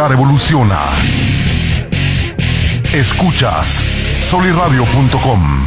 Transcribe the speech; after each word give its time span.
Comunicar 0.00 0.12
evoluciona. 0.12 0.80
Escuchas 2.90 3.84
soliradio.com. 4.22 5.66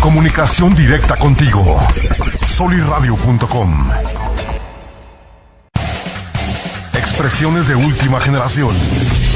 Comunicación 0.00 0.74
directa 0.74 1.16
contigo. 1.16 1.78
soliradio.com. 2.46 3.90
Expresiones 6.94 7.68
de 7.68 7.74
última 7.74 8.18
generación. 8.18 8.74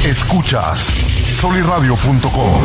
Escuchas 0.03 0.91
soliradio.com. 1.33 2.61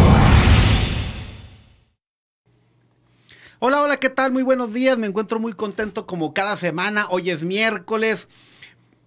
Hola, 3.59 3.83
hola, 3.83 3.98
¿qué 3.98 4.09
tal? 4.09 4.33
Muy 4.33 4.42
buenos 4.42 4.73
días. 4.73 4.97
Me 4.97 5.06
encuentro 5.06 5.39
muy 5.41 5.53
contento 5.53 6.06
como 6.06 6.33
cada 6.33 6.56
semana. 6.56 7.06
Hoy 7.11 7.28
es 7.28 7.42
miércoles. 7.42 8.28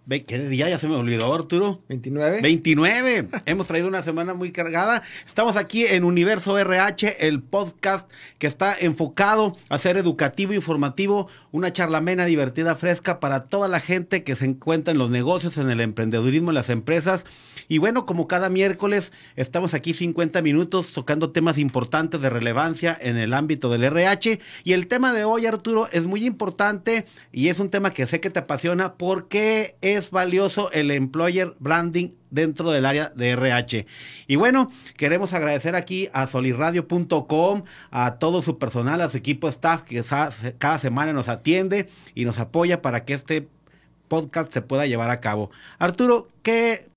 ¿Qué 0.10 0.40
día 0.40 0.70
ya 0.70 0.78
se 0.78 0.88
me 0.88 0.96
olvidó, 0.96 1.34
Arturo? 1.34 1.82
29. 1.90 2.40
29. 2.40 3.28
Hemos 3.46 3.68
traído 3.68 3.90
una 3.90 4.04
semana 4.04 4.34
muy 4.34 4.54
cargada. 4.54 5.04
Estamos 5.26 5.58
aquí 5.58 5.86
en 5.86 6.06
Universo 6.06 6.58
RH, 6.58 7.28
el 7.28 7.44
podcast 7.44 8.10
que 8.38 8.48
está 8.48 8.74
enfocado 8.80 9.58
a 9.68 9.78
ser 9.78 9.98
educativo, 9.98 10.54
informativo, 10.54 11.28
una 11.52 11.74
charlamena 11.74 12.24
divertida, 12.24 12.76
fresca 12.76 13.20
para 13.20 13.48
toda 13.50 13.68
la 13.68 13.82
gente 13.82 14.24
que 14.24 14.38
se 14.38 14.46
encuentra 14.46 14.94
en 14.94 14.98
los 14.98 15.10
negocios, 15.10 15.58
en 15.58 15.70
el 15.70 15.82
emprendedurismo, 15.82 16.52
en 16.52 16.56
las 16.56 16.70
empresas. 16.70 17.26
Y 17.68 17.80
bueno, 17.80 18.06
como 18.06 18.28
cada 18.28 18.50
miércoles, 18.50 19.12
estamos 19.36 19.74
aquí 19.74 19.94
50 19.94 20.42
minutos 20.42 20.94
tocando 20.94 21.32
temas 21.32 21.58
importantes 21.58 22.22
de 22.22 22.30
relevancia 22.30 22.98
en 23.00 23.18
el 23.18 23.34
ámbito 23.34 23.70
del 23.70 23.84
RH. 23.84 24.40
Y 24.64 24.74
el 24.74 24.88
tema 24.88 25.14
de 25.14 25.26
hoy, 25.26 25.46
Arturo, 25.46 25.90
es 25.92 26.06
muy 26.06 26.26
importante 26.26 27.06
y 27.32 27.50
es 27.50 27.60
un 27.60 27.70
tema 27.70 27.92
que 27.92 28.08
sé 28.08 28.20
que 28.20 28.30
te 28.30 28.40
apasiona 28.40 28.94
porque 28.94 29.76
es 29.82 30.12
valioso 30.12 30.72
el 30.72 30.92
employer 30.92 31.56
branding 31.60 32.10
dentro 32.30 32.72
del 32.72 32.86
área 32.86 33.12
de 33.16 33.32
RH. 33.32 33.86
Y 34.28 34.36
bueno, 34.38 34.72
queremos 34.96 35.34
agradecer 35.34 35.76
aquí 35.76 36.10
a 36.14 36.28
solirradio.com, 36.28 37.64
a 37.92 38.16
todo 38.16 38.42
su 38.42 38.58
personal, 38.58 39.02
a 39.02 39.10
su 39.10 39.18
equipo 39.18 39.50
staff 39.50 39.84
que 39.84 40.04
cada 40.58 40.80
semana 40.80 41.14
nos 41.14 41.28
atiende 41.28 41.90
y 42.16 42.26
nos 42.26 42.40
apoya 42.40 42.82
para 42.82 43.04
que 43.06 43.14
este 43.14 43.48
podcast 44.08 44.54
se 44.54 44.62
pueda 44.62 44.86
llevar 44.86 45.10
a 45.10 45.20
cabo. 45.20 45.52
Arturo, 45.80 46.30
¿qué 46.44 46.88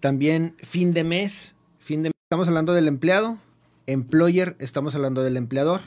también 0.00 0.54
fin 0.58 0.92
de 0.94 1.04
mes, 1.04 1.54
fin 1.78 2.02
de 2.02 2.10
mes, 2.10 2.14
estamos 2.24 2.48
hablando 2.48 2.72
del 2.72 2.88
empleado, 2.88 3.38
employer, 3.86 4.56
estamos 4.58 4.94
hablando 4.94 5.22
del 5.22 5.36
empleador. 5.36 5.80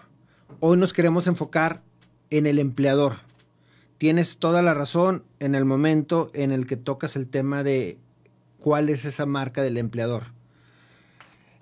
Hoy 0.60 0.78
nos 0.78 0.94
queremos 0.94 1.28
enfocar 1.28 1.82
en 2.30 2.46
el 2.46 2.60
empleador. 2.60 3.18
Tienes 3.98 4.38
toda 4.38 4.62
la 4.62 4.74
razón 4.74 5.24
en 5.40 5.56
el 5.56 5.66
momento 5.66 6.32
en 6.34 6.52
el 6.52 6.66
que 6.66 6.78
tocas 6.78 7.16
el 7.16 7.28
tema 7.28 7.64
de 7.64 8.00
cuál 8.60 8.90
es 8.90 9.06
esa 9.06 9.26
marca 9.26 9.62
del 9.62 9.78
empleador. 9.78 10.24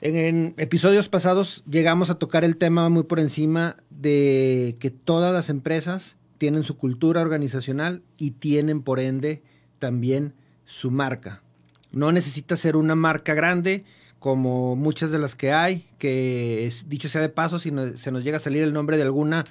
En, 0.02 0.16
en, 0.16 0.54
episodios 0.58 1.10
pasados 1.10 1.64
llegamos 1.70 2.10
a 2.10 2.18
tocar 2.18 2.46
el 2.46 2.56
tema 2.56 2.88
muy 2.88 3.04
por 3.04 3.20
encima 3.20 3.76
de 3.90 4.78
que 4.80 4.90
todas 4.90 5.34
las 5.34 5.50
empresas 5.50 6.18
tienen 6.38 6.64
su 6.64 6.78
cultura 6.78 7.22
organizacional 7.22 8.02
y 8.18 8.32
tienen 8.32 8.82
por 8.82 9.02
ende 9.02 9.44
también 9.78 10.34
su 10.64 10.90
marca. 10.90 11.44
No 11.92 12.12
necesita 12.12 12.56
ser 12.56 12.76
una 12.76 12.96
marca 12.96 13.34
grande 13.34 13.86
como 14.20 14.76
muchas 14.76 15.12
de 15.12 15.20
las 15.20 15.36
que 15.36 15.52
hay, 15.54 15.88
que 15.98 16.72
dicho 16.88 17.10
sea 17.10 17.22
de 17.22 17.30
paso, 17.30 17.58
si 17.58 17.72
no, 17.72 17.96
se 17.98 18.12
nos 18.12 18.24
llega 18.24 18.38
a 18.38 18.42
salir 18.42 18.64
el 18.64 18.74
nombre 18.74 18.98
de 18.98 19.04
alguna, 19.04 19.46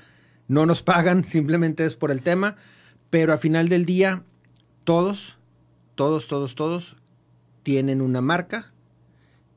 no 0.46 0.66
nos 0.66 0.82
pagan, 0.82 1.24
simplemente 1.24 1.84
es 1.84 1.94
por 1.94 2.10
el 2.10 2.22
tema, 2.22 2.56
pero 3.10 3.32
al 3.32 3.38
final 3.38 3.68
del 3.68 3.86
día, 3.86 4.24
todos, 4.84 5.38
todos, 5.94 6.28
todos, 6.28 6.54
todos 6.54 6.96
tienen 7.62 8.00
una 8.02 8.20
marca, 8.20 8.72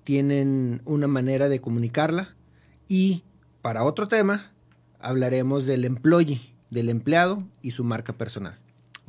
tienen 0.03 0.81
una 0.85 1.07
manera 1.07 1.49
de 1.49 1.61
comunicarla 1.61 2.35
y 2.87 3.23
para 3.61 3.83
otro 3.83 4.07
tema 4.07 4.51
hablaremos 4.99 5.65
del 5.65 5.85
employee, 5.85 6.55
del 6.69 6.89
empleado 6.89 7.47
y 7.61 7.71
su 7.71 7.83
marca 7.83 8.13
personal. 8.13 8.60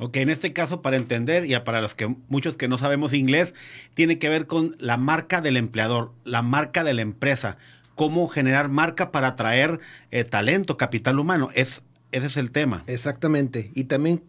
Ok, 0.03 0.17
en 0.17 0.29
este 0.29 0.51
caso, 0.51 0.81
para 0.81 0.97
entender, 0.97 1.49
y 1.49 1.57
para 1.59 1.79
los 1.79 1.95
que 1.95 2.13
muchos 2.27 2.57
que 2.57 2.67
no 2.67 2.77
sabemos 2.77 3.13
inglés, 3.13 3.53
tiene 3.93 4.19
que 4.19 4.27
ver 4.27 4.47
con 4.47 4.75
la 4.77 4.97
marca 4.97 5.39
del 5.39 5.55
empleador, 5.55 6.11
la 6.25 6.41
marca 6.41 6.83
de 6.83 6.93
la 6.93 7.01
empresa, 7.01 7.55
cómo 7.95 8.27
generar 8.27 8.67
marca 8.67 9.13
para 9.13 9.29
atraer 9.29 9.79
eh, 10.11 10.25
talento, 10.25 10.75
capital 10.75 11.19
humano. 11.19 11.51
Es, 11.55 11.83
ese 12.11 12.27
es 12.27 12.35
el 12.35 12.51
tema. 12.51 12.83
Exactamente. 12.87 13.71
Y 13.75 13.85
también, 13.85 14.23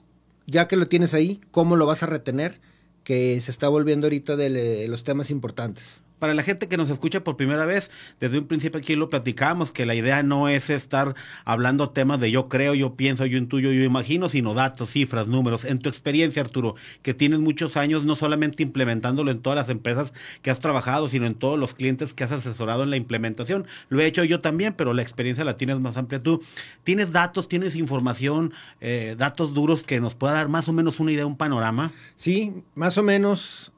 ya 0.46 0.68
que 0.68 0.76
lo 0.76 0.86
tienes 0.86 1.12
ahí, 1.12 1.40
cómo 1.50 1.74
lo 1.74 1.86
vas 1.86 2.04
a 2.04 2.06
retener, 2.06 2.60
que 3.02 3.40
se 3.40 3.50
está 3.50 3.66
volviendo 3.66 4.06
ahorita 4.06 4.36
de 4.36 4.86
los 4.86 5.02
temas 5.02 5.32
importantes 5.32 6.03
para 6.18 6.34
la 6.34 6.42
gente 6.42 6.68
que 6.68 6.76
nos 6.76 6.90
escucha 6.90 7.24
por 7.24 7.36
primera 7.36 7.66
vez, 7.66 7.90
desde 8.20 8.38
un 8.38 8.46
principio 8.46 8.78
aquí 8.78 8.96
lo 8.96 9.08
platicamos, 9.08 9.72
que 9.72 9.84
la 9.86 9.94
idea 9.94 10.22
no 10.22 10.48
es 10.48 10.70
estar 10.70 11.14
hablando 11.44 11.90
temas 11.90 12.20
de 12.20 12.30
yo 12.30 12.48
creo, 12.48 12.74
yo 12.74 12.94
pienso, 12.94 13.26
yo 13.26 13.36
intuyo, 13.36 13.72
yo 13.72 13.82
imagino, 13.82 14.28
sino 14.28 14.54
datos, 14.54 14.90
cifras, 14.90 15.26
números. 15.26 15.64
En 15.64 15.80
tu 15.80 15.88
experiencia, 15.88 16.42
Arturo, 16.42 16.76
que 17.02 17.14
tienes 17.14 17.40
muchos 17.40 17.76
años 17.76 18.04
no 18.04 18.16
solamente 18.16 18.62
implementándolo 18.62 19.30
en 19.30 19.40
todas 19.40 19.56
las 19.56 19.68
empresas 19.68 20.12
que 20.42 20.50
has 20.50 20.60
trabajado, 20.60 21.08
sino 21.08 21.26
en 21.26 21.34
todos 21.34 21.58
los 21.58 21.74
clientes 21.74 22.14
que 22.14 22.24
has 22.24 22.32
asesorado 22.32 22.84
en 22.84 22.90
la 22.90 22.96
implementación. 22.96 23.66
Lo 23.88 24.00
he 24.00 24.06
hecho 24.06 24.24
yo 24.24 24.40
también, 24.40 24.74
pero 24.74 24.94
la 24.94 25.02
experiencia 25.02 25.44
la 25.44 25.56
tienes 25.56 25.78
más 25.80 25.96
amplia 25.96 26.22
tú. 26.22 26.42
¿Tienes 26.84 27.12
datos, 27.12 27.48
tienes 27.48 27.76
información, 27.76 28.52
eh, 28.80 29.14
datos 29.18 29.52
duros 29.52 29.82
que 29.82 30.00
nos 30.00 30.14
pueda 30.14 30.34
dar 30.34 30.48
más 30.48 30.68
o 30.68 30.72
menos 30.72 31.00
una 31.00 31.12
idea, 31.12 31.26
un 31.26 31.36
panorama? 31.36 31.92
Sí, 32.14 32.52
más 32.74 32.96
o 32.98 33.02
menos 33.02 33.73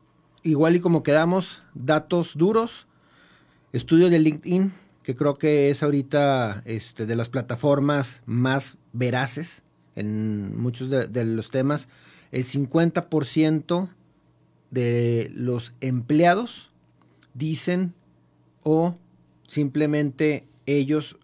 igual 0.46 0.76
y 0.76 0.80
como 0.80 1.02
quedamos, 1.02 1.62
datos 1.74 2.36
duros, 2.36 2.86
estudio 3.72 4.08
de 4.08 4.18
LinkedIn, 4.18 4.72
que 5.02 5.14
creo 5.14 5.34
que 5.34 5.70
es 5.70 5.82
ahorita 5.82 6.62
este, 6.64 7.06
de 7.06 7.16
las 7.16 7.28
plataformas 7.28 8.22
más 8.26 8.76
veraces 8.92 9.62
en 9.96 10.56
muchos 10.56 10.88
de, 10.90 11.24
los 11.24 11.50
temas. 11.50 11.88
El 12.30 12.44
50% 12.44 13.88
de 14.70 15.30
los 15.34 15.74
empleados 15.80 16.70
dicen 17.34 17.94
o 18.62 18.96
simplemente 19.46 20.46
ellos 20.66 21.18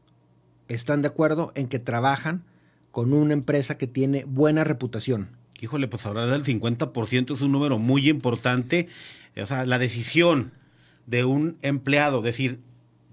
están 0.68 1.02
de 1.02 1.08
acuerdo 1.08 1.52
en 1.54 1.68
que 1.68 1.78
trabajan 1.78 2.44
con 2.90 3.12
una 3.12 3.32
empresa 3.32 3.78
que 3.78 3.86
tiene 3.86 4.24
buena 4.24 4.64
reputación 4.64 5.41
híjole, 5.62 5.86
pues 5.86 6.04
hablar 6.06 6.28
del 6.28 6.44
50% 6.44 7.34
es 7.34 7.40
un 7.40 7.52
número 7.52 7.78
muy 7.78 8.08
importante. 8.08 8.88
O 9.40 9.46
sea, 9.46 9.64
la 9.64 9.78
decisión 9.78 10.52
de 11.06 11.24
un 11.24 11.56
empleado, 11.62 12.20
decir, 12.20 12.60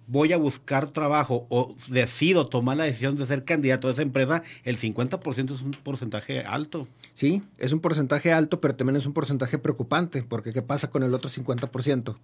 voy 0.08 0.34
a 0.34 0.38
buscar 0.38 0.90
trabajo 0.90 1.46
o 1.50 1.76
decido 1.88 2.48
tomar 2.48 2.78
la 2.78 2.86
decisión 2.86 3.16
de 3.16 3.28
ser 3.28 3.46
candidato 3.46 3.88
a 3.88 3.92
esa 3.92 4.02
empresa, 4.02 4.42
el 4.64 4.78
50% 4.78 5.54
es 5.54 5.62
un 5.62 5.72
porcentaje 5.72 6.42
alto. 6.42 6.88
Sí, 7.14 7.44
es 7.60 7.72
un 7.72 7.80
porcentaje 7.80 8.34
alto, 8.34 8.60
pero 8.60 8.76
también 8.76 8.98
es 8.98 9.06
un 9.06 9.14
porcentaje 9.14 9.60
preocupante, 9.60 10.24
porque 10.24 10.52
¿qué 10.52 10.64
pasa 10.64 10.90
con 10.90 11.04
el 11.04 11.14
otro 11.14 11.30
50%? 11.30 12.18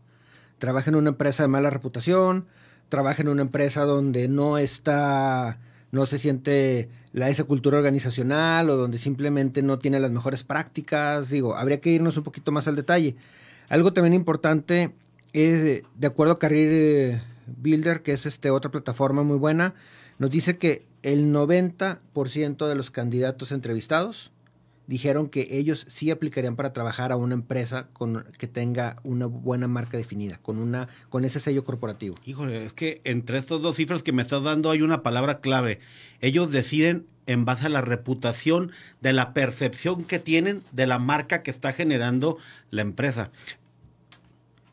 Trabaja 0.58 0.90
en 0.90 0.96
una 0.96 1.10
empresa 1.10 1.44
de 1.44 1.50
mala 1.50 1.70
reputación, 1.70 2.48
trabaja 2.90 3.22
en 3.22 3.28
una 3.30 3.44
empresa 3.44 3.84
donde 3.84 4.28
no 4.28 4.58
está 4.58 5.60
no 5.96 6.06
se 6.06 6.20
siente 6.20 6.90
la, 7.16 7.30
esa 7.30 7.46
cultura 7.46 7.78
organizacional 7.78 8.70
o 8.70 8.76
donde 8.76 8.98
simplemente 8.98 9.62
no 9.62 9.80
tiene 9.80 10.02
las 10.02 10.12
mejores 10.12 10.44
prácticas. 10.44 11.30
Digo, 11.30 11.56
habría 11.56 11.80
que 11.80 11.90
irnos 11.90 12.18
un 12.18 12.24
poquito 12.24 12.52
más 12.52 12.68
al 12.68 12.76
detalle. 12.76 13.16
Algo 13.70 13.94
también 13.94 14.14
importante 14.14 14.94
es, 15.32 15.84
de 15.96 16.08
acuerdo 16.08 16.34
a 16.34 16.40
Career 16.40 16.72
eh, 16.74 17.22
Builder, 17.48 18.02
que 18.02 18.12
es 18.12 18.26
este, 18.26 18.50
otra 18.50 18.70
plataforma 18.70 19.24
muy 19.24 19.38
buena, 19.38 19.76
nos 20.20 20.30
dice 20.30 20.58
que 20.58 20.86
el 21.04 21.34
90% 21.34 22.68
de 22.68 22.76
los 22.76 22.92
candidatos 22.92 23.54
entrevistados 23.54 24.34
dijeron 24.88 25.30
que 25.30 25.48
ellos 25.52 25.86
sí 25.90 26.12
aplicarían 26.12 26.56
para 26.56 26.74
trabajar 26.74 27.12
a 27.12 27.16
una 27.16 27.34
empresa 27.34 27.88
con, 27.94 28.26
que 28.38 28.48
tenga 28.48 28.98
una 29.04 29.26
buena 29.26 29.68
marca 29.68 29.98
definida, 29.98 30.40
con, 30.42 30.58
una, 30.58 30.88
con 31.10 31.26
ese 31.26 31.40
sello 31.40 31.64
corporativo. 31.64 32.16
Híjole, 32.26 32.66
es 32.66 32.74
que 32.74 33.02
entre 33.04 33.38
estas 33.38 33.62
dos 33.62 33.76
cifras 33.76 34.04
que 34.04 34.12
me 34.12 34.22
estás 34.22 34.44
dando 34.44 34.72
hay 34.72 34.82
una 34.82 35.04
palabra 35.04 35.40
clave. 35.40 35.80
Ellos 36.22 36.52
deciden 36.52 37.06
en 37.28 37.46
base 37.46 37.66
a 37.66 37.70
la 37.70 37.82
reputación, 37.82 38.72
de 39.02 39.14
la 39.14 39.34
percepción 39.34 40.04
que 40.04 40.20
tienen 40.20 40.64
de 40.72 40.88
la 40.88 41.00
marca 41.00 41.44
que 41.44 41.52
está 41.52 41.74
generando 41.74 42.38
la 42.70 42.82
empresa. 42.82 43.32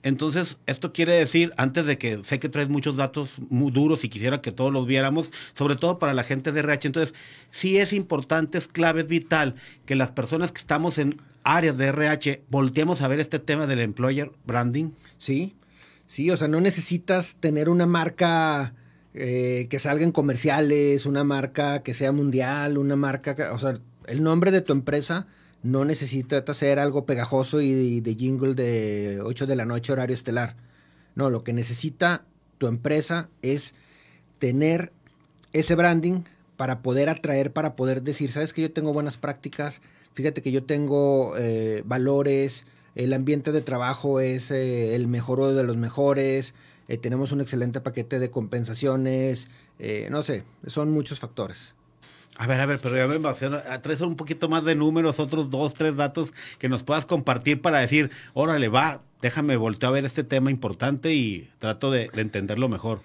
Entonces, 0.02 0.58
esto 0.66 0.93
quiere 0.93 1.14
decir, 1.14 1.52
antes 1.56 1.87
de 1.87 1.96
que 1.96 2.25
sé 2.25 2.40
que 2.40 2.49
traes 2.49 2.69
muchos 2.69 2.96
datos 2.96 3.38
muy 3.49 3.70
duros 3.70 4.02
y 4.04 4.08
quisiera 4.08 4.40
que 4.40 4.50
todos 4.50 4.72
los 4.72 4.87
viéramos, 4.87 5.31
sobre 5.52 5.76
todo 5.76 5.99
para 5.99 6.12
la 6.12 6.25
gente 6.25 6.50
de 6.50 6.60
RH, 6.60 6.88
entonces, 6.88 7.14
sí 7.50 7.78
es 7.78 7.93
importante, 7.93 8.58
es 8.58 8.66
clave, 8.66 9.02
es 9.02 9.06
vital 9.06 9.54
que 9.87 9.94
las 9.94 10.10
personas 10.10 10.50
que 10.50 10.58
estamos 10.58 10.99
en 10.99 11.20
áreas 11.44 11.76
de 11.76 11.87
RH 11.87 12.43
volteemos 12.49 13.00
a 13.00 13.08
ver 13.08 13.20
este 13.20 13.38
tema 13.38 13.66
del 13.66 13.78
employer 13.81 14.32
branding. 14.44 14.90
Sí, 15.19 15.54
sí, 16.06 16.31
o 16.31 16.37
sea, 16.37 16.49
no 16.49 16.60
necesitas 16.60 17.37
tener 17.38 17.69
una 17.69 17.87
marca 17.87 18.75
eh, 19.14 19.69
que 19.70 19.78
salga 19.78 20.04
en 20.04 20.12
comerciales, 20.12 21.06
una 21.06 21.22
marca 21.22 21.84
que 21.84 21.94
sea 21.94 22.10
mundial, 22.10 22.76
una 22.76 22.96
marca, 22.96 23.52
o 23.52 23.58
sea, 23.58 23.78
el 24.06 24.22
nombre 24.22 24.50
de 24.50 24.62
tu 24.62 24.72
empresa 24.72 25.26
No 25.62 25.85
necesitas 25.85 26.49
hacer 26.49 26.79
algo 26.79 27.06
pegajoso 27.06 27.61
y 27.61 28.00
de 28.00 28.14
jingle 28.14 28.55
de 28.55 29.20
8 29.23 29.47
de 29.47 29.56
la 29.56 29.64
noche 29.64 29.93
horario 29.93 30.14
estelar. 30.14 30.56
No, 31.14 31.31
lo 31.31 31.44
que 31.44 31.53
necesita 31.53 32.25
tu 32.59 32.67
empresa 32.67 33.29
es 33.43 33.75
tener 34.38 34.93
ese 35.53 35.75
branding 35.75 36.23
para 36.56 36.81
poder 36.81 37.09
atraer, 37.09 37.53
para 37.53 37.76
poder 37.76 38.03
decir, 38.03 38.31
sabes 38.31 38.53
que 38.53 38.62
yo 38.62 38.73
tengo 38.73 38.93
buenas 38.93 39.19
prácticas, 39.19 39.82
fíjate 40.14 40.43
que 40.43 40.53
yo 40.53 40.64
tengo 40.64 41.35
eh, 41.37 41.82
valores, 41.85 42.64
el 42.94 43.12
ambiente 43.12 43.53
de 43.53 43.62
trabajo 43.62 44.20
es 44.20 44.50
eh, 44.50 44.94
el 44.94 45.09
mejor 45.09 45.53
de 45.55 45.64
los 45.64 45.76
mejores, 45.76 46.55
eh, 46.88 46.99
tenemos 46.99 47.32
un 47.32 47.41
excelente 47.41 47.81
paquete 47.81 48.19
de 48.19 48.31
compensaciones, 48.31 49.49
no 50.11 50.23
sé, 50.23 50.44
son 50.69 50.93
muchos 50.93 51.19
factores. 51.19 51.75
A 52.37 52.46
ver, 52.46 52.61
a 52.61 52.67
ver, 52.67 52.79
pero 52.79 52.96
ya 52.96 53.06
me 53.06 53.17
emociona. 53.17 53.62
Traes 53.82 54.00
un 54.00 54.17
poquito 54.17 54.49
más 54.49 54.64
de 54.64 54.75
números, 54.75 55.20
otros 55.20 55.50
dos, 55.50 55.75
tres 55.75 55.96
datos 55.96 56.32
que 56.58 56.69
nos 56.69 56.82
puedas 56.82 57.05
compartir 57.05 57.61
para 57.61 57.79
decir, 57.79 58.11
órale, 58.32 58.69
va, 58.69 59.02
déjame 59.20 59.56
voltear 59.56 59.90
a 59.90 59.93
ver 59.93 60.05
este 60.05 60.25
tema 60.25 60.50
importante 60.50 61.14
y 61.14 61.50
trato 61.58 61.90
de, 61.90 62.08
de 62.12 62.23
entenderlo 62.23 62.69
mejor. 62.69 63.00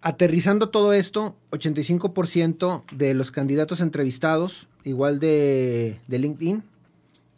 Aterrizando 0.00 0.68
todo 0.68 0.92
esto, 0.92 1.36
85% 1.50 2.84
de 2.92 3.14
los 3.14 3.30
candidatos 3.30 3.80
entrevistados, 3.80 4.68
igual 4.84 5.18
de, 5.18 5.98
de, 6.06 6.18
LinkedIn, 6.18 6.62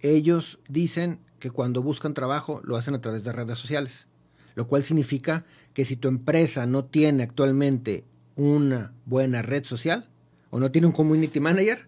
ellos 0.01 0.61
dicen 0.69 1.19
que 1.39 1.51
cuando 1.51 1.83
buscan 1.83 2.15
trabajo 2.15 2.61
lo 2.65 2.77
hacen 2.77 2.95
a 2.95 3.01
través 3.01 3.25
de 3.25 3.33
redes 3.33 3.59
sociales, 3.59 4.09
lo 4.55 4.67
cual 4.69 4.85
significa 4.85 5.45
que 5.73 5.85
si 5.85 5.97
tu 5.97 6.09
empresa 6.09 6.67
no 6.67 6.85
tiene 6.85 7.23
actualmente 7.23 8.05
una 8.37 8.93
buena 9.07 9.43
red 9.43 9.65
social 9.65 10.09
o 10.51 10.59
no 10.61 10.71
tiene 10.71 10.87
un 10.87 10.93
community 10.93 11.41
manager, 11.41 11.87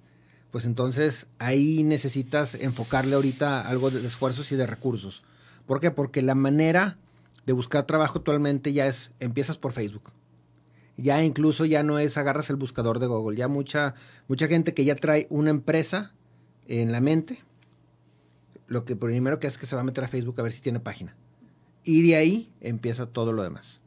pues 0.51 0.65
entonces 0.65 1.27
ahí 1.39 1.83
necesitas 1.85 2.55
enfocarle 2.55 3.15
ahorita 3.15 3.67
algo 3.67 3.91
de 3.91 4.07
esfuerzos 4.07 4.51
y 4.53 4.57
de 4.57 4.67
recursos. 4.67 5.23
¿Por 5.67 5.81
qué? 5.81 5.91
Porque 5.91 6.23
la 6.23 6.35
manera 6.35 6.99
de 7.47 7.53
buscar 7.53 7.87
trabajo 7.87 8.19
actualmente 8.19 8.73
ya 8.73 8.87
es, 8.87 9.11
empiezas 9.21 9.57
por 9.57 9.73
Facebook 9.73 10.13
ya 11.01 11.23
incluso 11.23 11.65
ya 11.65 11.83
no 11.83 11.99
es 11.99 12.17
agarras 12.17 12.51
el 12.51 12.57
buscador 12.57 12.99
de 12.99 13.07
Google, 13.07 13.37
ya 13.37 13.49
mucha, 13.49 13.95
mucha 14.29 14.47
gente 14.47 14.75
que 14.75 14.85
ya 14.85 14.95
trae 14.95 15.27
una 15.31 15.51
empresa 15.51 16.13
en 16.67 16.93
la 16.93 17.01
mente, 17.01 17.39
lo 18.69 18.85
que 18.85 18.97
primero 18.97 19.41
que 19.41 19.47
hace 19.47 19.55
es 19.55 19.59
que 19.59 19.67
se 19.67 19.75
va 19.75 19.83
a 19.83 19.85
meter 19.85 20.05
a 20.05 20.09
Facebook 20.09 20.39
a 20.39 20.43
ver 20.43 20.53
si 20.53 20.61
tiene 20.61 20.81
página. 20.81 21.17
Y 21.85 22.07
de 22.07 22.17
ahí 22.17 22.51
empieza 22.61 23.07
todo 23.07 23.33
lo 23.33 23.43
demás. 23.43 23.81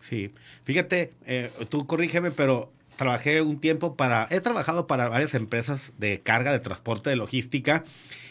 Sí, 0.00 0.32
fíjate, 0.64 1.12
eh, 1.26 1.50
tú 1.68 1.86
corrígeme, 1.86 2.30
pero 2.30 2.70
trabajé 2.96 3.42
un 3.42 3.60
tiempo 3.60 3.96
para, 3.96 4.26
he 4.30 4.40
trabajado 4.40 4.86
para 4.86 5.08
varias 5.08 5.34
empresas 5.34 5.92
de 5.98 6.20
carga, 6.20 6.52
de 6.52 6.60
transporte, 6.60 7.10
de 7.10 7.16
logística. 7.16 7.84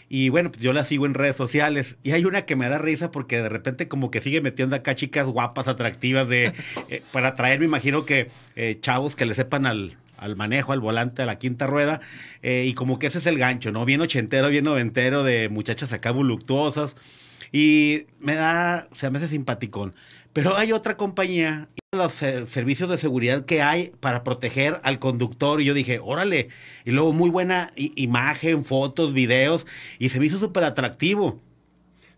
Y 0.10 0.30
bueno, 0.30 0.52
pues 0.52 0.62
yo 0.62 0.74
la 0.74 0.84
sigo 0.84 1.06
en 1.06 1.14
redes 1.14 1.36
sociales. 1.36 1.98
Y 2.04 2.12
hay 2.12 2.26
una 2.26 2.46
que 2.46 2.56
me 2.56 2.70
da 2.70 2.78
risa 2.78 3.12
porque 3.12 3.42
de 3.42 3.50
repente 3.50 3.88
como 3.88 4.12
que 4.12 4.22
sigue 4.22 4.42
metiendo 4.42 4.76
acá 4.76 4.96
chicas 4.96 5.26
guapas, 5.26 5.68
atractivas, 5.68 6.28
de 6.28 6.54
eh, 6.90 7.02
para 7.12 7.36
traer, 7.36 7.60
me 7.60 7.66
imagino 7.66 8.06
que 8.06 8.30
eh, 8.56 8.78
chavos 8.80 9.16
que 9.16 9.26
le 9.26 9.34
sepan 9.34 9.66
al, 9.66 9.98
al 10.18 10.36
manejo, 10.36 10.72
al 10.72 10.80
volante, 10.80 11.22
a 11.22 11.26
la 11.26 11.40
quinta 11.40 11.68
rueda. 11.68 12.00
Eh, 12.42 12.66
y 12.68 12.74
como 12.74 13.00
que 13.00 13.08
ese 13.08 13.20
es 13.20 13.26
el 13.26 13.38
gancho, 13.38 13.72
¿no? 13.72 13.86
Bien 13.86 14.02
ochentero, 14.02 14.50
bien 14.50 14.66
noventero, 14.66 15.24
de 15.24 15.50
muchachas 15.50 15.92
acá 15.94 16.12
voluptuosas. 16.12 16.96
Y 17.52 18.08
me 18.20 18.36
da, 18.36 18.88
se 18.94 19.10
me 19.10 19.18
hace 19.18 19.28
simpaticón. 19.28 19.94
Pero 20.34 20.58
hay 20.58 20.72
otra 20.72 20.98
compañía, 20.98 21.70
los 21.92 22.14
servicios 22.14 22.90
de 22.90 22.98
seguridad 22.98 23.46
que 23.46 23.62
hay 23.62 23.92
para 24.00 24.24
proteger 24.24 24.80
al 24.84 24.98
conductor. 24.98 25.62
Y 25.62 25.66
yo 25.66 25.76
dije, 25.76 26.00
órale. 26.04 26.50
Y 26.86 26.92
luego 26.92 27.14
muy 27.14 27.30
buena 27.30 27.72
imagen, 27.76 28.66
fotos, 28.66 29.14
videos. 29.14 29.68
Y 30.00 30.10
se 30.10 30.20
me 30.20 30.26
hizo 30.26 30.40
súper 30.40 30.64
atractivo. 30.64 31.40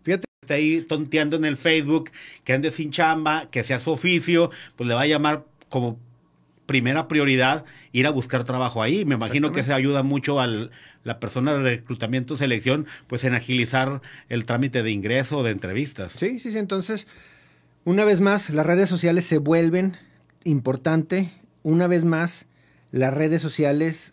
Fíjate, 0.02 0.24
está 0.40 0.54
ahí 0.54 0.80
tonteando 0.80 1.36
en 1.36 1.44
el 1.44 1.58
Facebook, 1.58 2.10
que 2.44 2.54
ande 2.54 2.70
sin 2.70 2.90
chamba, 2.90 3.50
que 3.50 3.62
sea 3.64 3.78
su 3.78 3.90
oficio, 3.90 4.50
pues 4.76 4.88
le 4.88 4.94
va 4.94 5.02
a 5.02 5.06
llamar 5.06 5.44
como 5.68 5.98
primera 6.64 7.06
prioridad 7.06 7.64
ir 7.92 8.06
a 8.06 8.10
buscar 8.10 8.44
trabajo 8.44 8.82
ahí. 8.82 9.04
Me 9.04 9.14
imagino 9.14 9.52
que 9.52 9.62
se 9.62 9.74
ayuda 9.74 10.02
mucho 10.02 10.40
a 10.40 10.46
la 10.46 11.20
persona 11.20 11.52
de 11.54 11.62
reclutamiento, 11.62 12.38
selección, 12.38 12.86
pues 13.08 13.24
en 13.24 13.34
agilizar 13.34 14.00
el 14.30 14.46
trámite 14.46 14.82
de 14.82 14.90
ingreso 14.90 15.38
o 15.38 15.42
de 15.42 15.50
entrevistas. 15.50 16.12
Sí, 16.12 16.38
sí, 16.38 16.50
sí. 16.50 16.58
Entonces, 16.58 17.06
una 17.86 18.04
vez 18.04 18.20
más, 18.20 18.50
las 18.50 18.66
redes 18.66 18.90
sociales 18.90 19.24
se 19.26 19.38
vuelven 19.38 19.96
importante. 20.42 21.30
Una 21.62 21.86
vez 21.86 22.04
más, 22.04 22.46
las 22.90 23.14
redes 23.14 23.40
sociales 23.40 24.12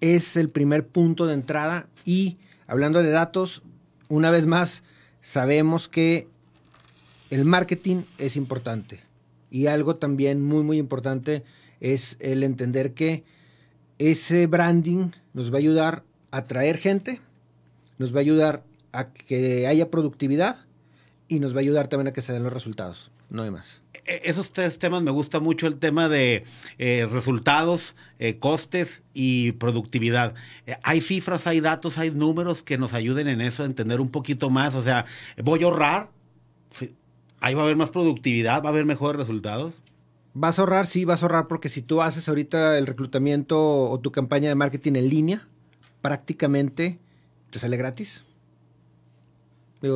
es 0.00 0.38
el 0.38 0.48
primer 0.48 0.86
punto 0.86 1.26
de 1.26 1.34
entrada 1.34 1.90
y 2.06 2.38
hablando 2.66 3.02
de 3.02 3.10
datos, 3.10 3.62
una 4.08 4.30
vez 4.30 4.46
más, 4.46 4.82
sabemos 5.20 5.88
que 5.90 6.26
el 7.28 7.44
marketing 7.44 8.04
es 8.16 8.34
importante. 8.34 9.00
Y 9.50 9.66
algo 9.66 9.96
también 9.96 10.42
muy, 10.42 10.62
muy 10.62 10.78
importante 10.78 11.44
es 11.80 12.16
el 12.20 12.44
entender 12.44 12.94
que 12.94 13.24
ese 13.98 14.46
branding 14.46 15.10
nos 15.34 15.52
va 15.52 15.56
a 15.56 15.58
ayudar 15.58 16.04
a 16.30 16.38
atraer 16.38 16.78
gente, 16.78 17.20
nos 17.98 18.14
va 18.14 18.20
a 18.20 18.22
ayudar 18.22 18.64
a 18.92 19.12
que 19.12 19.66
haya 19.66 19.90
productividad 19.90 20.64
y 21.30 21.38
nos 21.38 21.54
va 21.54 21.58
a 21.58 21.60
ayudar 21.60 21.86
también 21.86 22.08
a 22.08 22.12
que 22.12 22.22
se 22.22 22.32
den 22.32 22.42
los 22.42 22.52
resultados. 22.52 23.12
No 23.30 23.42
hay 23.42 23.52
más. 23.52 23.82
E, 24.04 24.22
esos 24.24 24.50
tres 24.52 24.80
temas 24.80 25.00
me 25.00 25.12
gusta 25.12 25.38
mucho 25.38 25.68
el 25.68 25.78
tema 25.78 26.08
de 26.08 26.44
eh, 26.78 27.06
resultados, 27.08 27.94
eh, 28.18 28.40
costes 28.40 29.02
y 29.14 29.52
productividad. 29.52 30.34
Eh, 30.66 30.74
hay 30.82 31.00
cifras, 31.00 31.46
hay 31.46 31.60
datos, 31.60 31.98
hay 31.98 32.10
números 32.10 32.64
que 32.64 32.78
nos 32.78 32.94
ayuden 32.94 33.28
en 33.28 33.40
eso, 33.40 33.62
a 33.62 33.66
entender 33.66 34.00
un 34.00 34.10
poquito 34.10 34.50
más. 34.50 34.74
O 34.74 34.82
sea, 34.82 35.04
voy 35.40 35.62
a 35.62 35.66
ahorrar, 35.66 36.10
ahí 37.38 37.54
va 37.54 37.60
a 37.60 37.64
haber 37.64 37.76
más 37.76 37.92
productividad, 37.92 38.60
va 38.60 38.66
a 38.66 38.72
haber 38.72 38.84
mejores 38.84 39.20
resultados. 39.20 39.74
Vas 40.34 40.58
a 40.58 40.62
ahorrar, 40.62 40.88
sí, 40.88 41.04
vas 41.04 41.22
a 41.22 41.26
ahorrar 41.26 41.46
porque 41.46 41.68
si 41.68 41.80
tú 41.80 42.02
haces 42.02 42.28
ahorita 42.28 42.76
el 42.76 42.88
reclutamiento 42.88 43.88
o 43.88 44.00
tu 44.00 44.10
campaña 44.10 44.48
de 44.48 44.56
marketing 44.56 44.96
en 44.96 45.08
línea, 45.08 45.48
prácticamente 46.02 46.98
te 47.50 47.60
sale 47.60 47.76
gratis 47.76 48.24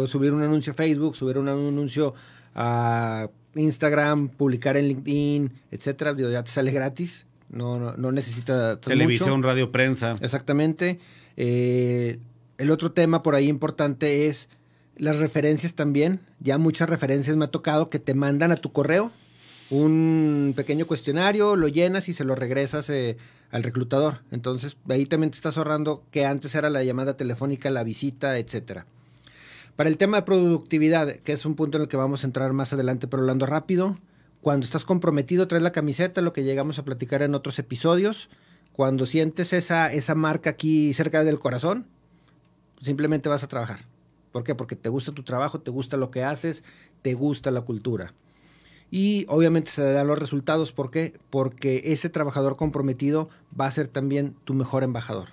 subir 0.07 0.33
un 0.33 0.43
anuncio 0.43 0.73
a 0.73 0.75
Facebook, 0.75 1.17
subir 1.17 1.39
un 1.39 1.49
anuncio 1.49 2.15
a 2.55 3.29
Instagram, 3.55 4.29
publicar 4.29 4.77
en 4.77 4.89
LinkedIn, 4.89 5.53
etcétera, 5.71 6.15
ya 6.17 6.43
te 6.43 6.51
sale 6.51 6.71
gratis. 6.71 7.27
No, 7.51 7.79
no, 7.79 7.97
no 7.97 8.11
necesita 8.11 8.81
televisión, 8.81 9.43
radio, 9.43 9.71
prensa. 9.71 10.17
Exactamente. 10.21 10.99
Eh, 11.37 12.19
el 12.59 12.71
otro 12.71 12.93
tema 12.93 13.23
por 13.23 13.35
ahí 13.35 13.49
importante 13.49 14.27
es 14.27 14.49
las 14.97 15.19
referencias 15.19 15.75
también. 15.75 16.21
Ya 16.41 16.59
muchas 16.59 16.89
referencias 16.89 17.37
me 17.37 17.45
ha 17.45 17.51
tocado 17.51 17.91
que 17.91 17.99
te 17.99 18.15
mandan 18.15 18.51
a 18.51 18.57
tu 18.57 18.73
correo 18.73 19.13
un 19.71 20.53
pequeño 20.57 20.87
cuestionario, 20.87 21.57
lo 21.57 21.69
llenas 21.69 22.09
y 22.09 22.13
se 22.13 22.25
lo 22.25 22.35
regresas 22.35 22.91
eh, 22.91 23.17
al 23.51 23.63
reclutador. 23.63 24.21
Entonces, 24.31 24.77
ahí 24.89 25.07
también 25.07 25.31
te 25.31 25.37
estás 25.37 25.59
ahorrando 25.59 26.03
que 26.11 26.27
antes 26.27 26.55
era 26.55 26.71
la 26.71 26.83
llamada 26.85 27.17
telefónica, 27.17 27.71
la 27.71 27.85
visita, 27.85 28.39
etcétera. 28.39 28.87
Para 29.77 29.91
el 29.91 29.97
tema 29.97 30.19
de 30.19 30.23
productividad, 30.23 31.17
que 31.17 31.33
es 31.33 31.45
un 31.45 31.57
punto 31.57 31.79
en 31.79 31.83
el 31.83 31.89
que 31.89 31.97
vamos 31.97 32.23
a 32.23 32.27
entrar 32.29 32.53
más 32.53 32.73
adelante, 32.73 33.09
pero 33.09 33.23
hablando 33.23 33.45
rápido, 33.45 33.97
cuando 34.41 34.65
estás 34.65 34.85
comprometido, 34.85 35.49
traes 35.49 35.65
la 35.65 35.73
camiseta, 35.73 36.21
lo 36.21 36.33
que 36.33 36.45
llegamos 36.45 36.79
a 36.79 36.85
platicar 36.85 37.23
en 37.23 37.35
otros 37.35 37.59
episodios. 37.59 38.29
Cuando 38.73 39.07
sientes 39.07 39.53
esa, 39.53 39.93
esa 39.93 40.15
marca 40.15 40.51
aquí 40.51 40.95
cerca 40.95 41.25
del 41.25 41.41
corazón, 41.41 41.87
simplemente 42.83 43.29
vas 43.29 43.43
a 43.43 43.49
trabajar. 43.49 43.81
¿Por 44.31 44.45
qué? 44.45 44.55
Porque 44.55 44.77
te 44.77 44.89
gusta 44.89 45.13
tu 45.13 45.23
trabajo, 45.23 45.61
te 45.61 45.71
gusta 45.71 45.97
lo 45.97 46.11
que 46.11 46.23
haces, 46.23 46.63
te 47.03 47.15
gusta 47.15 47.51
la 47.51 47.63
cultura. 47.63 48.15
Y 48.91 49.27
obviamente 49.29 49.73
se 49.73 49.83
dan 49.83 50.07
los 50.07 50.19
resultados. 50.19 50.71
¿Por 50.71 50.93
qué? 50.93 51.15
Porque 51.31 51.83
ese 51.87 52.11
trabajador 52.11 52.57
comprometido 52.57 53.29
va 53.59 53.67
a 53.67 53.71
ser 53.73 53.89
también 53.89 54.37
tu 54.45 54.55
mejor 54.55 54.85
embajador. 54.85 55.31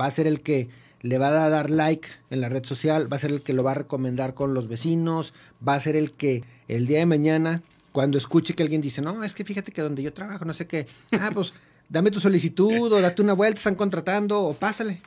Va 0.00 0.06
a 0.06 0.10
ser 0.10 0.26
el 0.26 0.40
que 0.40 0.68
le 1.02 1.18
va 1.18 1.28
a 1.28 1.48
dar 1.48 1.70
like 1.70 2.08
en 2.30 2.40
la 2.40 2.48
red 2.48 2.64
social, 2.64 3.10
va 3.12 3.16
a 3.16 3.20
ser 3.20 3.30
el 3.30 3.42
que 3.42 3.52
lo 3.52 3.62
va 3.62 3.72
a 3.72 3.74
recomendar 3.74 4.34
con 4.34 4.54
los 4.54 4.68
vecinos, 4.68 5.32
va 5.66 5.74
a 5.74 5.80
ser 5.80 5.96
el 5.96 6.12
que 6.12 6.44
el 6.68 6.86
día 6.86 6.98
de 6.98 7.06
mañana, 7.06 7.62
cuando 7.92 8.18
escuche 8.18 8.54
que 8.54 8.62
alguien 8.62 8.80
dice, 8.80 9.02
no, 9.02 9.24
es 9.24 9.34
que 9.34 9.44
fíjate 9.44 9.72
que 9.72 9.82
donde 9.82 10.02
yo 10.02 10.12
trabajo, 10.12 10.44
no 10.44 10.54
sé 10.54 10.66
qué, 10.66 10.86
ah, 11.12 11.30
pues 11.32 11.52
dame 11.88 12.10
tu 12.10 12.20
solicitud 12.20 12.92
o 12.92 13.00
date 13.00 13.22
una 13.22 13.32
vuelta, 13.32 13.58
están 13.58 13.74
contratando 13.74 14.42
o 14.42 14.54
pásale. 14.54 15.02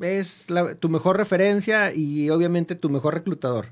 Es 0.00 0.46
tu 0.80 0.88
mejor 0.88 1.16
referencia 1.16 1.94
y 1.94 2.28
obviamente 2.30 2.74
tu 2.74 2.90
mejor 2.90 3.14
reclutador, 3.14 3.68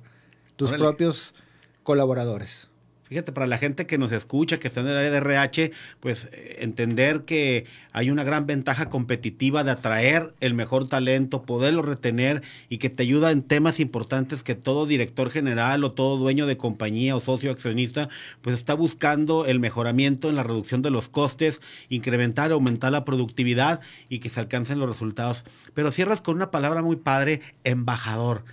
tus 0.56 0.70
propios 0.72 1.34
colaboradores. 1.82 2.68
Fíjate, 3.12 3.30
para 3.30 3.46
la 3.46 3.58
gente 3.58 3.86
que 3.86 3.98
nos 3.98 4.10
escucha, 4.10 4.58
que 4.58 4.68
está 4.68 4.80
en 4.80 4.88
el 4.88 4.96
área 4.96 5.10
de 5.10 5.18
RH, 5.18 5.70
pues 6.00 6.30
eh, 6.32 6.56
entender 6.60 7.26
que 7.26 7.66
hay 7.92 8.10
una 8.10 8.24
gran 8.24 8.46
ventaja 8.46 8.88
competitiva 8.88 9.64
de 9.64 9.70
atraer 9.70 10.32
el 10.40 10.54
mejor 10.54 10.88
talento, 10.88 11.42
poderlo 11.42 11.82
retener 11.82 12.42
y 12.70 12.78
que 12.78 12.88
te 12.88 13.02
ayuda 13.02 13.30
en 13.30 13.42
temas 13.42 13.80
importantes 13.80 14.42
que 14.42 14.54
todo 14.54 14.86
director 14.86 15.28
general 15.28 15.84
o 15.84 15.92
todo 15.92 16.16
dueño 16.16 16.46
de 16.46 16.56
compañía 16.56 17.14
o 17.14 17.20
socio 17.20 17.50
accionista, 17.50 18.08
pues 18.40 18.56
está 18.56 18.72
buscando 18.72 19.44
el 19.44 19.60
mejoramiento 19.60 20.30
en 20.30 20.36
la 20.36 20.42
reducción 20.42 20.80
de 20.80 20.88
los 20.88 21.10
costes, 21.10 21.60
incrementar, 21.90 22.50
aumentar 22.50 22.92
la 22.92 23.04
productividad 23.04 23.80
y 24.08 24.20
que 24.20 24.30
se 24.30 24.40
alcancen 24.40 24.78
los 24.78 24.88
resultados. 24.88 25.44
Pero 25.74 25.92
cierras 25.92 26.22
con 26.22 26.36
una 26.36 26.50
palabra 26.50 26.80
muy 26.80 26.96
padre, 26.96 27.42
embajador. 27.62 28.44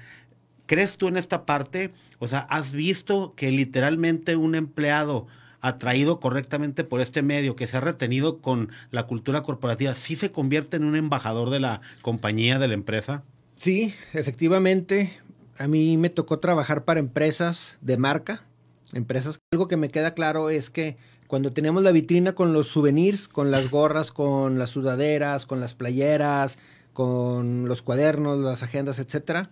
¿Crees 0.69 0.97
tú 0.97 1.07
en 1.07 1.17
esta 1.17 1.47
parte? 1.47 1.91
O 2.19 2.27
sea, 2.27 2.41
¿has 2.41 2.73
visto 2.73 3.33
que 3.35 3.49
literalmente 3.49 4.35
un 4.35 4.53
empleado 4.53 5.25
atraído 5.61 6.19
correctamente 6.19 6.83
por 6.83 7.01
este 7.01 7.23
medio, 7.23 7.55
que 7.55 7.65
se 7.65 7.77
ha 7.77 7.81
retenido 7.81 8.37
con 8.37 8.69
la 8.91 9.07
cultura 9.07 9.41
corporativa, 9.41 9.95
sí 9.95 10.15
se 10.15 10.31
convierte 10.31 10.77
en 10.77 10.83
un 10.83 10.95
embajador 10.95 11.49
de 11.49 11.59
la 11.59 11.81
compañía, 12.03 12.59
de 12.59 12.67
la 12.67 12.75
empresa? 12.75 13.23
Sí, 13.57 13.95
efectivamente. 14.13 15.11
A 15.57 15.67
mí 15.67 15.97
me 15.97 16.11
tocó 16.11 16.37
trabajar 16.37 16.85
para 16.85 16.99
empresas 16.99 17.79
de 17.81 17.97
marca, 17.97 18.43
empresas. 18.93 19.39
Algo 19.51 19.67
que 19.67 19.75
me 19.75 19.89
queda 19.89 20.13
claro 20.13 20.51
es 20.51 20.69
que 20.69 20.97
cuando 21.25 21.51
tenemos 21.51 21.81
la 21.81 21.91
vitrina 21.91 22.33
con 22.33 22.53
los 22.53 22.67
souvenirs, 22.67 23.27
con 23.27 23.49
las 23.49 23.71
gorras, 23.71 24.11
con 24.11 24.59
las 24.59 24.69
sudaderas, 24.69 25.47
con 25.47 25.61
las 25.61 25.73
playeras, 25.73 26.59
con 26.93 27.67
los 27.67 27.81
cuadernos, 27.81 28.37
las 28.37 28.61
agendas, 28.61 28.99
etcétera, 28.99 29.49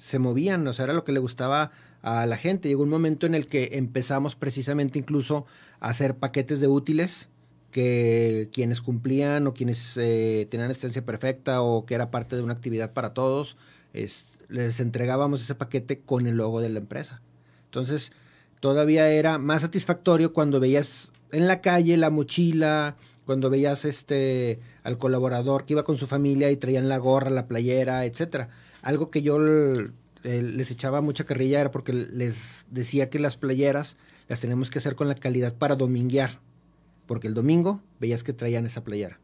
se 0.00 0.18
movían, 0.18 0.66
o 0.66 0.72
sea, 0.72 0.84
era 0.84 0.94
lo 0.94 1.04
que 1.04 1.12
le 1.12 1.20
gustaba 1.20 1.72
a 2.00 2.24
la 2.24 2.38
gente. 2.38 2.68
Llegó 2.68 2.82
un 2.82 2.88
momento 2.88 3.26
en 3.26 3.34
el 3.34 3.46
que 3.46 3.70
empezamos 3.72 4.34
precisamente 4.34 4.98
incluso 4.98 5.44
a 5.78 5.90
hacer 5.90 6.16
paquetes 6.16 6.60
de 6.60 6.68
útiles 6.68 7.28
que 7.70 8.48
quienes 8.52 8.80
cumplían 8.80 9.46
o 9.46 9.52
quienes 9.52 9.96
eh, 9.98 10.48
tenían 10.50 10.70
estancia 10.70 11.04
perfecta 11.04 11.60
o 11.60 11.84
que 11.84 11.94
era 11.94 12.10
parte 12.10 12.34
de 12.34 12.42
una 12.42 12.54
actividad 12.54 12.94
para 12.94 13.12
todos, 13.12 13.58
les 13.92 14.80
entregábamos 14.80 15.42
ese 15.42 15.54
paquete 15.54 16.00
con 16.00 16.26
el 16.26 16.36
logo 16.36 16.62
de 16.62 16.70
la 16.70 16.78
empresa. 16.78 17.20
Entonces, 17.66 18.10
todavía 18.60 19.10
era 19.10 19.36
más 19.36 19.62
satisfactorio 19.62 20.32
cuando 20.32 20.60
veías 20.60 21.12
en 21.30 21.46
la 21.46 21.60
calle 21.60 21.96
la 21.98 22.10
mochila, 22.10 22.96
cuando 23.26 23.50
veías 23.50 23.84
este 23.84 24.60
al 24.82 24.96
colaborador 24.96 25.66
que 25.66 25.74
iba 25.74 25.84
con 25.84 25.98
su 25.98 26.06
familia 26.06 26.50
y 26.50 26.56
traían 26.56 26.88
la 26.88 26.96
gorra, 26.96 27.28
la 27.28 27.46
playera, 27.46 28.06
etcétera. 28.06 28.48
Algo 28.82 29.10
que 29.10 29.22
yo 29.22 29.38
eh, 29.42 30.42
les 30.42 30.70
echaba 30.70 31.00
mucha 31.00 31.24
carrilla 31.24 31.60
era 31.60 31.70
porque 31.70 31.92
les 31.92 32.66
decía 32.70 33.10
que 33.10 33.18
las 33.18 33.36
playeras 33.36 33.96
las 34.28 34.40
tenemos 34.40 34.70
que 34.70 34.78
hacer 34.78 34.94
con 34.94 35.08
la 35.08 35.14
calidad 35.14 35.54
para 35.54 35.76
dominguear. 35.76 36.38
Porque 37.06 37.26
el 37.26 37.34
domingo 37.34 37.82
veías 37.98 38.22
que 38.22 38.32
traían 38.32 38.66
esa 38.66 38.84
playera. 38.84 39.18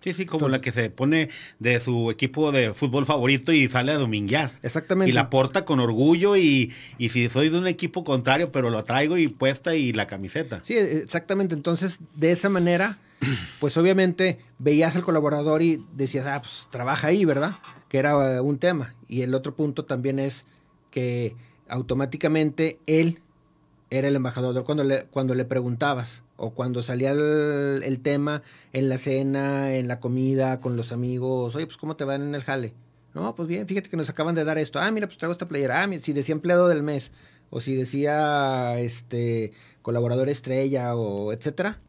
Sí, 0.00 0.12
sí, 0.12 0.24
como 0.24 0.48
la 0.48 0.60
que 0.60 0.70
se 0.70 0.88
pone 0.88 1.30
de 1.58 1.80
su 1.80 2.12
equipo 2.12 2.52
de 2.52 2.74
fútbol 2.74 3.06
favorito 3.06 3.52
y 3.52 3.68
sale 3.68 3.90
a 3.90 3.98
dominguear. 3.98 4.52
Exactamente. 4.62 5.10
Y 5.10 5.12
la 5.12 5.30
porta 5.30 5.64
con 5.64 5.80
orgullo 5.80 6.36
y, 6.36 6.72
y 6.96 7.08
si 7.08 7.28
soy 7.28 7.48
de 7.48 7.58
un 7.58 7.66
equipo 7.66 8.04
contrario, 8.04 8.52
pero 8.52 8.70
lo 8.70 8.84
traigo 8.84 9.18
y 9.18 9.26
puesta 9.26 9.74
y 9.74 9.92
la 9.92 10.06
camiseta. 10.06 10.60
Sí, 10.62 10.76
exactamente. 10.76 11.56
Entonces, 11.56 11.98
de 12.14 12.30
esa 12.30 12.48
manera, 12.48 12.98
pues 13.58 13.76
obviamente 13.76 14.38
veías 14.58 14.94
al 14.94 15.02
colaborador 15.02 15.62
y 15.62 15.82
decías, 15.94 16.26
ah, 16.26 16.40
pues 16.40 16.68
trabaja 16.70 17.08
ahí, 17.08 17.24
¿verdad? 17.24 17.56
Que 17.88 17.98
era 17.98 18.42
un 18.42 18.58
tema. 18.58 18.94
Y 19.08 19.22
el 19.22 19.34
otro 19.34 19.54
punto 19.54 19.84
también 19.84 20.18
es 20.18 20.46
que 20.90 21.36
automáticamente 21.68 22.78
él 22.86 23.20
era 23.90 24.08
el 24.08 24.16
embajador 24.16 24.64
cuando 24.64 24.84
le, 24.84 25.04
cuando 25.04 25.34
le 25.34 25.44
preguntabas 25.44 26.22
o 26.36 26.50
cuando 26.50 26.82
salía 26.82 27.12
el, 27.12 28.00
tema 28.02 28.42
en 28.72 28.88
la 28.88 28.98
cena, 28.98 29.74
en 29.74 29.88
la 29.88 30.00
comida, 30.00 30.60
con 30.60 30.76
los 30.76 30.92
amigos, 30.92 31.54
oye, 31.54 31.66
pues 31.66 31.76
¿cómo 31.76 31.96
te 31.96 32.04
van 32.04 32.22
en 32.22 32.34
el 32.34 32.42
jale? 32.42 32.74
No, 33.14 33.34
pues 33.34 33.48
bien, 33.48 33.66
fíjate 33.66 33.88
que 33.88 33.96
nos 33.96 34.10
acaban 34.10 34.34
de 34.34 34.44
dar 34.44 34.58
esto. 34.58 34.78
Ah, 34.78 34.90
mira, 34.90 35.06
pues 35.06 35.16
traigo 35.16 35.32
esta 35.32 35.48
playera. 35.48 35.82
Ah, 35.82 35.88
si 36.00 36.12
decía 36.12 36.34
empleado 36.34 36.68
del 36.68 36.82
mes 36.82 37.12
o 37.48 37.60
si 37.60 37.74
decía 37.74 38.78
este 38.78 39.52
colaborador 39.80 40.28
estrella 40.28 40.94
o 40.96 41.32
etcétera, 41.32 41.80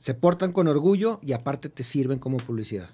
se 0.00 0.14
portan 0.14 0.52
con 0.52 0.66
orgullo 0.66 1.20
y 1.22 1.32
aparte 1.32 1.68
te 1.68 1.84
sirven 1.84 2.18
como 2.18 2.38
publicidad. 2.38 2.90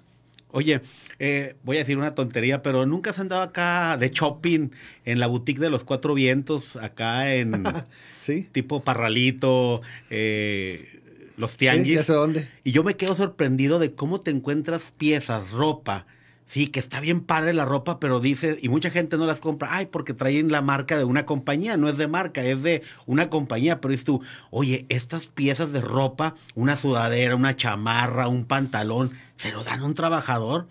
Oye, 0.55 0.79
eh, 1.19 1.57
voy 1.63 1.75
a 1.75 1.79
decir 1.79 1.97
una 1.97 2.15
tontería, 2.15 2.63
pero 2.63 2.85
nunca 2.85 3.09
has 3.09 3.19
andado 3.19 3.41
acá 3.41 3.97
de 3.97 4.09
shopping 4.09 4.69
en 5.03 5.19
la 5.19 5.27
boutique 5.27 5.59
de 5.59 5.69
los 5.69 5.83
Cuatro 5.83 6.13
Vientos, 6.13 6.77
acá 6.77 7.35
en 7.35 7.61
¿Sí? 8.21 8.47
tipo 8.49 8.81
Parralito, 8.81 9.81
eh, 10.09 11.01
los 11.35 11.57
tianguis. 11.57 12.05
¿Sí? 12.05 12.13
dónde. 12.13 12.47
Y 12.63 12.71
yo 12.71 12.85
me 12.85 12.95
quedo 12.95 13.15
sorprendido 13.15 13.79
de 13.79 13.95
cómo 13.95 14.21
te 14.21 14.31
encuentras 14.31 14.93
piezas, 14.97 15.51
ropa. 15.51 16.07
Sí, 16.47 16.67
que 16.67 16.79
está 16.79 16.99
bien 16.99 17.21
padre 17.21 17.53
la 17.53 17.65
ropa, 17.65 17.99
pero 17.99 18.19
dice, 18.19 18.57
y 18.61 18.69
mucha 18.69 18.91
gente 18.91 19.17
no 19.17 19.25
las 19.25 19.39
compra, 19.39 19.69
ay, 19.71 19.87
porque 19.87 20.13
traen 20.13 20.51
la 20.51 20.61
marca 20.61 20.97
de 20.97 21.03
una 21.03 21.25
compañía, 21.25 21.75
no 21.75 21.89
es 21.89 21.97
de 21.97 22.07
marca, 22.07 22.43
es 22.43 22.61
de 22.61 22.83
una 23.07 23.29
compañía, 23.29 23.81
pero 23.81 23.91
dices 23.91 24.05
tú, 24.05 24.21
oye, 24.51 24.85
estas 24.89 25.25
piezas 25.25 25.73
de 25.73 25.81
ropa, 25.81 26.35
una 26.53 26.75
sudadera, 26.75 27.35
una 27.35 27.55
chamarra, 27.55 28.27
un 28.27 28.45
pantalón, 28.45 29.11
se 29.37 29.51
lo 29.51 29.63
dan 29.63 29.79
a 29.79 29.85
un 29.85 29.95
trabajador 29.95 30.67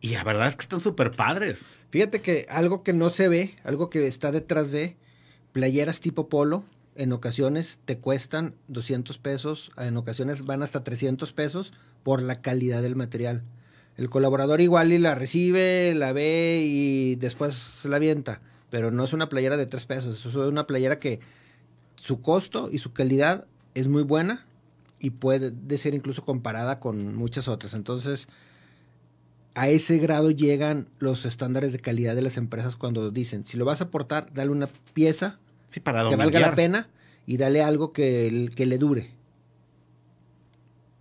y 0.00 0.10
la 0.10 0.24
verdad 0.24 0.48
es 0.48 0.56
que 0.56 0.62
están 0.62 0.80
súper 0.80 1.10
padres. 1.10 1.60
Fíjate 1.90 2.22
que 2.22 2.46
algo 2.48 2.82
que 2.82 2.94
no 2.94 3.10
se 3.10 3.28
ve, 3.28 3.54
algo 3.64 3.90
que 3.90 4.06
está 4.06 4.32
detrás 4.32 4.72
de 4.72 4.96
playeras 5.52 6.00
tipo 6.00 6.30
polo, 6.30 6.64
en 6.94 7.12
ocasiones 7.12 7.78
te 7.84 7.98
cuestan 7.98 8.54
200 8.68 9.18
pesos, 9.18 9.72
en 9.76 9.96
ocasiones 9.96 10.44
van 10.44 10.62
hasta 10.62 10.84
300 10.84 11.32
pesos 11.32 11.72
por 12.02 12.22
la 12.22 12.40
calidad 12.40 12.82
del 12.82 12.96
material. 12.96 13.44
El 13.96 14.08
colaborador 14.08 14.60
igual 14.60 14.92
y 14.92 14.98
la 14.98 15.14
recibe, 15.14 15.94
la 15.94 16.12
ve 16.12 16.62
y 16.64 17.16
después 17.16 17.84
la 17.84 17.96
avienta, 17.96 18.40
pero 18.70 18.90
no 18.90 19.04
es 19.04 19.12
una 19.12 19.28
playera 19.28 19.56
de 19.56 19.66
3 19.66 19.84
pesos, 19.86 20.26
es 20.26 20.34
una 20.34 20.66
playera 20.66 20.98
que 20.98 21.20
su 21.96 22.20
costo 22.20 22.68
y 22.72 22.78
su 22.78 22.92
calidad 22.92 23.46
es 23.74 23.88
muy 23.88 24.02
buena 24.02 24.46
y 24.98 25.10
puede 25.10 25.52
ser 25.78 25.94
incluso 25.94 26.24
comparada 26.24 26.80
con 26.80 27.14
muchas 27.16 27.48
otras. 27.48 27.74
Entonces, 27.74 28.28
a 29.54 29.68
ese 29.68 29.98
grado 29.98 30.30
llegan 30.30 30.88
los 30.98 31.26
estándares 31.26 31.72
de 31.72 31.80
calidad 31.80 32.14
de 32.14 32.22
las 32.22 32.36
empresas 32.36 32.76
cuando 32.76 33.10
dicen, 33.10 33.44
si 33.44 33.56
lo 33.56 33.64
vas 33.64 33.80
a 33.80 33.84
aportar, 33.84 34.32
dale 34.32 34.50
una 34.50 34.68
pieza 34.94 35.38
sí, 35.70 35.80
para 35.80 36.08
que 36.08 36.16
valga 36.16 36.40
la 36.40 36.54
pena 36.54 36.88
y 37.26 37.36
dale 37.36 37.62
algo 37.62 37.92
que, 37.92 38.50
que 38.54 38.66
le 38.66 38.78
dure. 38.78 39.10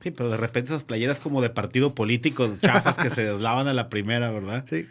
Sí, 0.02 0.12
pero 0.12 0.30
de 0.30 0.38
repente 0.38 0.72
esas 0.72 0.84
playeras 0.84 1.20
como 1.20 1.42
de 1.42 1.50
partido 1.50 1.94
político, 1.94 2.58
chafas 2.62 2.96
que 2.96 3.10
se 3.10 3.24
deslavan 3.24 3.68
a 3.68 3.74
la 3.74 3.90
primera, 3.90 4.32
¿verdad? 4.32 4.66
Sí. 4.68 4.88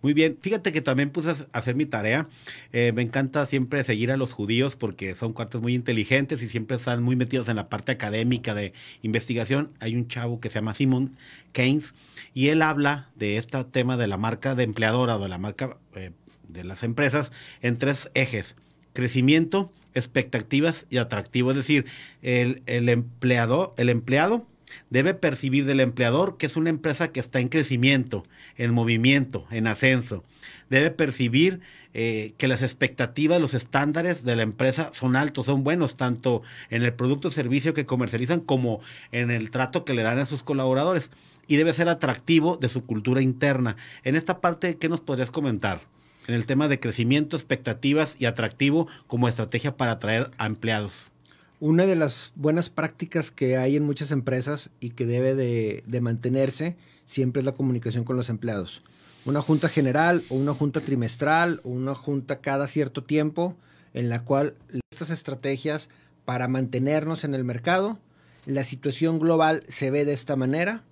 Muy 0.00 0.14
bien, 0.14 0.38
fíjate 0.40 0.70
que 0.70 0.80
también 0.80 1.10
puse 1.10 1.30
a 1.30 1.36
hacer 1.52 1.74
mi 1.74 1.84
tarea. 1.84 2.28
Eh, 2.72 2.92
me 2.94 3.02
encanta 3.02 3.44
siempre 3.46 3.82
seguir 3.82 4.12
a 4.12 4.16
los 4.16 4.32
judíos 4.32 4.76
porque 4.76 5.16
son 5.16 5.32
cuartos 5.32 5.60
muy 5.60 5.74
inteligentes 5.74 6.40
y 6.40 6.48
siempre 6.48 6.76
están 6.76 7.02
muy 7.02 7.16
metidos 7.16 7.48
en 7.48 7.56
la 7.56 7.68
parte 7.68 7.90
académica 7.92 8.54
de 8.54 8.72
investigación. 9.02 9.72
Hay 9.80 9.96
un 9.96 10.06
chavo 10.06 10.38
que 10.38 10.50
se 10.50 10.56
llama 10.56 10.74
Simon 10.74 11.16
Keynes 11.52 11.94
y 12.32 12.48
él 12.48 12.62
habla 12.62 13.10
de 13.16 13.38
este 13.38 13.62
tema 13.64 13.96
de 13.96 14.06
la 14.06 14.18
marca 14.18 14.54
de 14.54 14.62
empleadora 14.62 15.16
o 15.16 15.18
de 15.20 15.28
la 15.28 15.38
marca 15.38 15.76
eh, 15.96 16.12
de 16.46 16.62
las 16.62 16.84
empresas 16.84 17.32
en 17.60 17.76
tres 17.76 18.08
ejes. 18.14 18.54
Crecimiento, 18.92 19.72
expectativas 19.94 20.86
y 20.90 20.98
atractivo. 20.98 21.50
Es 21.50 21.56
decir, 21.56 21.86
el, 22.22 22.62
el 22.66 22.88
empleado, 22.88 23.74
el 23.76 23.88
empleado 23.88 24.46
debe 24.90 25.14
percibir 25.14 25.64
del 25.64 25.80
empleador 25.80 26.36
que 26.36 26.46
es 26.46 26.56
una 26.56 26.70
empresa 26.70 27.08
que 27.08 27.20
está 27.20 27.40
en 27.40 27.48
crecimiento, 27.48 28.24
en 28.56 28.72
movimiento, 28.72 29.46
en 29.50 29.66
ascenso. 29.66 30.24
Debe 30.70 30.90
percibir 30.90 31.60
eh, 31.94 32.34
que 32.36 32.48
las 32.48 32.62
expectativas, 32.62 33.40
los 33.40 33.54
estándares 33.54 34.24
de 34.24 34.36
la 34.36 34.42
empresa 34.42 34.90
son 34.92 35.16
altos, 35.16 35.46
son 35.46 35.64
buenos, 35.64 35.96
tanto 35.96 36.42
en 36.70 36.82
el 36.82 36.92
producto 36.92 37.28
o 37.28 37.30
servicio 37.30 37.74
que 37.74 37.86
comercializan 37.86 38.40
como 38.40 38.80
en 39.10 39.30
el 39.30 39.50
trato 39.50 39.84
que 39.84 39.94
le 39.94 40.02
dan 40.02 40.18
a 40.18 40.26
sus 40.26 40.42
colaboradores. 40.42 41.10
Y 41.46 41.56
debe 41.56 41.72
ser 41.72 41.88
atractivo 41.88 42.58
de 42.58 42.68
su 42.68 42.84
cultura 42.84 43.22
interna. 43.22 43.76
En 44.04 44.16
esta 44.16 44.40
parte, 44.40 44.76
¿qué 44.76 44.90
nos 44.90 45.00
podrías 45.00 45.30
comentar? 45.30 45.80
En 46.28 46.34
el 46.34 46.44
tema 46.44 46.68
de 46.68 46.78
crecimiento, 46.78 47.36
expectativas 47.36 48.20
y 48.20 48.26
atractivo 48.26 48.86
como 49.06 49.28
estrategia 49.28 49.78
para 49.78 49.92
atraer 49.92 50.30
a 50.36 50.44
empleados. 50.44 51.10
Una 51.58 51.86
de 51.86 51.96
las 51.96 52.32
buenas 52.36 52.68
prácticas 52.68 53.30
que 53.30 53.56
hay 53.56 53.76
en 53.76 53.82
muchas 53.82 54.10
empresas 54.10 54.68
y 54.78 54.90
que 54.90 55.06
debe 55.06 55.34
de, 55.34 56.00
mantenerse 56.02 56.76
siempre 57.06 57.40
es 57.40 57.46
la 57.46 57.52
comunicación 57.52 58.04
con 58.04 58.16
los 58.16 58.28
empleados. 58.28 58.82
Una 59.24 59.40
junta 59.40 59.70
general 59.70 60.22
o 60.28 60.34
una 60.34 60.52
junta 60.52 60.82
trimestral 60.82 61.62
o 61.64 61.70
una 61.70 61.94
junta 61.94 62.42
cada 62.42 62.66
cierto 62.66 63.02
tiempo 63.02 63.56
en 63.94 64.10
la 64.10 64.22
cual 64.22 64.52
estas 64.92 65.08
estrategias 65.08 65.88
para 66.26 66.46
mantenernos 66.46 67.24
en 67.24 67.34
el 67.34 67.44
mercado, 67.44 67.98
la 68.44 68.64
situación 68.64 69.18
global 69.18 69.62
se 69.66 69.90
ve 69.90 70.04
de 70.04 70.12
esta 70.12 70.36
manera, 70.36 70.84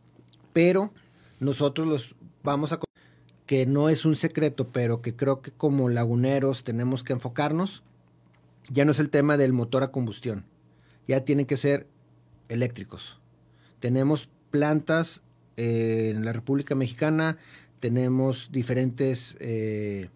pero 0.55 0.95
nosotros 1.41 1.87
los 1.87 2.15
vamos 2.43 2.73
a 2.73 2.86
que 3.47 3.65
no 3.65 3.89
es 3.89 4.05
un 4.05 4.17
secreto, 4.17 4.69
pero 4.69 5.01
que 5.01 5.15
creo 5.15 5.41
que 5.41 5.53
como 5.53 5.89
laguneros 5.89 6.65
tenemos 6.65 7.05
que 7.05 7.13
enfocarnos 7.13 7.83
ya 8.69 8.85
no 8.85 8.91
es 8.91 8.99
el 8.99 9.11
tema 9.11 9.37
del 9.37 9.53
motor 9.53 9.85
a 9.85 9.93
combustión, 9.93 10.45
ya 11.07 11.25
tienen 11.25 11.47
que 11.47 11.57
ser 11.57 11.87
eléctricos. 12.49 13.21
Tenemos 13.79 14.29
plantas 14.51 15.23
eh, 15.57 16.13
en 16.15 16.25
la 16.25 16.33
República 16.33 16.75
Mexicana, 16.75 17.39
tenemos 17.79 18.51
diferentes 18.51 19.37
eh, 19.39 20.09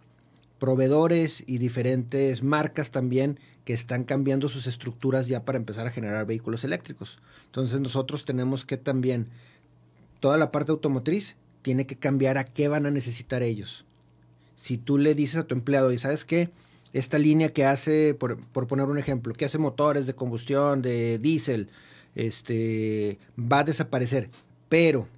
proveedores 0.59 1.45
y 1.47 1.59
diferentes 1.59 2.43
marcas 2.43 2.91
también 2.91 3.39
que 3.65 3.73
están 3.73 4.05
cambiando 4.05 4.49
sus 4.49 4.67
estructuras 4.67 5.29
ya 5.29 5.45
para 5.45 5.59
empezar 5.59 5.87
a 5.87 5.91
generar 5.91 6.27
vehículos 6.27 6.65
eléctricos. 6.65 7.21
Entonces 7.47 7.81
nosotros 7.81 8.25
tenemos 8.25 8.65
que 8.65 8.77
también, 8.77 9.29
toda 10.19 10.37
la 10.37 10.51
parte 10.51 10.73
automotriz 10.73 11.37
tiene 11.63 11.87
que 11.87 11.97
cambiar 11.97 12.39
a 12.39 12.45
qué 12.45 12.69
van 12.69 12.87
a 12.87 12.91
necesitar 12.91 13.43
ellos. 13.43 13.85
Si 14.57 14.79
tú 14.79 14.99
le 14.99 15.15
dices 15.15 15.37
a 15.37 15.45
tu 15.45 15.55
empleado, 15.55 15.93
y 15.93 15.99
sabes 15.99 16.25
qué, 16.25 16.51
esta 16.93 17.19
línea 17.19 17.53
que 17.53 17.65
hace, 17.65 18.15
por, 18.15 18.39
poner 18.67 18.87
un 18.87 18.99
ejemplo, 18.99 19.35
que 19.35 19.45
hace 19.45 19.59
motores 19.59 20.07
de 20.07 20.15
combustión, 20.15 20.83
de 20.83 21.19
diésel, 21.19 21.69
este, 22.15 23.19
va 23.39 23.61
a 23.61 23.65
desaparecer, 23.65 24.29
pero 24.69 25.09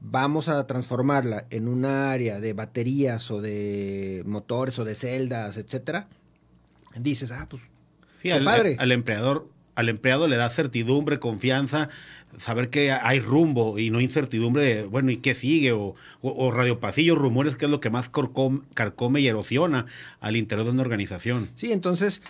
vamos 0.00 0.48
a 0.48 0.66
transformarla 0.66 1.46
en 1.50 1.66
un 1.66 1.84
área 1.84 2.40
de 2.40 2.52
baterías 2.52 3.30
o 3.30 3.40
de 3.40 4.22
motores 4.26 4.78
o 4.78 4.84
de 4.84 4.94
celdas, 4.94 5.56
etcétera, 5.56 6.08
dices, 6.96 7.32
ah, 7.32 7.46
pues, 7.48 7.62
sí, 8.20 8.30
al, 8.30 8.44
padre. 8.44 8.76
al 8.78 8.92
empleador 8.92 9.48
al 9.74 9.88
empleado 9.88 10.28
le 10.28 10.36
da 10.36 10.50
certidumbre, 10.50 11.18
confianza, 11.18 11.88
saber 12.36 12.70
que 12.70 12.92
hay 12.92 13.20
rumbo 13.20 13.78
y 13.78 13.90
no 13.90 14.00
incertidumbre 14.00 14.64
de, 14.64 14.82
bueno, 14.84 15.10
¿y 15.10 15.18
qué 15.18 15.34
sigue? 15.34 15.72
O, 15.72 15.94
o, 16.22 16.50
radiopasillos, 16.50 17.18
rumores, 17.18 17.56
que 17.56 17.64
es 17.66 17.70
lo 17.70 17.80
que 17.80 17.90
más 17.90 18.10
carcome 18.10 19.20
y 19.20 19.28
erosiona 19.28 19.86
al 20.20 20.36
interior 20.36 20.66
de 20.66 20.72
una 20.72 20.82
organización. 20.82 21.50
Sí, 21.54 21.72
entonces 21.72 22.22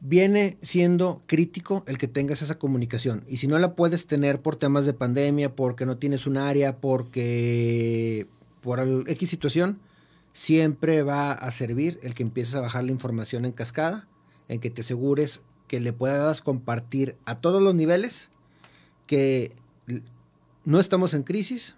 viene 0.00 0.58
siendo 0.62 1.22
crítico 1.26 1.84
el 1.86 1.98
que 1.98 2.08
tengas 2.08 2.42
esa 2.42 2.58
comunicación. 2.58 3.24
Y 3.26 3.38
si 3.38 3.48
no 3.48 3.58
la 3.58 3.74
puedes 3.74 4.06
tener 4.06 4.40
por 4.40 4.56
temas 4.56 4.86
de 4.86 4.92
pandemia, 4.92 5.54
porque 5.54 5.86
no 5.86 5.96
tienes 5.98 6.26
un 6.26 6.36
área, 6.36 6.76
porque 6.76 8.26
por 8.60 8.80
X 9.06 9.28
situación, 9.28 9.80
siempre 10.32 11.02
va 11.02 11.32
a 11.32 11.50
servir 11.50 11.98
el 12.02 12.14
que 12.14 12.22
empieces 12.22 12.54
a 12.54 12.60
bajar 12.60 12.84
la 12.84 12.92
información 12.92 13.44
en 13.44 13.52
cascada, 13.52 14.06
en 14.48 14.60
que 14.60 14.70
te 14.70 14.82
asegures 14.82 15.42
que 15.68 15.80
le 15.80 15.92
puedas 15.92 16.42
compartir 16.42 17.16
a 17.24 17.36
todos 17.36 17.62
los 17.62 17.74
niveles 17.74 18.30
que 19.06 19.52
no 20.64 20.80
estamos 20.80 21.14
en 21.14 21.22
crisis, 21.22 21.76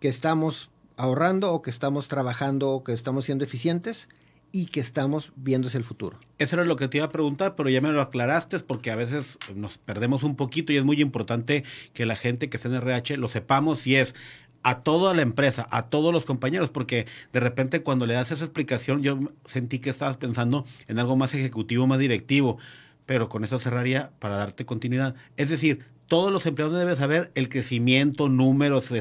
que 0.00 0.08
estamos 0.08 0.70
ahorrando 0.96 1.52
o 1.52 1.62
que 1.62 1.70
estamos 1.70 2.08
trabajando 2.08 2.70
o 2.70 2.84
que 2.84 2.92
estamos 2.92 3.26
siendo 3.26 3.44
eficientes 3.44 4.08
y 4.52 4.66
que 4.66 4.80
estamos 4.80 5.32
viendo 5.36 5.68
el 5.72 5.84
futuro. 5.84 6.18
Eso 6.38 6.56
era 6.56 6.64
lo 6.64 6.76
que 6.76 6.88
te 6.88 6.98
iba 6.98 7.06
a 7.06 7.10
preguntar, 7.10 7.56
pero 7.56 7.68
ya 7.68 7.80
me 7.80 7.92
lo 7.92 8.00
aclaraste 8.00 8.58
porque 8.60 8.90
a 8.90 8.96
veces 8.96 9.38
nos 9.54 9.78
perdemos 9.78 10.22
un 10.22 10.36
poquito 10.36 10.72
y 10.72 10.76
es 10.76 10.84
muy 10.84 11.00
importante 11.00 11.64
que 11.92 12.06
la 12.06 12.16
gente 12.16 12.48
que 12.48 12.56
está 12.56 12.68
en 12.68 12.76
RH 12.76 13.18
lo 13.18 13.28
sepamos 13.28 13.80
si 13.80 13.96
es 13.96 14.14
a 14.62 14.80
toda 14.80 15.14
la 15.14 15.22
empresa, 15.22 15.66
a 15.70 15.88
todos 15.90 16.12
los 16.12 16.24
compañeros, 16.24 16.70
porque 16.70 17.06
de 17.32 17.40
repente 17.40 17.82
cuando 17.82 18.04
le 18.04 18.14
das 18.14 18.32
esa 18.32 18.44
explicación 18.44 19.02
yo 19.02 19.18
sentí 19.44 19.78
que 19.78 19.90
estabas 19.90 20.16
pensando 20.16 20.64
en 20.88 20.98
algo 20.98 21.16
más 21.16 21.34
ejecutivo, 21.34 21.86
más 21.86 21.98
directivo 21.98 22.58
pero 23.06 23.28
con 23.28 23.44
eso 23.44 23.58
cerraría 23.58 24.10
para 24.18 24.36
darte 24.36 24.66
continuidad. 24.66 25.14
Es 25.36 25.48
decir, 25.48 25.84
todos 26.08 26.32
los 26.32 26.44
empleados 26.46 26.78
deben 26.78 26.96
saber 26.96 27.30
el 27.34 27.48
crecimiento, 27.48 28.28
números, 28.28 28.92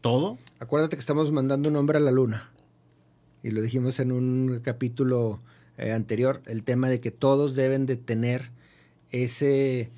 todo. 0.00 0.38
Acuérdate 0.60 0.96
que 0.96 1.00
estamos 1.00 1.32
mandando 1.32 1.68
un 1.68 1.76
hombre 1.76 1.98
a 1.98 2.00
la 2.00 2.10
luna. 2.10 2.50
Y 3.42 3.50
lo 3.50 3.60
dijimos 3.60 3.98
en 3.98 4.12
un 4.12 4.60
capítulo 4.62 5.40
eh, 5.78 5.92
anterior, 5.92 6.42
el 6.46 6.62
tema 6.62 6.88
de 6.88 7.00
que 7.00 7.10
todos 7.10 7.54
deben 7.54 7.86
de 7.86 7.96
tener 7.96 8.50
ese, 9.10 9.90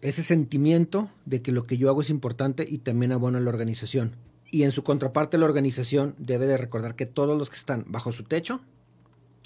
ese 0.00 0.22
sentimiento 0.22 1.10
de 1.24 1.42
que 1.42 1.52
lo 1.52 1.62
que 1.62 1.78
yo 1.78 1.88
hago 1.88 2.02
es 2.02 2.10
importante 2.10 2.66
y 2.68 2.78
también 2.78 3.12
abona 3.12 3.40
la 3.40 3.50
organización. 3.50 4.16
Y 4.50 4.62
en 4.62 4.72
su 4.72 4.82
contraparte, 4.82 5.38
la 5.38 5.44
organización 5.44 6.14
debe 6.18 6.46
de 6.46 6.56
recordar 6.56 6.96
que 6.96 7.06
todos 7.06 7.36
los 7.38 7.50
que 7.50 7.56
están 7.56 7.84
bajo 7.88 8.12
su 8.12 8.24
techo 8.24 8.60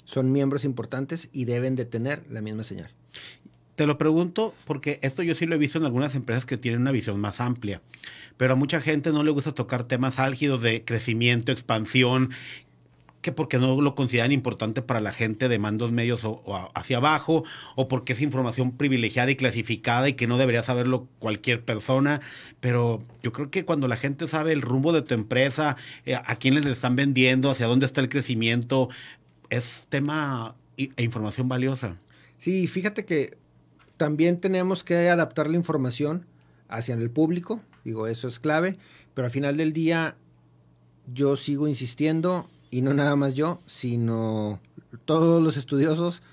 son 0.05 0.31
miembros 0.31 0.65
importantes 0.65 1.29
y 1.31 1.45
deben 1.45 1.75
de 1.75 1.85
tener 1.85 2.23
la 2.29 2.41
misma 2.41 2.63
señal. 2.63 2.89
Te 3.75 3.87
lo 3.87 3.97
pregunto 3.97 4.53
porque 4.65 4.99
esto 5.01 5.23
yo 5.23 5.33
sí 5.33 5.45
lo 5.45 5.55
he 5.55 5.57
visto 5.57 5.77
en 5.77 5.85
algunas 5.85 6.13
empresas 6.15 6.45
que 6.45 6.57
tienen 6.57 6.81
una 6.81 6.91
visión 6.91 7.19
más 7.19 7.39
amplia, 7.41 7.81
pero 8.37 8.53
a 8.53 8.55
mucha 8.55 8.81
gente 8.81 9.11
no 9.11 9.23
le 9.23 9.31
gusta 9.31 9.53
tocar 9.53 9.85
temas 9.85 10.19
álgidos 10.19 10.61
de 10.61 10.83
crecimiento, 10.83 11.51
expansión, 11.51 12.31
que 13.21 13.31
porque 13.31 13.57
no 13.57 13.79
lo 13.81 13.95
consideran 13.95 14.31
importante 14.31 14.81
para 14.81 14.99
la 14.99 15.13
gente 15.13 15.47
de 15.47 15.59
mandos 15.59 15.91
medios 15.91 16.25
o, 16.25 16.41
hacia 16.73 16.97
abajo, 16.97 17.43
o 17.75 17.87
porque 17.87 18.13
es 18.13 18.21
información 18.21 18.71
privilegiada 18.71 19.31
y 19.31 19.35
clasificada 19.35 20.09
y 20.09 20.13
que 20.13 20.27
no 20.27 20.37
debería 20.37 20.63
saberlo 20.63 21.07
cualquier 21.19 21.61
persona. 21.61 22.21
Pero 22.59 23.01
yo 23.23 23.31
creo 23.31 23.51
que 23.51 23.63
cuando 23.63 23.87
la 23.87 23.97
gente 23.97 24.27
sabe 24.27 24.51
el 24.51 24.61
rumbo 24.61 24.91
de 24.91 25.03
tu 25.03 25.13
empresa, 25.13 25.77
eh, 26.05 26.15
a 26.15 26.35
quiénes 26.35 26.65
le 26.65 26.71
están 26.71 26.95
vendiendo, 26.95 27.51
hacia 27.51 27.67
dónde 27.67 27.85
está 27.85 28.01
el 28.01 28.09
crecimiento, 28.09 28.89
es 29.51 29.85
tema 29.89 30.55
e 30.77 31.03
información 31.03 31.47
valiosa. 31.47 31.97
Sí, 32.37 32.65
fíjate 32.65 33.05
que 33.05 33.37
también 33.97 34.39
tenemos 34.39 34.83
que 34.83 35.09
adaptar 35.09 35.47
la 35.47 35.57
información 35.57 36.25
hacia 36.67 36.95
el 36.95 37.11
público, 37.11 37.61
digo, 37.83 38.07
eso 38.07 38.27
es 38.27 38.39
clave, 38.39 38.77
pero 39.13 39.25
al 39.25 39.31
final 39.31 39.57
del 39.57 39.73
día 39.73 40.15
yo 41.13 41.35
sigo 41.35 41.67
insistiendo, 41.67 42.49
y 42.71 42.81
no 42.81 42.93
nada 42.93 43.15
más 43.15 43.35
yo, 43.35 43.61
sino 43.67 44.59
todos 45.05 45.43
los 45.43 45.57
estudiosos, 45.57 46.23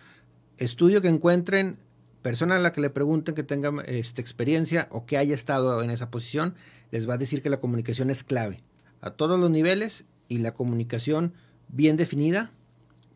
estudio 0.56 1.02
que 1.02 1.08
encuentren, 1.08 1.78
persona 2.22 2.56
a 2.56 2.60
la 2.60 2.72
que 2.72 2.80
le 2.80 2.90
pregunten 2.90 3.34
que 3.34 3.42
tenga 3.42 3.82
esta 3.86 4.22
experiencia 4.22 4.88
o 4.90 5.04
que 5.04 5.18
haya 5.18 5.34
estado 5.34 5.82
en 5.82 5.90
esa 5.90 6.10
posición, 6.10 6.54
les 6.90 7.08
va 7.08 7.14
a 7.14 7.18
decir 7.18 7.42
que 7.42 7.50
la 7.50 7.60
comunicación 7.60 8.10
es 8.10 8.22
clave 8.22 8.62
a 9.00 9.10
todos 9.10 9.38
los 9.38 9.50
niveles 9.50 10.04
y 10.28 10.38
la 10.38 10.54
comunicación 10.54 11.34
bien 11.68 11.96
definida 11.96 12.52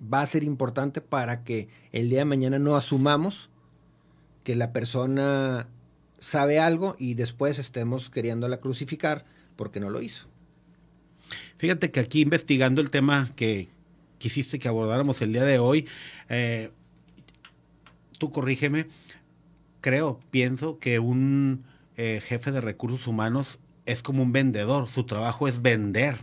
va 0.03 0.23
a 0.23 0.27
ser 0.27 0.45
importante 0.45 1.01
para 1.01 1.45
que 1.45 1.69
el 1.93 2.09
día 2.09 2.21
de 2.21 2.25
mañana 2.25 2.59
no 2.59 2.77
asumamos 2.77 3.51
que 4.45 4.57
la 4.57 4.73
persona 4.73 5.69
sabe 6.19 6.59
algo 6.59 6.97
y 6.99 7.15
después 7.15 7.59
estemos 7.59 8.11
queriéndola 8.11 8.59
crucificar 8.59 9.25
porque 9.57 9.81
no 9.81 9.91
lo 9.91 10.03
hizo. 10.03 10.27
Fíjate 11.59 11.91
que 11.91 12.01
aquí 12.01 12.23
investigando 12.23 12.81
el 12.81 12.91
tema 12.91 13.31
que 13.37 13.69
quisiste 14.19 14.59
que 14.59 14.69
abordáramos 14.69 15.23
el 15.23 15.33
día 15.33 15.45
de 15.45 15.59
hoy, 15.59 15.89
eh, 16.29 16.71
tú 18.19 18.31
corrígeme, 18.31 18.87
creo, 19.81 20.21
pienso 20.31 20.79
que 20.79 20.99
un 20.99 21.65
eh, 21.97 22.21
jefe 22.25 22.53
de 22.53 22.61
recursos 22.61 23.07
humanos 23.07 23.59
es 23.87 24.03
como 24.03 24.23
un 24.23 24.33
vendedor, 24.33 24.89
su 24.89 25.05
trabajo 25.05 25.49
es 25.49 25.61
venderle 25.63 26.15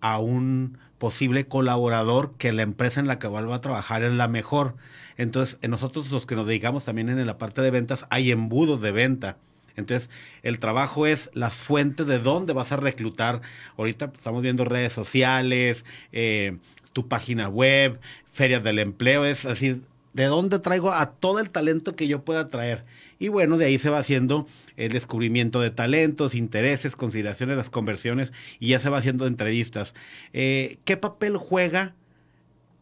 a 0.00 0.18
un 0.18 0.78
posible 0.98 1.46
colaborador 1.46 2.34
que 2.38 2.52
la 2.52 2.62
empresa 2.62 3.00
en 3.00 3.06
la 3.06 3.18
que 3.18 3.28
va 3.28 3.54
a 3.54 3.60
trabajar 3.60 4.02
es 4.02 4.12
la 4.12 4.28
mejor. 4.28 4.74
Entonces, 5.16 5.58
en 5.62 5.70
nosotros 5.70 6.10
los 6.10 6.26
que 6.26 6.36
nos 6.36 6.46
dedicamos 6.46 6.84
también 6.84 7.08
en 7.08 7.26
la 7.26 7.38
parte 7.38 7.62
de 7.62 7.70
ventas, 7.70 8.06
hay 8.10 8.30
embudos 8.30 8.80
de 8.80 8.92
venta. 8.92 9.36
Entonces, 9.76 10.08
el 10.42 10.58
trabajo 10.58 11.06
es 11.06 11.30
las 11.34 11.54
fuentes 11.54 12.06
de 12.06 12.18
dónde 12.18 12.52
vas 12.52 12.72
a 12.72 12.76
reclutar. 12.76 13.42
Ahorita 13.76 14.10
estamos 14.14 14.42
viendo 14.42 14.64
redes 14.64 14.92
sociales, 14.92 15.84
eh, 16.12 16.56
tu 16.92 17.08
página 17.08 17.48
web, 17.48 18.00
ferias 18.32 18.64
del 18.64 18.78
empleo, 18.78 19.24
es 19.26 19.42
decir, 19.42 19.82
de 20.14 20.24
dónde 20.24 20.58
traigo 20.58 20.92
a 20.92 21.10
todo 21.10 21.40
el 21.40 21.50
talento 21.50 21.94
que 21.94 22.08
yo 22.08 22.24
pueda 22.24 22.48
traer. 22.48 22.84
Y 23.18 23.28
bueno, 23.28 23.58
de 23.58 23.66
ahí 23.66 23.78
se 23.78 23.90
va 23.90 23.98
haciendo 23.98 24.46
el 24.76 24.92
descubrimiento 24.92 25.60
de 25.60 25.70
talentos, 25.70 26.34
intereses, 26.34 26.96
consideraciones, 26.96 27.56
las 27.56 27.70
conversiones 27.70 28.32
y 28.58 28.68
ya 28.68 28.78
se 28.78 28.88
va 28.88 28.98
haciendo 28.98 29.26
entrevistas. 29.26 29.94
Eh, 30.32 30.78
¿Qué 30.84 30.96
papel 30.96 31.36
juega 31.36 31.94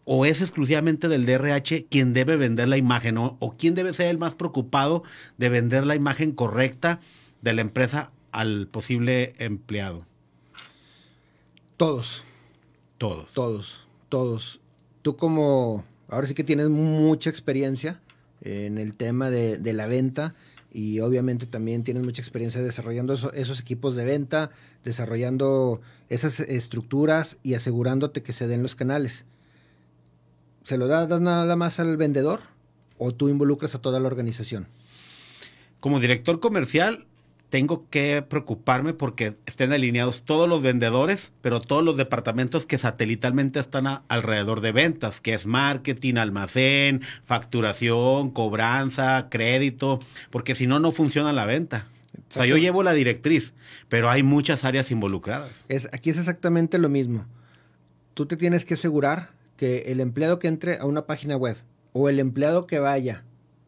o 0.05 0.27
es 0.27 0.41
exclusivamente 0.41 1.09
del 1.09 1.25
DRH 1.25 1.87
quien 1.89 2.13
debe 2.13 2.37
vender 2.37 2.69
la 2.69 2.77
imagen 2.77 3.19
o, 3.19 3.37
o 3.41 3.57
quién 3.57 3.75
debe 3.75 3.95
ser 3.95 4.09
el 4.09 4.19
más 4.19 4.35
preocupado 4.35 5.03
de 5.39 5.49
vender 5.49 5.87
la 5.87 5.95
imagen 5.95 6.33
correcta 6.33 7.01
de 7.41 7.55
la 7.55 7.63
empresa 7.63 8.13
al 8.33 8.67
posible 8.67 9.33
empleado? 9.39 10.07
Todos. 11.77 12.23
Todos. 12.99 13.33
Todos, 13.33 13.87
todos. 14.09 14.61
Tú 15.03 15.17
como, 15.17 15.85
ahora 16.09 16.27
sí 16.27 16.35
que 16.35 16.45
tienes 16.45 16.69
mucha 16.69 17.31
experiencia 17.31 18.01
en 18.41 18.79
el 18.79 18.95
tema 18.95 19.31
de, 19.31 19.59
de 19.59 19.73
la 19.73 19.87
venta 19.87 20.35
y 20.75 20.99
obviamente 20.99 21.47
también 21.47 21.85
tienes 21.85 22.03
mucha 22.03 22.21
experiencia 22.21 22.61
desarrollando 22.61 23.15
esos 23.15 23.61
equipos 23.61 23.95
de 23.95 24.05
venta, 24.05 24.51
desarrollando 24.83 25.81
esas 26.09 26.41
estructuras 26.41 27.39
y 27.45 27.55
asegurándote 27.55 28.25
que 28.25 28.33
se 28.33 28.49
den 28.49 28.63
los 28.63 28.75
canales. 28.75 29.25
¿Se 30.65 30.77
lo 30.77 30.89
das 30.89 31.21
nada 31.21 31.55
más 31.55 31.79
al 31.79 31.97
vendedor 31.97 32.41
o 32.99 33.13
tú 33.13 33.29
involucras 33.29 33.77
a 33.77 33.81
toda 33.81 34.01
la 34.01 34.09
organización? 34.09 34.67
Como 35.79 36.01
director 36.01 36.41
comercial, 36.41 37.07
tengo 37.55 37.89
que 37.89 38.21
preocuparme 38.29 38.95
porque 38.95 39.37
estén 39.47 39.73
alineados 39.73 40.25
todos 40.25 40.49
los 40.49 40.61
vendedores, 40.61 41.31
pero 41.41 41.61
todos 41.61 41.85
los 41.85 41.97
departamentos 41.97 42.67
que 42.67 42.79
satelitalmente 42.79 43.61
están 43.61 44.03
alrededor 44.09 44.61
de 44.61 44.73
ventas, 44.73 45.21
que 45.21 45.35
es 45.35 45.47
marketing, 45.47 46.17
almacén, 46.17 47.03
facturación, 47.25 48.33
cobranza, 48.33 49.29
crédito, 49.31 50.01
porque 50.31 50.57
si 50.57 50.67
no, 50.67 50.81
no 50.81 50.91
funciona 50.91 51.33
la 51.33 51.47
venta. 51.47 51.87
O 52.29 52.33
sea, 52.33 52.45
yo 52.45 52.57
llevo 52.57 52.83
la 52.83 52.93
directriz, 52.93 53.55
pero 53.89 54.11
hay 54.11 54.25
muchas 54.25 54.65
áreas 54.65 54.91
involucradas. 54.91 55.53
Es, 55.69 55.89
aquí 55.93 56.11
es 56.11 56.19
exactamente 56.19 56.79
lo 56.79 56.89
mismo. 56.89 57.25
Tú 58.15 58.27
te 58.27 58.37
tienes 58.37 58.65
que 58.65 58.75
asegurar 58.75 59.31
que 59.57 59.93
el 59.93 60.01
empleado 60.01 60.41
que 60.41 60.49
entre 60.49 60.79
a 60.79 60.87
una 60.87 61.07
página 61.07 61.37
web 61.37 61.57
o 61.93 62.09
el 62.09 62.19
empleado 62.19 62.67
que 62.67 62.81
vaya, 62.81 63.23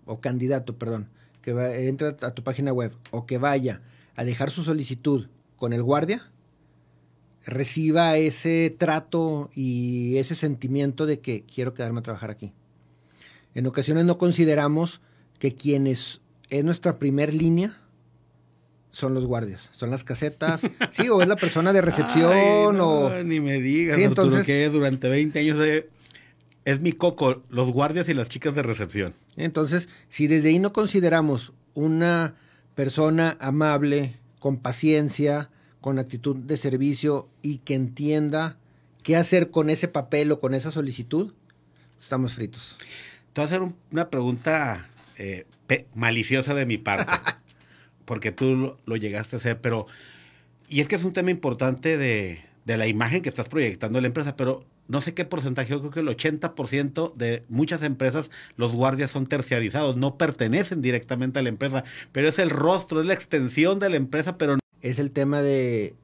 o 0.06 0.18
candidato, 0.18 0.76
perdón, 0.76 1.08
que 1.46 1.88
entre 1.88 2.08
a 2.08 2.32
tu 2.32 2.42
página 2.42 2.72
web 2.72 2.92
o 3.12 3.24
que 3.24 3.38
vaya 3.38 3.80
a 4.16 4.24
dejar 4.24 4.50
su 4.50 4.64
solicitud 4.64 5.28
con 5.54 5.72
el 5.72 5.80
guardia, 5.80 6.20
reciba 7.44 8.16
ese 8.16 8.74
trato 8.76 9.48
y 9.54 10.16
ese 10.16 10.34
sentimiento 10.34 11.06
de 11.06 11.20
que 11.20 11.44
quiero 11.44 11.72
quedarme 11.72 12.00
a 12.00 12.02
trabajar 12.02 12.32
aquí. 12.32 12.52
En 13.54 13.64
ocasiones 13.68 14.04
no 14.04 14.18
consideramos 14.18 15.00
que 15.38 15.54
quienes 15.54 16.20
es 16.50 16.64
nuestra 16.64 16.98
primer 16.98 17.32
línea 17.32 17.80
son 18.90 19.14
los 19.14 19.24
guardias, 19.24 19.70
son 19.70 19.90
las 19.90 20.02
casetas, 20.02 20.62
sí, 20.90 21.08
o 21.08 21.22
es 21.22 21.28
la 21.28 21.36
persona 21.36 21.72
de 21.72 21.80
recepción 21.80 22.80
o 22.80 23.22
ni 23.22 23.38
me 23.38 23.60
digas, 23.60 23.98
entonces 23.98 24.44
que 24.44 24.68
durante 24.68 25.08
20 25.08 25.38
años 25.38 25.58
es 26.66 26.80
mi 26.80 26.92
coco, 26.92 27.44
los 27.48 27.72
guardias 27.72 28.08
y 28.08 28.14
las 28.14 28.28
chicas 28.28 28.54
de 28.54 28.62
recepción. 28.62 29.14
Entonces, 29.36 29.88
si 30.08 30.26
desde 30.26 30.48
ahí 30.48 30.58
no 30.58 30.72
consideramos 30.72 31.52
una 31.74 32.34
persona 32.74 33.36
amable, 33.40 34.16
con 34.40 34.58
paciencia, 34.58 35.48
con 35.80 36.00
actitud 36.00 36.36
de 36.36 36.56
servicio 36.56 37.28
y 37.40 37.58
que 37.58 37.74
entienda 37.74 38.58
qué 39.04 39.16
hacer 39.16 39.52
con 39.52 39.70
ese 39.70 39.86
papel 39.86 40.32
o 40.32 40.40
con 40.40 40.54
esa 40.54 40.72
solicitud, 40.72 41.32
estamos 42.00 42.34
fritos. 42.34 42.76
Te 43.32 43.40
voy 43.40 43.44
a 43.44 43.46
hacer 43.46 43.62
una 43.92 44.10
pregunta 44.10 44.88
eh, 45.18 45.46
maliciosa 45.94 46.52
de 46.54 46.66
mi 46.66 46.78
parte, 46.78 47.12
porque 48.04 48.32
tú 48.32 48.76
lo, 48.84 48.96
llegaste 48.96 49.36
a 49.36 49.38
hacer, 49.38 49.60
pero... 49.60 49.86
Y 50.68 50.80
es 50.80 50.88
que 50.88 50.96
es 50.96 51.04
un 51.04 51.12
tema 51.12 51.30
importante 51.30 51.96
de, 51.96 52.40
de 52.64 52.76
la 52.76 52.88
imagen 52.88 53.22
que 53.22 53.28
estás 53.28 53.48
proyectando 53.48 53.98
en 53.98 54.02
la 54.02 54.08
empresa, 54.08 54.34
pero 54.34 54.64
no 54.88 55.00
sé 55.00 55.14
qué 55.14 55.24
porcentaje, 55.24 55.70
yo 55.70 55.80
creo 55.80 55.90
que 55.90 56.00
el 56.00 56.08
80% 56.08 57.14
de 57.14 57.42
muchas 57.48 57.82
empresas, 57.82 58.30
los 58.56 58.72
guardias 58.72 59.10
son 59.10 59.26
terciarizados, 59.26 59.96
no 59.96 60.16
pertenecen 60.16 60.82
directamente 60.82 61.38
a 61.38 61.42
la 61.42 61.48
empresa, 61.48 61.84
pero 62.12 62.28
es 62.28 62.38
el 62.38 62.50
rostro, 62.50 63.00
es 63.00 63.06
la 63.06 63.14
extensión 63.14 63.78
de 63.78 63.90
la 63.90 63.96
empresa, 63.96 64.38
pero... 64.38 64.56
Es 64.82 64.98
el 64.98 65.10
tema 65.10 65.42
de... 65.42 65.94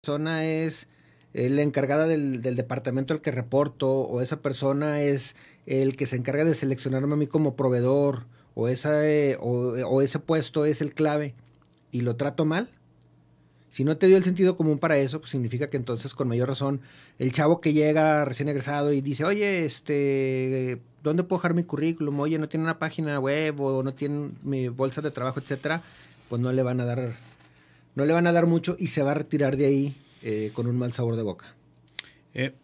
persona 0.00 0.46
es 0.46 0.88
la 1.32 1.60
encargada 1.62 2.06
del, 2.06 2.40
departamento 2.40 3.12
al 3.12 3.20
que 3.20 3.30
reporto, 3.30 3.90
o 3.90 4.22
esa 4.22 4.40
persona 4.40 5.02
es 5.02 5.36
el 5.66 5.96
que 5.96 6.06
se 6.06 6.16
encarga 6.16 6.44
de 6.44 6.54
seleccionarme 6.54 7.14
a 7.14 7.16
mí 7.16 7.26
como 7.26 7.56
proveedor, 7.56 8.26
o, 8.54 8.68
esa, 8.68 9.06
eh, 9.06 9.36
o 9.38 10.00
ese 10.00 10.18
puesto 10.18 10.64
es 10.64 10.80
el 10.80 10.94
clave, 10.94 11.34
y 11.92 12.00
lo 12.00 12.16
trato 12.16 12.46
mal, 12.46 12.70
si 13.76 13.84
no 13.84 13.98
te 13.98 14.06
dio 14.06 14.16
el 14.16 14.24
sentido 14.24 14.56
común 14.56 14.78
para 14.78 14.96
eso, 14.96 15.20
pues 15.20 15.32
significa 15.32 15.68
que 15.68 15.76
entonces 15.76 16.14
con 16.14 16.28
mayor 16.28 16.48
razón 16.48 16.80
el 17.18 17.30
chavo 17.30 17.60
que 17.60 17.74
llega 17.74 18.24
recién 18.24 18.48
egresado 18.48 18.90
y 18.94 19.02
dice, 19.02 19.26
oye, 19.26 19.66
este, 19.66 20.80
¿dónde 21.02 21.24
puedo 21.24 21.40
dejar 21.40 21.52
mi 21.52 21.62
currículum? 21.62 22.18
Oye, 22.20 22.38
no 22.38 22.48
tiene 22.48 22.64
una 22.64 22.78
página 22.78 23.20
web 23.20 23.60
o 23.60 23.82
no 23.82 23.92
tiene 23.92 24.30
mi 24.42 24.68
bolsa 24.68 25.02
de 25.02 25.10
trabajo, 25.10 25.40
etcétera, 25.40 25.82
pues 26.30 26.40
no 26.40 26.54
le 26.54 26.62
van 26.62 26.80
a 26.80 26.86
dar, 26.86 27.16
no 27.94 28.06
le 28.06 28.14
van 28.14 28.26
a 28.26 28.32
dar 28.32 28.46
mucho 28.46 28.76
y 28.78 28.86
se 28.86 29.02
va 29.02 29.10
a 29.10 29.14
retirar 29.14 29.58
de 29.58 29.66
ahí 29.66 29.96
eh, 30.22 30.52
con 30.54 30.68
un 30.68 30.78
mal 30.78 30.94
sabor 30.94 31.14
de 31.16 31.22
boca. 31.22 31.54
Eh, 32.32 32.54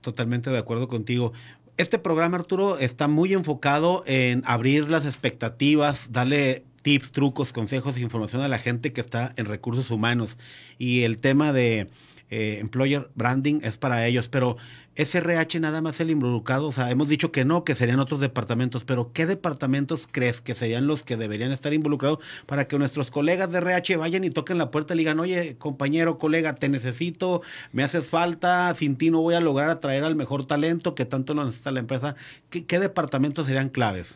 totalmente 0.00 0.48
de 0.48 0.56
acuerdo 0.56 0.88
contigo. 0.88 1.34
Este 1.76 1.98
programa, 1.98 2.38
Arturo, 2.38 2.78
está 2.78 3.08
muy 3.08 3.34
enfocado 3.34 4.04
en 4.06 4.42
abrir 4.46 4.88
las 4.88 5.04
expectativas, 5.04 6.12
darle 6.12 6.64
tips, 6.86 7.10
trucos, 7.10 7.52
consejos 7.52 7.96
e 7.96 8.00
información 8.00 8.42
a 8.42 8.48
la 8.48 8.58
gente 8.58 8.92
que 8.92 9.00
está 9.00 9.32
en 9.34 9.46
recursos 9.46 9.90
humanos. 9.90 10.38
Y 10.78 11.02
el 11.02 11.18
tema 11.18 11.52
de 11.52 11.88
eh, 12.30 12.58
employer 12.60 13.10
branding 13.16 13.58
es 13.64 13.76
para 13.76 14.06
ellos, 14.06 14.28
pero 14.28 14.56
SRH 14.94 15.58
nada 15.58 15.80
más 15.80 15.98
el 15.98 16.10
involucrado, 16.10 16.68
o 16.68 16.72
sea, 16.72 16.88
hemos 16.92 17.08
dicho 17.08 17.32
que 17.32 17.44
no, 17.44 17.64
que 17.64 17.74
serían 17.74 17.98
otros 17.98 18.20
departamentos, 18.20 18.84
pero 18.84 19.10
¿qué 19.12 19.26
departamentos 19.26 20.06
crees 20.08 20.40
que 20.40 20.54
serían 20.54 20.86
los 20.86 21.02
que 21.02 21.16
deberían 21.16 21.50
estar 21.50 21.74
involucrados 21.74 22.20
para 22.46 22.68
que 22.68 22.78
nuestros 22.78 23.10
colegas 23.10 23.50
de 23.50 23.58
RH 23.58 23.96
vayan 23.96 24.22
y 24.22 24.30
toquen 24.30 24.56
la 24.56 24.70
puerta 24.70 24.94
y 24.94 24.98
digan, 24.98 25.18
oye, 25.18 25.56
compañero, 25.58 26.18
colega, 26.18 26.54
te 26.54 26.68
necesito, 26.68 27.42
me 27.72 27.82
haces 27.82 28.06
falta, 28.06 28.72
sin 28.76 28.94
ti 28.94 29.10
no 29.10 29.22
voy 29.22 29.34
a 29.34 29.40
lograr 29.40 29.70
atraer 29.70 30.04
al 30.04 30.14
mejor 30.14 30.46
talento 30.46 30.94
que 30.94 31.04
tanto 31.04 31.34
lo 31.34 31.44
necesita 31.44 31.72
la 31.72 31.80
empresa? 31.80 32.14
¿Qué, 32.48 32.64
qué 32.64 32.78
departamentos 32.78 33.48
serían 33.48 33.70
claves? 33.70 34.14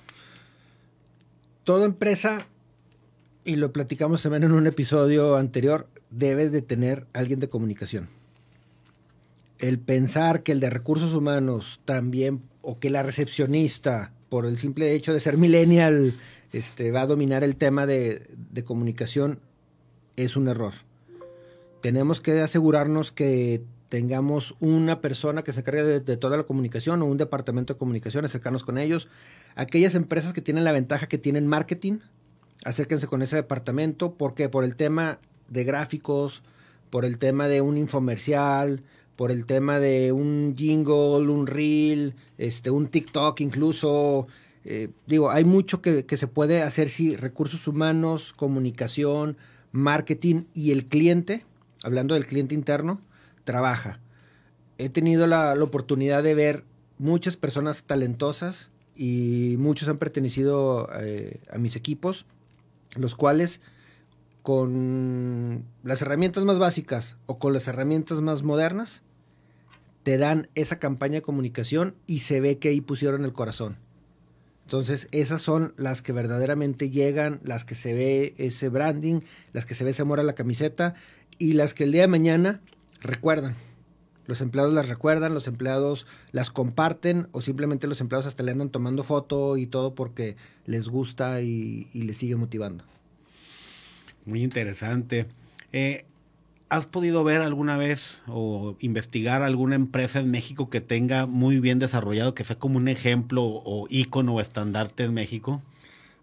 Toda 1.64 1.84
empresa 1.84 2.46
y 3.50 3.56
lo 3.56 3.72
platicamos 3.72 4.22
también 4.22 4.44
en 4.44 4.52
un 4.52 4.68
episodio 4.68 5.34
anterior, 5.34 5.88
debe 6.10 6.50
de 6.50 6.62
tener 6.62 7.08
alguien 7.12 7.40
de 7.40 7.48
comunicación. 7.48 8.08
El 9.58 9.80
pensar 9.80 10.44
que 10.44 10.52
el 10.52 10.60
de 10.60 10.70
recursos 10.70 11.14
humanos 11.14 11.80
también, 11.84 12.42
o 12.62 12.78
que 12.78 12.90
la 12.90 13.02
recepcionista, 13.02 14.12
por 14.28 14.46
el 14.46 14.56
simple 14.56 14.92
hecho 14.92 15.12
de 15.12 15.18
ser 15.18 15.36
millennial, 15.36 16.14
este, 16.52 16.92
va 16.92 17.00
a 17.00 17.06
dominar 17.08 17.42
el 17.42 17.56
tema 17.56 17.86
de, 17.86 18.28
comunicación, 18.64 19.40
es 20.14 20.36
un 20.36 20.46
error. 20.46 20.74
Tenemos 21.80 22.20
que 22.20 22.40
asegurarnos 22.40 23.10
que 23.10 23.64
tengamos 23.88 24.54
una 24.60 25.00
persona 25.00 25.42
que 25.42 25.52
se 25.52 25.58
encargue 25.58 25.82
de, 25.82 25.98
de, 25.98 26.16
toda 26.16 26.36
la 26.36 26.44
comunicación 26.44 27.02
o 27.02 27.06
un 27.06 27.18
departamento 27.18 27.74
de 27.74 27.78
comunicación, 27.78 28.24
acercarnos 28.24 28.62
con 28.62 28.78
ellos. 28.78 29.08
Aquellas 29.56 29.96
empresas 29.96 30.32
que 30.32 30.40
tienen 30.40 30.62
la 30.62 30.70
ventaja 30.70 31.08
que 31.08 31.18
tienen 31.18 31.48
marketing, 31.48 31.98
acérquense 32.64 33.06
con 33.06 33.22
ese 33.22 33.36
departamento 33.36 34.14
porque 34.14 34.48
por 34.48 34.64
el 34.64 34.76
tema 34.76 35.18
de 35.48 35.64
gráficos, 35.64 36.42
por 36.90 37.04
el 37.04 37.18
tema 37.18 37.48
de 37.48 37.60
un 37.60 37.78
infomercial, 37.78 38.82
por 39.16 39.30
el 39.30 39.46
tema 39.46 39.78
de 39.78 40.12
un 40.12 40.54
jingle, 40.56 41.28
un 41.28 41.46
reel, 41.46 42.14
este, 42.38 42.70
un 42.70 42.88
TikTok 42.88 43.40
incluso. 43.40 44.26
Eh, 44.64 44.90
digo, 45.06 45.30
hay 45.30 45.44
mucho 45.44 45.80
que, 45.80 46.04
se 46.16 46.26
puede 46.26 46.62
hacer 46.62 46.88
si 46.88 47.16
recursos 47.16 47.66
humanos, 47.66 48.32
comunicación, 48.32 49.36
marketing 49.72 50.44
y 50.54 50.72
el 50.72 50.86
cliente, 50.86 51.44
hablando 51.82 52.14
del 52.14 52.26
cliente 52.26 52.54
interno, 52.54 53.00
trabaja. 53.44 54.00
He 54.78 54.88
tenido 54.88 55.26
la, 55.26 55.54
oportunidad 55.62 56.22
de 56.22 56.34
ver 56.34 56.64
muchas 56.98 57.36
personas 57.36 57.84
talentosas 57.84 58.70
y 58.96 59.56
muchos 59.58 59.88
han 59.88 59.98
pertenecido 59.98 60.90
eh, 60.98 61.40
a 61.50 61.58
mis 61.58 61.76
equipos 61.76 62.26
los 62.96 63.14
cuales 63.14 63.60
con 64.42 65.64
las 65.82 66.02
herramientas 66.02 66.44
más 66.44 66.58
básicas 66.58 67.16
o 67.26 67.38
con 67.38 67.52
las 67.52 67.68
herramientas 67.68 68.20
más 68.20 68.42
modernas 68.42 69.02
te 70.02 70.16
dan 70.18 70.48
esa 70.54 70.78
campaña 70.78 71.16
de 71.16 71.22
comunicación 71.22 71.94
y 72.06 72.20
se 72.20 72.40
ve 72.40 72.58
que 72.58 72.70
ahí 72.70 72.80
pusieron 72.80 73.24
el 73.24 73.32
corazón. 73.32 73.76
Entonces, 74.64 75.08
esas 75.10 75.42
son 75.42 75.74
las 75.76 76.00
que 76.00 76.12
verdaderamente 76.12 76.90
llegan, 76.90 77.40
las 77.42 77.64
que 77.64 77.74
se 77.74 77.92
ve 77.92 78.34
ese 78.38 78.68
branding, 78.68 79.20
las 79.52 79.66
que 79.66 79.74
se 79.74 79.84
ve 79.84 79.90
ese 79.90 80.02
amor 80.02 80.20
a 80.20 80.22
la 80.22 80.34
camiseta 80.34 80.94
y 81.38 81.54
las 81.54 81.74
que 81.74 81.84
el 81.84 81.92
día 81.92 82.02
de 82.02 82.08
mañana 82.08 82.60
recuerdan. 83.00 83.56
Los 84.30 84.42
empleados 84.42 84.72
las 84.72 84.88
recuerdan, 84.88 85.34
los 85.34 85.48
empleados 85.48 86.06
las 86.30 86.52
comparten 86.52 87.26
o 87.32 87.40
simplemente 87.40 87.88
los 87.88 88.00
empleados 88.00 88.26
hasta 88.26 88.44
le 88.44 88.52
andan 88.52 88.70
tomando 88.70 89.02
foto 89.02 89.56
y 89.56 89.66
todo 89.66 89.96
porque 89.96 90.36
les 90.66 90.88
gusta 90.88 91.40
y, 91.40 91.88
les 91.94 92.16
sigue 92.16 92.36
motivando. 92.36 92.84
Muy 94.24 94.44
interesante. 94.44 95.26
Eh, 95.72 96.04
¿Has 96.68 96.86
podido 96.86 97.24
ver 97.24 97.40
alguna 97.40 97.76
vez 97.76 98.22
o 98.28 98.76
investigar 98.78 99.42
alguna 99.42 99.74
empresa 99.74 100.20
en 100.20 100.30
México 100.30 100.70
que 100.70 100.80
tenga 100.80 101.26
muy 101.26 101.58
bien 101.58 101.80
desarrollado, 101.80 102.32
que 102.32 102.44
sea 102.44 102.56
como 102.56 102.76
un 102.76 102.86
ejemplo 102.86 103.42
o 103.42 103.88
ícono 103.90 104.36
o 104.36 104.40
estandarte 104.40 105.02
en 105.02 105.12
México? 105.12 105.60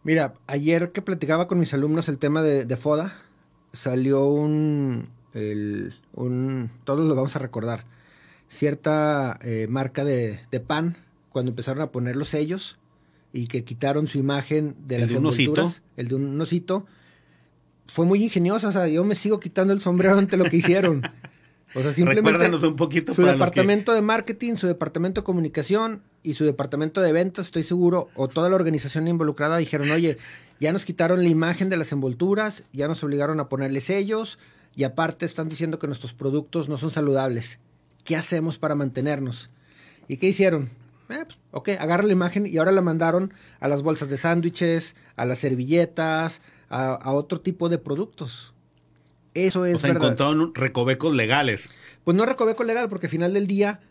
Mira, 0.05 0.33
ayer 0.47 0.93
que 0.93 1.01
platicaba 1.01 1.49
con 1.49 1.59
mis 1.59 1.73
alumnos 1.73 2.07
el 2.07 2.19
tema 2.19 2.41
de, 2.41 2.63
de 2.63 2.77
FODA, 2.77 3.17
salió 3.73 4.27
un, 4.27 5.09
un, 6.13 6.71
todos 6.85 7.05
lo 7.05 7.15
vamos 7.15 7.35
a 7.35 7.39
recordar, 7.39 7.83
cierta 8.49 9.39
eh, 9.41 9.67
marca 9.69 10.03
de, 10.03 10.39
pan 10.65 10.97
cuando 11.29 11.51
empezaron 11.51 11.81
a 11.81 11.91
poner 11.91 12.15
los 12.15 12.29
sellos 12.29 12.77
y 13.33 13.47
que 13.47 13.63
quitaron 13.63 14.07
su 14.07 14.17
imagen 14.17 14.75
de 14.87 14.99
las 14.99 15.11
envolturas, 15.11 15.81
el 15.95 16.07
de 16.07 16.15
un 16.15 16.39
osito, 16.39 16.85
fue 17.87 18.05
muy 18.05 18.23
ingeniosa, 18.23 18.69
o 18.69 18.71
sea, 18.71 18.87
yo 18.87 19.03
me 19.03 19.15
sigo 19.15 19.39
quitando 19.39 19.73
el 19.73 19.81
sombrero 19.81 20.17
ante 20.17 20.37
lo 20.37 20.45
que 20.45 20.57
hicieron. 20.57 21.01
O 21.75 21.81
sea, 21.81 21.93
simplemente 21.93 22.49
un 22.65 22.75
poquito 22.75 23.13
su 23.13 23.23
que- 23.23 23.31
departamento 23.31 23.93
de 23.93 24.01
marketing, 24.01 24.55
su 24.55 24.67
departamento 24.67 25.21
de 25.21 25.25
comunicación 25.25 26.01
y 26.23 26.33
su 26.33 26.45
departamento 26.45 27.01
de 27.01 27.11
ventas, 27.11 27.47
estoy 27.47 27.63
seguro, 27.63 28.09
o 28.15 28.27
toda 28.27 28.49
la 28.49 28.55
organización 28.55 29.07
involucrada 29.07 29.57
dijeron, 29.57 29.91
oye, 29.91 30.17
ya 30.59 30.71
nos 30.71 30.85
quitaron 30.85 31.21
la 31.23 31.29
imagen 31.29 31.69
de 31.69 31.77
las 31.77 31.91
envolturas, 31.91 32.63
ya 32.73 32.87
nos 32.87 33.03
obligaron 33.03 33.39
a 33.39 33.49
ponerle 33.49 33.81
sellos 33.81 34.39
y 34.75 34.85
aparte 34.85 35.25
están 35.25 35.49
diciendo 35.49 35.77
que 35.77 35.87
nuestros 35.87 36.13
productos 36.13 36.69
no 36.69 36.77
son 36.77 36.89
saludables. 36.89 37.59
¿Qué 38.07 38.15
hacemos 38.15 38.57
para 38.57 38.73
mantenernos? 38.73 39.49
¿Y 40.07 40.15
qué 40.15 40.27
hicieron? 40.27 40.69
Eh, 41.09 41.25
pues, 41.25 41.39
ok, 41.51 41.69
agarra 41.77 42.03
la 42.03 42.13
imagen 42.13 42.45
y 42.47 42.57
ahora 42.57 42.71
la 42.71 42.79
mandaron 42.79 43.33
a 43.59 43.67
las 43.67 43.81
bolsas 43.81 44.09
de 44.09 44.15
sándwiches, 44.17 44.95
a 45.17 45.25
las 45.25 45.39
servilletas, 45.39 46.41
a, 46.69 46.93
a 46.93 47.11
otro 47.11 47.41
tipo 47.41 47.67
de 47.67 47.79
productos. 47.79 48.53
Eso 49.33 49.65
es 49.65 49.75
O 49.75 49.79
sea, 49.79 49.89
verdad. 49.89 50.03
encontraron 50.11 50.55
recovecos 50.55 51.13
legales. 51.13 51.69
Pues 52.05 52.15
no 52.15 52.25
recoveco 52.25 52.63
legal, 52.63 52.87
porque 52.87 53.07
al 53.07 53.11
final 53.11 53.33
del 53.33 53.45
día 53.45 53.81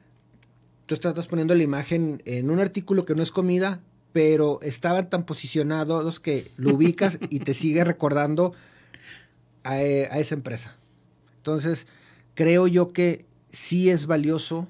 tú 0.87 0.94
estás 0.94 1.26
poniendo 1.26 1.55
la 1.55 1.62
imagen 1.62 2.22
en 2.24 2.48
un 2.48 2.59
artículo 2.59 3.05
que 3.05 3.14
no 3.14 3.22
es 3.22 3.33
comida, 3.33 3.81
pero 4.14 4.61
estaban 4.62 5.11
tan 5.11 5.26
posicionados 5.26 6.20
que 6.20 6.50
lo 6.57 6.72
ubicas 6.74 7.18
y 7.29 7.40
te 7.40 7.52
sigue 7.52 7.85
recordando 7.85 8.55
a, 9.62 9.83
eh, 9.83 10.09
a 10.11 10.20
esa 10.20 10.35
empresa. 10.37 10.74
Entonces, 11.37 11.87
creo 12.33 12.66
yo 12.66 12.88
que 12.88 13.26
sí 13.56 13.88
es 13.88 14.06
valioso. 14.06 14.68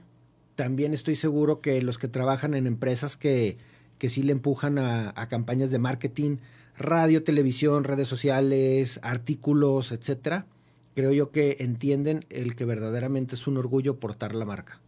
También 0.55 0.95
estoy 0.95 1.17
seguro 1.17 1.61
que 1.61 1.83
los 1.83 1.99
que 1.99 2.09
trabajan 2.09 2.55
en 2.55 2.67
empresas 2.67 3.17
que, 3.17 3.59
que 3.99 4.09
sí 4.09 4.23
le 4.23 4.33
empujan 4.33 4.79
a, 4.79 5.13
campañas 5.29 5.71
de 5.71 5.79
marketing, 5.79 6.37
radio, 6.79 7.25
televisión, 7.25 7.85
redes 7.85 8.07
sociales, 8.07 9.01
artículos, 9.03 9.91
etcétera, 9.91 10.47
creo 10.95 11.13
yo 11.13 11.31
que 11.31 11.57
entienden 11.61 12.25
el 12.31 12.55
que 12.55 12.65
verdaderamente 12.65 13.35
es 13.35 13.47
un 13.49 13.59
orgullo 13.59 13.99
portar 13.99 14.35
la 14.35 14.45
marca. 14.45 14.81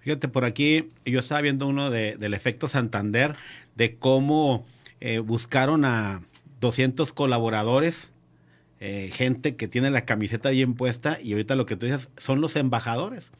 Fíjate, 0.00 0.28
por 0.28 0.44
aquí 0.44 0.90
yo 1.04 1.20
estaba 1.20 1.40
viendo 1.40 1.66
uno 1.66 1.90
de, 1.90 2.16
del 2.16 2.34
efecto 2.34 2.68
Santander, 2.68 3.36
de 3.76 3.96
cómo 3.96 4.66
eh, 5.00 5.20
buscaron 5.20 5.84
a 5.84 6.22
200 6.60 7.12
colaboradores, 7.12 8.10
eh, 8.80 9.10
gente 9.12 9.56
que 9.56 9.68
tiene 9.68 9.90
la 9.90 10.04
camiseta 10.04 10.50
bien 10.50 10.74
puesta, 10.74 11.18
y 11.22 11.32
ahorita 11.32 11.56
lo 11.56 11.66
que 11.66 11.76
tú 11.76 11.86
dices 11.86 12.10
son 12.16 12.40
los 12.40 12.56
embajadores. 12.56 13.30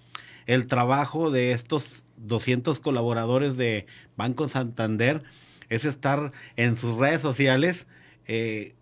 El 0.47 0.67
trabajo 0.67 1.31
de 1.31 1.53
estos 1.53 2.05
200 2.17 2.81
colaboradores 2.81 3.57
de 3.57 3.87
Banco 4.17 4.49
Santander 4.49 5.23
es 5.69 5.85
estar 5.85 6.33
en 6.57 6.77
sus 6.77 6.97
redes 6.97 7.21
sociales 7.21 7.87
eh, 8.27 8.75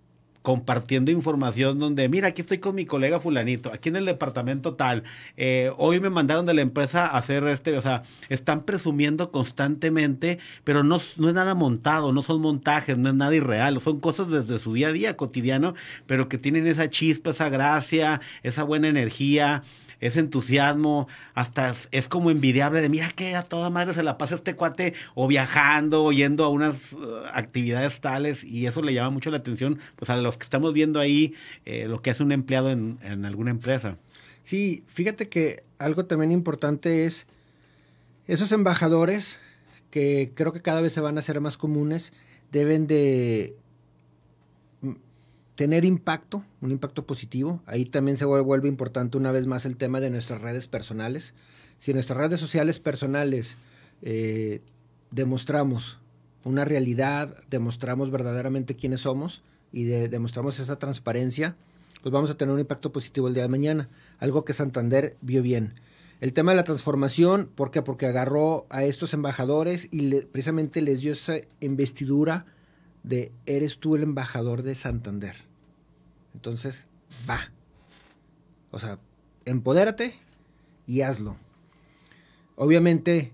compartiendo 0.45 1.11
información 1.11 1.79
donde, 1.79 2.07
mira, 2.11 2.29
aquí 2.29 2.43
estoy 2.43 2.59
con 2.59 2.75
mi 2.75 2.85
colega 2.85 3.19
fulanito, 3.19 3.73
aquí 3.73 3.89
en 3.89 3.97
el 3.97 4.05
departamento 4.05 4.75
tal, 4.75 5.03
eh, 5.39 5.73
hoy 5.79 6.01
me 6.01 6.11
mandaron 6.11 6.45
de 6.45 6.53
la 6.53 6.61
empresa 6.61 7.07
a 7.07 7.17
hacer 7.17 7.47
este, 7.47 7.79
o 7.79 7.81
sea, 7.81 8.03
están 8.29 8.65
presumiendo 8.65 9.31
constantemente, 9.33 10.39
pero 10.63 10.85
no, 10.85 11.01
no 11.17 11.29
es 11.29 11.35
nada 11.35 11.55
montado, 11.55 12.13
no 12.13 12.23
son 12.23 12.43
montajes, 12.43 12.99
no 12.99 13.09
es 13.09 13.15
nada 13.15 13.35
irreal, 13.35 13.81
son 13.81 14.01
cosas 14.01 14.29
desde 14.29 14.59
su 14.59 14.75
día 14.75 14.89
a 14.89 14.93
día 14.93 15.17
cotidiano, 15.17 15.73
pero 16.07 16.29
que 16.29 16.37
tienen 16.37 16.67
esa 16.67 16.91
chispa, 16.91 17.31
esa 17.31 17.49
gracia, 17.49 18.21
esa 18.43 18.65
buena 18.65 18.89
energía, 18.89 19.63
ese 20.07 20.21
entusiasmo, 20.21 21.09
hasta 21.33 21.75
es, 21.91 22.09
como 22.09 22.31
envidiable 22.31 22.83
de 22.83 22.91
mira 22.91 23.09
que 23.09 23.35
a 23.37 23.43
toda 23.43 23.71
madre 23.71 23.95
se 23.95 24.03
la 24.03 24.19
pasa 24.19 24.35
este 24.35 24.55
cuate 24.55 24.93
o 25.15 25.27
viajando 25.27 26.05
o 26.05 26.13
yendo 26.13 26.45
a 26.45 26.51
unas 26.51 26.93
uh, 26.93 27.25
actividades 27.33 28.01
tales 28.01 28.45
y 28.45 28.67
eso 28.67 28.83
le 28.83 28.93
llama 28.93 29.09
mucho 29.11 29.31
la 29.31 29.39
atención 29.39 29.79
pues 29.97 30.11
a 30.11 30.17
los 30.19 30.37
que 30.37 30.45
estamos 30.45 30.75
viendo 30.75 31.01
ahí 31.01 31.35
eh, 31.65 31.89
lo 31.89 32.03
que 32.03 32.11
hace 32.11 32.23
un 32.23 32.33
empleado 32.33 32.71
en, 32.71 32.99
en 33.03 33.25
alguna 33.25 33.51
empresa. 33.51 33.97
Sí, 34.43 34.85
fíjate 34.89 35.31
que 35.31 35.63
algo 35.79 36.05
también 36.05 36.33
importante 36.33 37.07
es 37.07 37.27
esos 38.27 38.53
embajadores 38.53 39.41
que 39.91 40.33
creo 40.35 40.53
que 40.53 40.61
cada 40.61 40.83
vez 40.83 40.93
se 40.93 41.01
van 41.01 41.17
a 41.17 41.21
hacer 41.21 41.41
más 41.41 41.57
comunes, 41.57 42.13
deben 42.53 42.87
de 42.87 43.57
tener 45.57 45.85
impacto, 45.85 46.45
un 46.61 46.71
impacto 46.73 47.07
positivo. 47.07 47.63
Ahí 47.67 47.85
también 47.85 48.17
se 48.17 48.25
vuelve, 48.25 48.69
importante 48.69 49.17
una 49.17 49.31
vez 49.33 49.47
más 49.47 49.67
el 49.67 49.77
tema 49.77 50.01
de 50.01 50.11
nuestras 50.11 50.41
redes 50.41 50.67
personales. 50.67 51.35
Si 51.79 51.91
en 51.91 51.97
nuestras 51.97 52.19
redes 52.19 52.41
sociales 52.41 52.79
personales 52.79 53.57
eh, 54.03 54.61
demostramos 55.11 55.99
una 56.45 56.65
realidad, 56.65 57.37
demostramos 57.51 58.11
verdaderamente 58.11 58.77
quiénes 58.77 59.01
somos 59.01 59.43
y 59.73 59.85
de- 59.85 60.09
demostramos 60.09 60.59
esa 60.61 60.79
transparencia, 60.79 61.57
pues 62.03 62.13
vamos 62.13 62.31
a 62.31 62.37
tener 62.37 62.53
un 62.53 62.61
impacto 62.61 62.93
positivo 62.93 63.29
el 63.29 63.35
día 63.35 63.45
de 63.45 63.49
mañana. 63.49 63.89
Algo 64.19 64.45
que 64.45 64.53
Santander 64.53 65.17
vio 65.23 65.43
bien. 65.43 65.75
El 66.21 66.33
tema 66.33 66.53
de 66.53 66.57
la 66.57 66.65
transformación, 66.65 67.49
¿por 67.55 67.71
qué? 67.71 67.83
Porque 67.83 68.07
agarró 68.07 68.67
a 68.71 68.85
estos 68.85 69.15
embajadores 69.15 69.89
y 69.91 70.03
le- 70.03 70.23
precisamente 70.23 70.83
les 70.83 71.01
dio 71.01 71.13
esa 71.13 71.37
investidura 71.61 72.47
de 73.05 73.31
eres 73.47 73.79
tú 73.79 73.95
el 73.95 74.03
embajador 74.03 74.63
de 74.63 74.75
Santander. 74.75 75.37
Entonces, 76.35 76.89
va. 77.31 77.53
O 78.73 78.81
sea, 78.81 78.99
empodérate 79.45 80.15
y 80.87 81.03
hazlo. 81.03 81.37
Obviamente, 82.57 83.33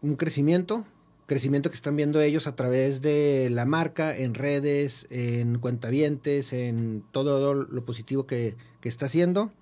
un 0.00 0.16
crecimiento, 0.16 0.86
crecimiento 1.26 1.68
que 1.68 1.76
están 1.76 1.96
viendo 1.96 2.20
ellos 2.20 2.46
a 2.46 2.56
través 2.56 3.02
de 3.02 3.48
la 3.50 3.66
marca, 3.66 4.16
en 4.16 4.34
redes, 4.34 5.06
en 5.10 5.58
cuentavientes, 5.58 6.52
en 6.52 7.04
todo 7.12 7.54
lo 7.54 7.84
positivo 7.84 8.26
que, 8.26 8.56
que 8.80 8.88
está 8.88 9.06
haciendo. 9.06 9.52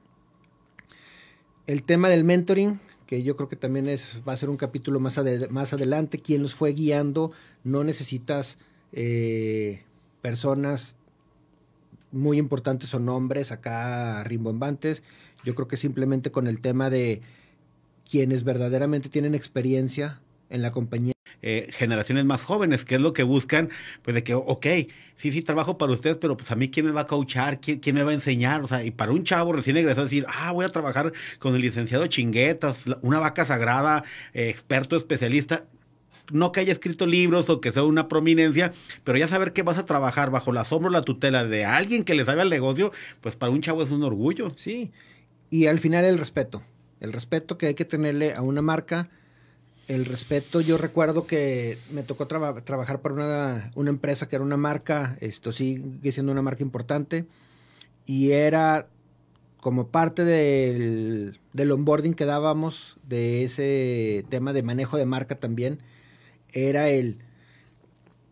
El 1.67 1.83
tema 1.83 2.09
del 2.09 2.25
mentoring, 2.25 2.79
que 3.07 3.23
yo 3.23 3.37
creo 3.37 3.49
que 3.49 3.57
también 3.57 3.89
es, 3.89 4.21
va 4.29 4.33
a 4.33 4.37
ser 4.37 4.51
un 4.51 4.57
capítulo 4.57 5.01
más, 5.01 5.21
más 5.51 5.73
adelante, 5.73 6.21
quién 6.21 6.43
los 6.43 6.55
fue 6.55 6.73
guiando, 6.73 7.33
no 7.65 7.85
necesitas 7.85 8.59
eh, 8.97 9.83
personas 10.23 10.97
muy 12.13 12.39
importantes 12.39 12.93
o 12.95 12.99
nombres 12.99 13.53
acá 13.53 14.25
rimbombantes, 14.25 15.03
yo 15.45 15.55
creo 15.55 15.69
que 15.69 15.77
simplemente 15.77 16.31
con 16.31 16.47
el 16.47 16.61
tema 16.61 16.91
de 16.91 17.21
quienes 18.11 18.43
verdaderamente 18.43 19.09
tienen 19.09 19.35
experiencia 19.35 20.21
en 20.49 20.63
la 20.63 20.71
compañía. 20.71 21.13
Eh, 21.43 21.69
generaciones 21.73 22.25
más 22.25 22.43
jóvenes, 22.43 22.85
que 22.87 22.95
es 22.95 23.01
lo 23.01 23.13
que 23.13 23.23
buscan, 23.23 23.69
pues 24.03 24.15
de 24.15 24.25
que, 24.25 24.35
ok, 24.35 24.67
sí, 25.17 25.31
sí, 25.31 25.43
trabajo 25.43 25.77
para 25.77 25.93
ustedes, 25.93 26.17
pero 26.17 26.37
pues 26.37 26.51
a 26.51 26.57
mí 26.57 26.71
quién 26.71 26.87
me 26.87 26.93
va 26.93 27.03
a 27.03 27.07
coachar, 27.07 27.61
quién, 27.61 27.79
quién 27.79 27.95
me 27.95 28.03
va 28.03 28.13
a 28.13 28.15
enseñar, 28.15 28.63
o 28.63 28.67
sea, 28.67 28.83
y 28.83 28.91
para 28.91 29.13
un 29.13 29.25
chavo 29.25 29.53
recién 29.53 29.77
egresado 29.77 30.05
decir, 30.05 30.25
ah, 30.29 30.53
voy 30.53 30.65
a 30.65 30.71
trabajar 30.71 31.13
con 31.39 31.55
el 31.55 31.61
licenciado 31.61 32.07
Chinguetas, 32.07 32.85
una 33.03 33.21
vaca 33.21 33.45
sagrada, 33.45 34.05
eh, 34.33 34.49
experto 34.49 34.97
especialista, 34.97 35.67
no 36.31 36.53
que 36.53 36.61
haya 36.61 36.73
escrito 36.73 37.07
libros 37.07 37.49
o 37.51 37.61
que 37.61 37.73
sea 37.73 37.85
una 37.85 38.09
prominencia, 38.09 38.73
pero 39.05 39.19
ya 39.19 39.29
saber 39.29 39.53
que 39.53 39.63
vas 39.63 39.79
a 39.79 39.85
trabajar 39.87 40.31
bajo 40.31 40.53
la 40.53 40.65
sombra 40.65 40.89
o 40.89 40.93
la 40.93 41.03
tutela 41.03 41.45
de 41.45 41.65
alguien 41.65 42.05
que 42.05 42.15
le 42.15 42.25
sabe 42.25 42.43
al 42.43 42.51
negocio, 42.51 42.93
pues 43.21 43.37
para 43.37 43.53
un 43.53 43.61
chavo 43.61 43.83
es 43.83 43.91
un 43.91 44.03
orgullo. 44.03 44.53
Sí, 44.57 44.93
y 45.51 45.67
al 45.67 45.79
final 45.79 46.05
el 46.05 46.19
respeto, 46.19 46.63
el 47.01 47.13
respeto 47.13 47.59
que 47.59 47.67
hay 47.67 47.75
que 47.75 47.85
tenerle 47.85 48.35
a 48.35 48.43
una 48.43 48.63
marca. 48.63 49.09
El 49.89 50.05
respeto, 50.05 50.61
yo 50.61 50.79
recuerdo 50.79 51.29
que 51.29 51.79
me 51.93 52.03
tocó 52.03 52.27
traba- 52.27 52.61
trabajar 52.65 53.03
para 53.03 53.15
una, 53.15 53.71
una 53.77 53.91
empresa 53.91 54.29
que 54.29 54.35
era 54.35 54.45
una 54.45 54.57
marca, 54.57 55.17
esto 55.21 55.53
sigue 55.53 56.11
siendo 56.11 56.33
una 56.33 56.43
marca 56.43 56.65
importante, 56.65 57.25
y 58.05 58.33
era 58.33 58.89
como 59.61 59.87
parte 59.87 60.25
del, 60.25 61.39
del 61.53 61.71
onboarding 61.71 62.15
que 62.15 62.25
dábamos 62.25 62.97
de 63.07 63.45
ese 63.45 64.25
tema 64.29 64.53
de 64.53 64.65
manejo 64.65 64.97
de 64.97 65.07
marca 65.07 65.37
también, 65.37 65.79
era 66.57 66.89
el, 66.89 67.19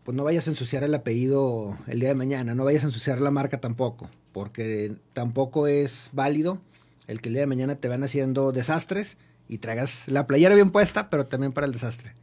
pues 0.03 0.17
no 0.17 0.23
vayas 0.23 0.47
a 0.47 0.51
ensuciar 0.51 0.83
el 0.83 0.95
apellido 0.95 1.77
el 1.87 1.99
día 1.99 2.09
de 2.09 2.15
mañana, 2.15 2.55
no 2.55 2.65
vayas 2.65 2.83
a 2.83 2.87
ensuciar 2.87 3.21
la 3.21 3.29
marca 3.29 3.61
tampoco, 3.61 4.09
porque 4.31 4.95
tampoco 5.13 5.67
es 5.67 6.09
válido 6.11 6.59
el 7.07 7.21
que 7.21 7.29
el 7.29 7.35
día 7.35 7.43
de 7.43 7.47
mañana 7.47 7.75
te 7.75 7.87
van 7.87 8.03
haciendo 8.03 8.51
desastres 8.51 9.17
y 9.47 9.59
traigas 9.59 10.07
la 10.07 10.25
playera 10.25 10.55
bien 10.55 10.71
puesta, 10.71 11.09
pero 11.11 11.27
también 11.27 11.53
para 11.53 11.67
el 11.67 11.73
desastre. 11.73 12.15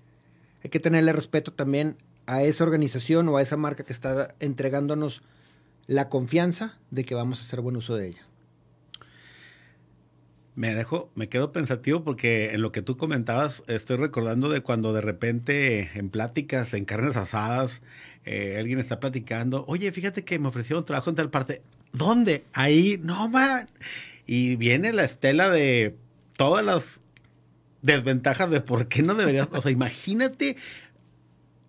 Hay 0.64 0.70
que 0.70 0.80
tenerle 0.80 1.12
respeto 1.12 1.52
también 1.52 1.96
a 2.26 2.42
esa 2.42 2.64
organización 2.64 3.28
o 3.28 3.36
a 3.36 3.42
esa 3.42 3.56
marca 3.56 3.84
que 3.84 3.92
está 3.92 4.34
entregándonos 4.40 5.22
la 5.86 6.08
confianza 6.08 6.78
de 6.90 7.04
que 7.04 7.14
vamos 7.14 7.40
a 7.40 7.44
hacer 7.44 7.60
buen 7.60 7.76
uso 7.76 7.96
de 7.96 8.08
ella. 8.08 8.26
Me 10.54 10.74
dejo, 10.74 11.10
me 11.14 11.28
quedo 11.28 11.50
pensativo 11.50 12.04
porque 12.04 12.52
en 12.52 12.60
lo 12.60 12.72
que 12.72 12.82
tú 12.82 12.98
comentabas 12.98 13.62
estoy 13.68 13.96
recordando 13.96 14.50
de 14.50 14.60
cuando 14.60 14.92
de 14.92 15.00
repente 15.00 15.90
en 15.94 16.10
pláticas, 16.10 16.74
en 16.74 16.84
carnes 16.84 17.16
asadas, 17.16 17.80
eh, 18.24 18.56
alguien 18.58 18.78
está 18.78 19.00
platicando, 19.00 19.64
oye, 19.66 19.90
fíjate 19.92 20.24
que 20.24 20.38
me 20.38 20.48
ofrecieron 20.48 20.84
trabajo 20.84 21.08
en 21.08 21.16
tal 21.16 21.30
parte. 21.30 21.62
¿Dónde? 21.92 22.44
Ahí, 22.52 23.00
no, 23.02 23.28
man. 23.28 23.66
Y 24.26 24.56
viene 24.56 24.92
la 24.92 25.04
estela 25.04 25.48
de 25.48 25.96
todas 26.36 26.64
las 26.64 27.00
desventajas 27.80 28.50
de 28.50 28.60
por 28.60 28.88
qué 28.88 29.02
no 29.02 29.14
deberías, 29.14 29.48
o 29.52 29.60
sea, 29.60 29.70
imagínate, 29.70 30.56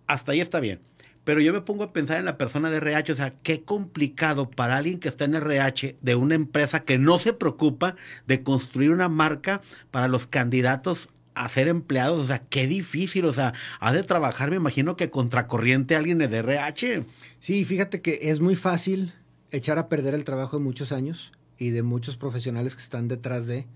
hasta 0.06 0.32
ahí 0.32 0.40
está 0.40 0.60
bien. 0.60 0.80
Pero 1.24 1.40
yo 1.40 1.52
me 1.52 1.62
pongo 1.62 1.84
a 1.84 1.92
pensar 1.92 2.18
en 2.18 2.26
la 2.26 2.38
persona 2.38 2.70
de 2.70 2.76
RH, 2.76 3.12
o 3.12 3.16
sea, 3.16 3.34
qué 3.42 3.62
complicado 3.62 4.50
para 4.50 4.76
alguien 4.76 5.00
que 5.00 5.08
está 5.08 5.24
en 5.24 5.34
RH 5.34 5.96
de 6.00 6.14
una 6.14 6.34
empresa 6.34 6.84
que 6.84 6.98
no 6.98 7.18
se 7.18 7.32
preocupa 7.32 7.96
de 8.26 8.42
construir 8.42 8.90
una 8.90 9.08
marca 9.08 9.62
para 9.90 10.08
los 10.08 10.26
candidatos 10.26 11.08
a 11.34 11.48
ser 11.48 11.68
empleados, 11.68 12.20
o 12.20 12.26
sea, 12.26 12.38
qué 12.38 12.66
difícil, 12.66 13.24
o 13.24 13.32
sea, 13.32 13.54
ha 13.80 13.92
de 13.92 14.02
trabajar, 14.02 14.50
me 14.50 14.56
imagino 14.56 14.96
que 14.96 15.10
contracorriente 15.10 15.96
alguien 15.96 16.18
de 16.18 16.26
RH. 16.26 17.04
Sí, 17.40 17.64
fíjate 17.64 18.00
que 18.00 18.18
es 18.30 18.40
muy 18.40 18.54
fácil 18.54 19.12
echar 19.50 19.78
a 19.78 19.88
perder 19.88 20.14
el 20.14 20.24
trabajo 20.24 20.58
de 20.58 20.64
muchos 20.64 20.92
años 20.92 21.32
y 21.58 21.70
de 21.70 21.82
muchos 21.82 22.16
profesionales 22.16 22.76
que 22.76 22.82
están 22.82 23.08
detrás 23.08 23.46
de 23.46 23.66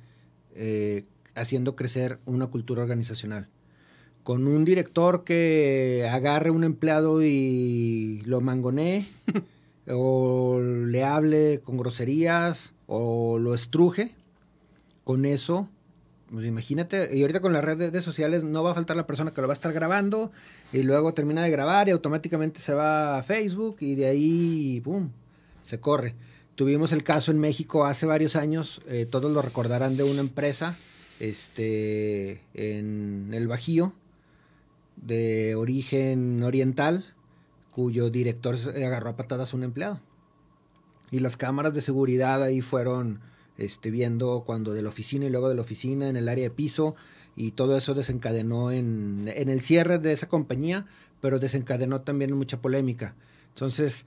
eh, 0.55 1.05
haciendo 1.35 1.77
crecer 1.77 2.21
una 2.25 2.47
cultura 2.49 2.83
organizacional. 2.83 3.49
Con 4.29 4.47
un 4.47 4.67
director 4.67 5.25
que 5.25 6.07
agarre 6.13 6.51
un 6.51 6.63
empleado 6.63 7.23
y 7.23 8.21
lo 8.27 8.43
mangonee, 8.43 9.07
o 9.89 10.61
le 10.61 11.03
hable 11.03 11.61
con 11.61 11.79
groserías, 11.79 12.75
o 12.87 13.39
lo 13.39 13.55
estruje, 13.55 14.11
con 15.03 15.25
eso 15.25 15.71
pues 16.31 16.45
imagínate, 16.45 17.09
y 17.17 17.23
ahorita 17.23 17.41
con 17.41 17.55
las 17.55 17.65
redes 17.65 18.05
sociales 18.05 18.45
no 18.45 18.63
va 18.63 18.73
a 18.73 18.75
faltar 18.75 18.99
la 18.99 19.07
persona 19.07 19.33
que 19.33 19.41
lo 19.41 19.49
va 19.49 19.53
a 19.53 19.61
estar 19.61 19.73
grabando 19.73 20.31
y 20.75 20.83
luego 20.83 21.15
termina 21.15 21.43
de 21.43 21.49
grabar 21.49 21.89
y 21.89 21.93
automáticamente 21.93 22.61
se 22.61 22.75
va 22.75 23.17
a 23.17 23.23
Facebook 23.23 23.79
y 23.81 23.95
de 23.95 24.09
ahí, 24.09 24.83
¡pum!, 24.85 25.09
se 25.63 25.81
corre. 25.81 26.17
Tuvimos 26.55 26.93
el 26.93 27.03
caso 27.03 27.31
en 27.31 27.39
México 27.39 27.87
hace 27.87 28.05
varios 28.05 28.37
años, 28.37 28.83
eh, 28.89 29.07
todos 29.11 29.33
lo 29.33 29.41
recordarán 29.41 29.97
de 29.97 30.03
una 30.03 30.21
empresa 30.21 30.77
este, 31.19 32.43
en 32.53 33.31
el 33.33 33.49
Bajío 33.49 33.95
de 35.03 35.55
origen 35.55 36.43
oriental 36.43 37.15
cuyo 37.73 38.11
director 38.11 38.57
agarró 38.75 39.11
a 39.11 39.17
patadas 39.17 39.53
a 39.53 39.57
un 39.57 39.63
empleado. 39.63 40.01
Y 41.11 41.21
las 41.21 41.37
cámaras 41.37 41.75
de 41.75 41.81
seguridad 41.81 42.43
ahí 42.43 42.61
fueron 42.61 43.21
este, 43.57 43.91
viendo 43.91 44.43
cuando 44.45 44.73
de 44.73 44.83
la 44.83 44.89
oficina 44.89 45.27
y 45.27 45.31
luego 45.31 45.49
de 45.49 45.55
la 45.55 45.63
oficina 45.63 46.09
en 46.09 46.17
el 46.17 46.29
área 46.29 46.45
de 46.45 46.51
piso 46.51 46.97
y 47.37 47.53
todo 47.53 47.77
eso 47.77 47.95
desencadenó 47.95 48.73
en, 48.73 49.31
en 49.35 49.49
el 49.49 49.61
cierre 49.61 49.99
de 49.99 50.13
esa 50.13 50.29
compañía, 50.29 50.87
pero 51.21 51.39
desencadenó 51.39 52.01
también 52.01 52.33
mucha 52.33 52.61
polémica. 52.61 53.15
Entonces, 53.51 54.07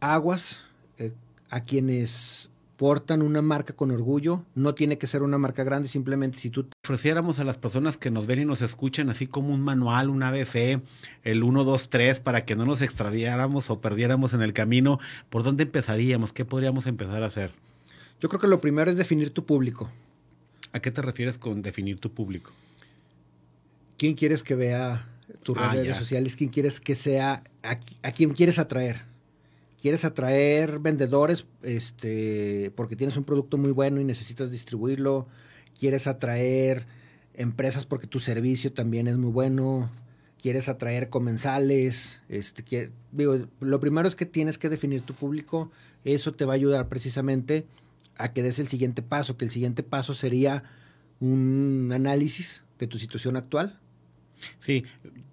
aguas 0.00 0.64
eh, 0.98 1.12
a 1.50 1.60
quienes 1.64 2.50
portan 2.76 3.22
una 3.22 3.42
marca 3.42 3.74
con 3.74 3.90
orgullo, 3.90 4.44
no 4.54 4.74
tiene 4.74 4.98
que 4.98 5.06
ser 5.06 5.22
una 5.22 5.38
marca 5.38 5.64
grande, 5.64 5.88
simplemente 5.88 6.38
si 6.38 6.50
tú 6.50 6.66
ofreciéramos 6.84 7.38
a 7.38 7.44
las 7.44 7.56
personas 7.56 7.96
que 7.96 8.10
nos 8.10 8.26
ven 8.26 8.40
y 8.40 8.44
nos 8.44 8.62
escuchan 8.62 9.08
así 9.08 9.26
como 9.26 9.54
un 9.54 9.62
manual, 9.62 10.10
un 10.10 10.22
ABC, 10.22 10.80
el 11.24 11.42
1, 11.42 11.64
2, 11.64 11.88
3, 11.88 12.20
para 12.20 12.44
que 12.44 12.56
no 12.56 12.66
nos 12.66 12.82
extraviáramos 12.82 13.70
o 13.70 13.80
perdiéramos 13.80 14.34
en 14.34 14.42
el 14.42 14.52
camino, 14.52 14.98
¿por 15.30 15.42
dónde 15.42 15.64
empezaríamos? 15.64 16.32
¿Qué 16.32 16.44
podríamos 16.44 16.86
empezar 16.86 17.22
a 17.22 17.26
hacer? 17.26 17.50
Yo 18.20 18.28
creo 18.28 18.40
que 18.40 18.48
lo 18.48 18.60
primero 18.60 18.90
es 18.90 18.96
definir 18.96 19.30
tu 19.30 19.44
público. 19.44 19.90
¿A 20.72 20.80
qué 20.80 20.90
te 20.90 21.02
refieres 21.02 21.38
con 21.38 21.62
definir 21.62 21.98
tu 21.98 22.12
público? 22.12 22.52
¿Quién 23.96 24.14
quieres 24.14 24.42
que 24.42 24.54
vea 24.54 25.08
tus 25.42 25.56
ah, 25.58 25.72
redes 25.72 25.96
sociales? 25.96 26.36
¿Quién 26.36 26.50
quieres 26.50 26.80
que 26.80 26.94
sea? 26.94 27.42
A, 27.62 28.12
quién 28.12 28.34
quieres 28.34 28.58
atraer? 28.58 29.02
¿Quieres 29.86 30.04
atraer 30.04 30.80
vendedores 30.80 31.46
este, 31.62 32.72
porque 32.74 32.96
tienes 32.96 33.16
un 33.16 33.22
producto 33.22 33.56
muy 33.56 33.70
bueno 33.70 34.00
y 34.00 34.04
necesitas 34.04 34.50
distribuirlo? 34.50 35.28
¿Quieres 35.78 36.08
atraer 36.08 36.86
empresas 37.34 37.86
porque 37.86 38.08
tu 38.08 38.18
servicio 38.18 38.72
también 38.72 39.06
es 39.06 39.16
muy 39.16 39.30
bueno? 39.30 39.88
¿Quieres 40.42 40.68
atraer 40.68 41.08
comensales? 41.08 42.20
Este, 42.28 42.90
digo, 43.12 43.46
lo 43.60 43.78
primero 43.78 44.08
es 44.08 44.16
que 44.16 44.26
tienes 44.26 44.58
que 44.58 44.68
definir 44.68 45.02
tu 45.02 45.14
público. 45.14 45.70
Eso 46.02 46.34
te 46.34 46.44
va 46.44 46.54
a 46.54 46.56
ayudar 46.56 46.88
precisamente 46.88 47.64
a 48.16 48.32
que 48.32 48.42
des 48.42 48.58
el 48.58 48.66
siguiente 48.66 49.02
paso, 49.02 49.36
que 49.36 49.44
el 49.44 49.52
siguiente 49.52 49.84
paso 49.84 50.14
sería 50.14 50.64
un 51.20 51.92
análisis 51.94 52.64
de 52.80 52.88
tu 52.88 52.98
situación 52.98 53.36
actual. 53.36 53.78
Sí, 54.58 54.82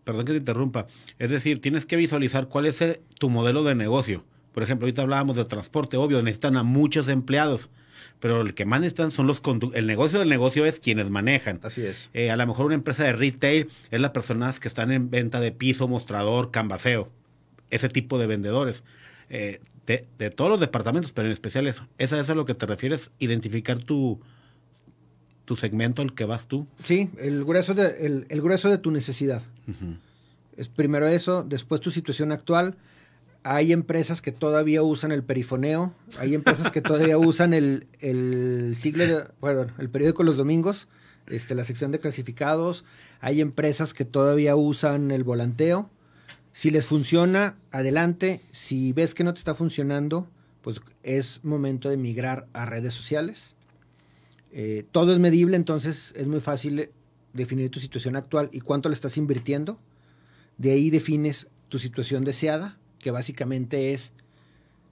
perdón 0.03 0.25
que 0.25 0.33
te 0.33 0.37
interrumpa. 0.37 0.85
Es 1.17 1.31
decir, 1.31 1.59
tienes 1.59 1.87
que 1.87 1.95
visualizar 1.95 2.49
cuál 2.49 2.67
es 2.67 2.83
eh, 2.83 3.01
tu 3.17 3.31
modelo 3.31 3.63
de 3.63 3.73
negocio. 3.73 4.23
Por 4.53 4.63
ejemplo, 4.63 4.85
ahorita 4.85 5.01
hablábamos 5.01 5.35
de 5.35 5.45
transporte, 5.45 5.97
obvio, 5.97 6.21
necesitan 6.21 6.57
a 6.57 6.63
muchos 6.63 7.07
empleados, 7.07 7.69
pero 8.19 8.41
el 8.41 8.53
que 8.53 8.65
más 8.65 8.81
necesitan 8.81 9.11
son 9.11 9.27
los 9.27 9.41
el 9.73 9.87
negocio 9.87 10.19
del 10.19 10.29
negocio 10.29 10.65
es 10.65 10.79
quienes 10.79 11.09
manejan. 11.09 11.59
Así 11.63 11.81
es. 11.85 12.09
Eh, 12.13 12.31
a 12.31 12.37
lo 12.37 12.45
mejor 12.47 12.67
una 12.67 12.75
empresa 12.75 13.03
de 13.03 13.13
retail 13.13 13.69
es 13.91 13.99
las 13.99 14.11
personas 14.11 14.59
que 14.59 14.67
están 14.67 14.91
en 14.91 15.09
venta 15.09 15.39
de 15.39 15.51
piso, 15.51 15.87
mostrador, 15.87 16.51
canvaseo, 16.51 17.09
ese 17.69 17.89
tipo 17.89 18.19
de 18.19 18.27
vendedores. 18.27 18.83
Eh, 19.29 19.59
de, 19.85 20.29
todos 20.29 20.49
los 20.49 20.59
departamentos, 20.59 21.11
pero 21.13 21.27
en 21.27 21.33
especial 21.33 21.67
eso. 21.67 21.87
¿Esa 21.97 22.19
es 22.19 22.29
a 22.29 22.35
lo 22.35 22.45
que 22.45 22.53
te 22.53 22.65
refieres? 22.65 23.11
Identificar 23.19 23.79
tu, 23.79 24.19
tu 25.45 25.55
segmento 25.55 26.01
al 26.01 26.13
que 26.13 26.25
vas 26.25 26.47
tú. 26.47 26.67
Sí, 26.83 27.09
el 27.17 27.43
grueso 27.43 27.73
de, 27.73 28.25
el, 28.29 28.41
grueso 28.41 28.69
de 28.69 28.77
tu 28.77 28.91
necesidad. 28.91 29.41
Es 30.55 30.67
primero 30.67 31.07
eso, 31.07 31.43
después 31.43 31.81
tu 31.81 31.91
situación 31.91 32.31
actual. 32.31 32.77
Hay 33.43 33.73
empresas 33.73 34.21
que 34.21 34.31
todavía 34.31 34.83
usan 34.83 35.11
el 35.11 35.23
perifoneo, 35.23 35.93
hay 36.17 36.33
empresas 36.33 36.71
que 36.71 36.81
todavía 36.81 37.17
usan 37.17 37.53
el, 37.53 37.87
el 37.99 38.75
siglo 38.77 39.05
de, 39.05 39.25
bueno, 39.41 39.67
el 39.77 39.89
periódico 39.89 40.23
los 40.23 40.37
domingos, 40.37 40.87
este, 41.27 41.53
la 41.53 41.63
sección 41.63 41.91
de 41.91 41.99
clasificados, 41.99 42.85
hay 43.19 43.41
empresas 43.41 43.93
que 43.93 44.05
todavía 44.05 44.55
usan 44.55 45.11
el 45.11 45.23
volanteo, 45.23 45.89
si 46.53 46.69
les 46.69 46.85
funciona, 46.85 47.57
adelante. 47.71 48.41
Si 48.51 48.93
ves 48.93 49.15
que 49.15 49.23
no 49.23 49.33
te 49.33 49.39
está 49.39 49.55
funcionando, 49.55 50.29
pues 50.61 50.81
es 51.01 51.43
momento 51.43 51.89
de 51.89 51.97
migrar 51.97 52.47
a 52.53 52.65
redes 52.65 52.93
sociales. 52.93 53.55
Eh, 54.51 54.85
todo 54.91 55.13
es 55.13 55.19
medible, 55.19 55.57
entonces 55.57 56.13
es 56.15 56.27
muy 56.27 56.39
fácil 56.39 56.91
definir 57.33 57.71
tu 57.71 57.79
situación 57.79 58.15
actual 58.15 58.49
y 58.53 58.59
cuánto 58.59 58.87
le 58.87 58.93
estás 58.93 59.17
invirtiendo. 59.17 59.79
De 60.59 60.71
ahí 60.71 60.91
defines 60.91 61.47
tu 61.69 61.79
situación 61.79 62.23
deseada, 62.23 62.77
que 63.03 63.11
básicamente 63.11 63.93
es 63.93 64.13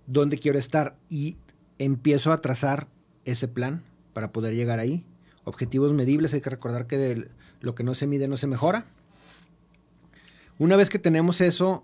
dónde 0.05 0.37
quiero 0.37 0.59
estar 0.59 0.95
y 1.09 1.37
empiezo 1.79 2.33
a 2.33 2.41
trazar 2.41 2.87
ese 3.25 3.47
plan 3.47 3.81
para 4.13 4.31
poder 4.31 4.53
llegar 4.53 4.79
ahí. 4.79 5.03
Objetivos 5.45 5.93
medibles, 5.93 6.33
hay 6.33 6.41
que 6.41 6.49
recordar 6.49 6.85
que 6.85 7.29
lo 7.61 7.73
que 7.73 7.83
no 7.83 7.95
se 7.95 8.07
mide 8.07 8.27
no 8.27 8.37
se 8.37 8.47
mejora. 8.47 8.85
Una 10.59 10.75
vez 10.75 10.89
que 10.89 10.99
tenemos 10.99 11.41
eso, 11.41 11.83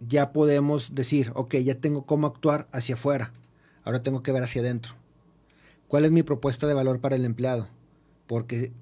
ya 0.00 0.32
podemos 0.32 0.94
decir, 0.94 1.30
ok, 1.34 1.54
ya 1.56 1.76
tengo 1.76 2.04
cómo 2.04 2.26
actuar 2.26 2.68
hacia 2.72 2.96
afuera. 2.96 3.32
Ahora 3.84 4.02
tengo 4.02 4.22
que 4.22 4.32
ver 4.32 4.42
hacia 4.42 4.60
adentro. 4.60 4.94
¿Cuál 5.88 6.04
es 6.04 6.10
mi 6.10 6.22
propuesta 6.22 6.66
de 6.66 6.74
valor 6.74 7.00
para 7.00 7.16
el 7.16 7.24
empleado? 7.24 7.68
Porque 8.26 8.72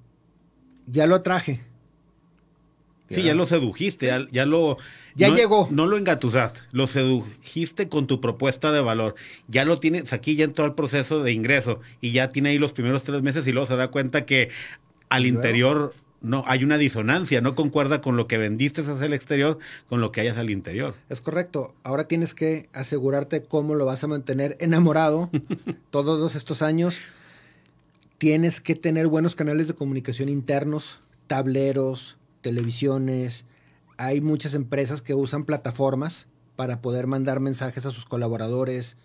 ya 0.87 1.07
lo 1.07 1.23
traje. 1.23 1.61
Sí, 3.11 3.23
ya 3.23 3.35
lo 3.35 3.47
sedujiste, 3.47 4.11
ya, 4.31 4.47
lo... 4.47 4.79
Ya 5.15 5.29
llegó. 5.29 5.69
No 5.71 5.87
lo 5.87 5.97
engatusaste, 5.97 6.61
lo 6.73 6.87
sedujiste 6.87 7.89
con 7.89 8.07
tu 8.07 8.21
propuesta 8.21 8.73
de 8.73 8.81
valor. 8.81 9.15
Ya 9.49 9.65
lo 9.65 9.81
tienes, 9.81 10.13
aquí 10.13 10.37
ya 10.37 10.45
entró 10.45 10.65
al 10.65 10.75
proceso 10.75 11.23
de 11.23 11.33
ingreso 11.33 11.81
y 12.01 12.13
ya 12.13 12.33
tiene 12.33 12.51
ahí 12.51 12.59
los 12.59 12.73
primeros 12.73 13.03
tres 13.03 13.23
meses 13.23 13.47
y 13.47 13.53
luego 13.53 13.67
se 13.67 13.77
da 13.77 13.89
cuenta 13.89 14.25
que 14.25 14.51
al 15.09 15.27
interior 15.27 15.95
no 16.21 16.45
hay 16.47 16.65
una 16.65 16.79
disonancia, 16.79 17.41
no 17.41 17.55
concuerda 17.55 18.01
con 18.01 18.17
lo 18.17 18.27
que 18.27 18.39
vendiste 18.39 18.83
hacia 18.83 19.07
el 19.07 19.15
exterior 19.15 19.59
con 19.89 20.01
lo 20.01 20.13
que 20.13 20.21
hayas 20.21 20.37
al 20.37 20.51
interior. 20.51 20.95
Es 21.09 21.21
correcto. 21.21 21.75
Ahora 21.83 22.05
tienes 22.05 22.35
que 22.35 22.69
asegurarte 22.73 23.43
cómo 23.43 23.75
lo 23.75 23.87
vas 23.87 24.05
a 24.05 24.07
mantener 24.07 24.57
enamorado 24.61 25.31
todos 25.91 26.35
estos 26.35 26.63
años. 26.63 26.99
Tienes 28.19 28.61
que 28.61 28.75
tener 28.75 29.07
buenos 29.07 29.35
canales 29.35 29.67
de 29.69 29.75
comunicación 29.75 30.29
internos, 30.29 31.01
tableros, 31.27 32.19
televisiones. 32.43 33.45
Hay 34.03 34.23
muchas 34.23 34.55
empresas 34.55 35.03
que 35.03 35.13
usan 35.13 35.45
plataformas 35.45 36.27
para 36.57 36.81
poder 36.81 37.07
mandar 37.07 37.39
mensajes 37.39 37.85
a 37.85 37.91
sus 37.91 38.07
colaboradores. 38.07 38.97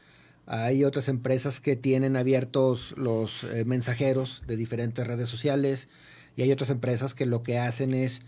Hay 0.45 0.86
otras 0.86 1.10
empresas 1.10 1.60
que 1.60 1.75
tienen 1.75 2.15
abiertos 2.15 2.93
los 2.95 3.43
eh, 3.43 3.65
mensajeros 3.65 4.41
de 4.47 4.55
diferentes 4.55 5.05
redes 5.05 5.27
sociales 5.27 5.89
y 6.38 6.43
hay 6.43 6.51
otras 6.53 6.69
empresas 6.69 7.13
que 7.13 7.25
lo 7.25 7.43
que 7.43 7.58
hacen 7.58 7.93
es 7.93 8.21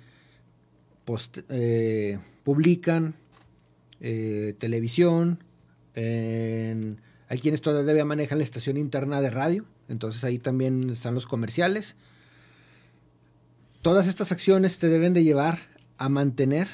eh, 1.48 2.20
publican 2.44 3.16
eh, 4.02 4.54
televisión, 4.60 5.42
hay 5.96 7.40
quienes 7.40 7.62
todavía 7.62 8.04
manejan 8.04 8.40
la 8.40 8.44
estación 8.44 8.76
interna 8.76 9.22
de 9.22 9.30
radio, 9.30 9.64
entonces 9.88 10.26
ahí 10.26 10.38
también 10.38 10.90
están 10.90 11.14
los 11.14 11.28
comerciales. 11.28 11.96
Todas 13.82 14.06
estas 14.08 14.34
acciones 14.34 14.80
te 14.80 14.90
deben 14.90 15.14
de 15.14 15.24
llevar 15.24 15.77
a 15.98 16.10
mantener 16.10 16.68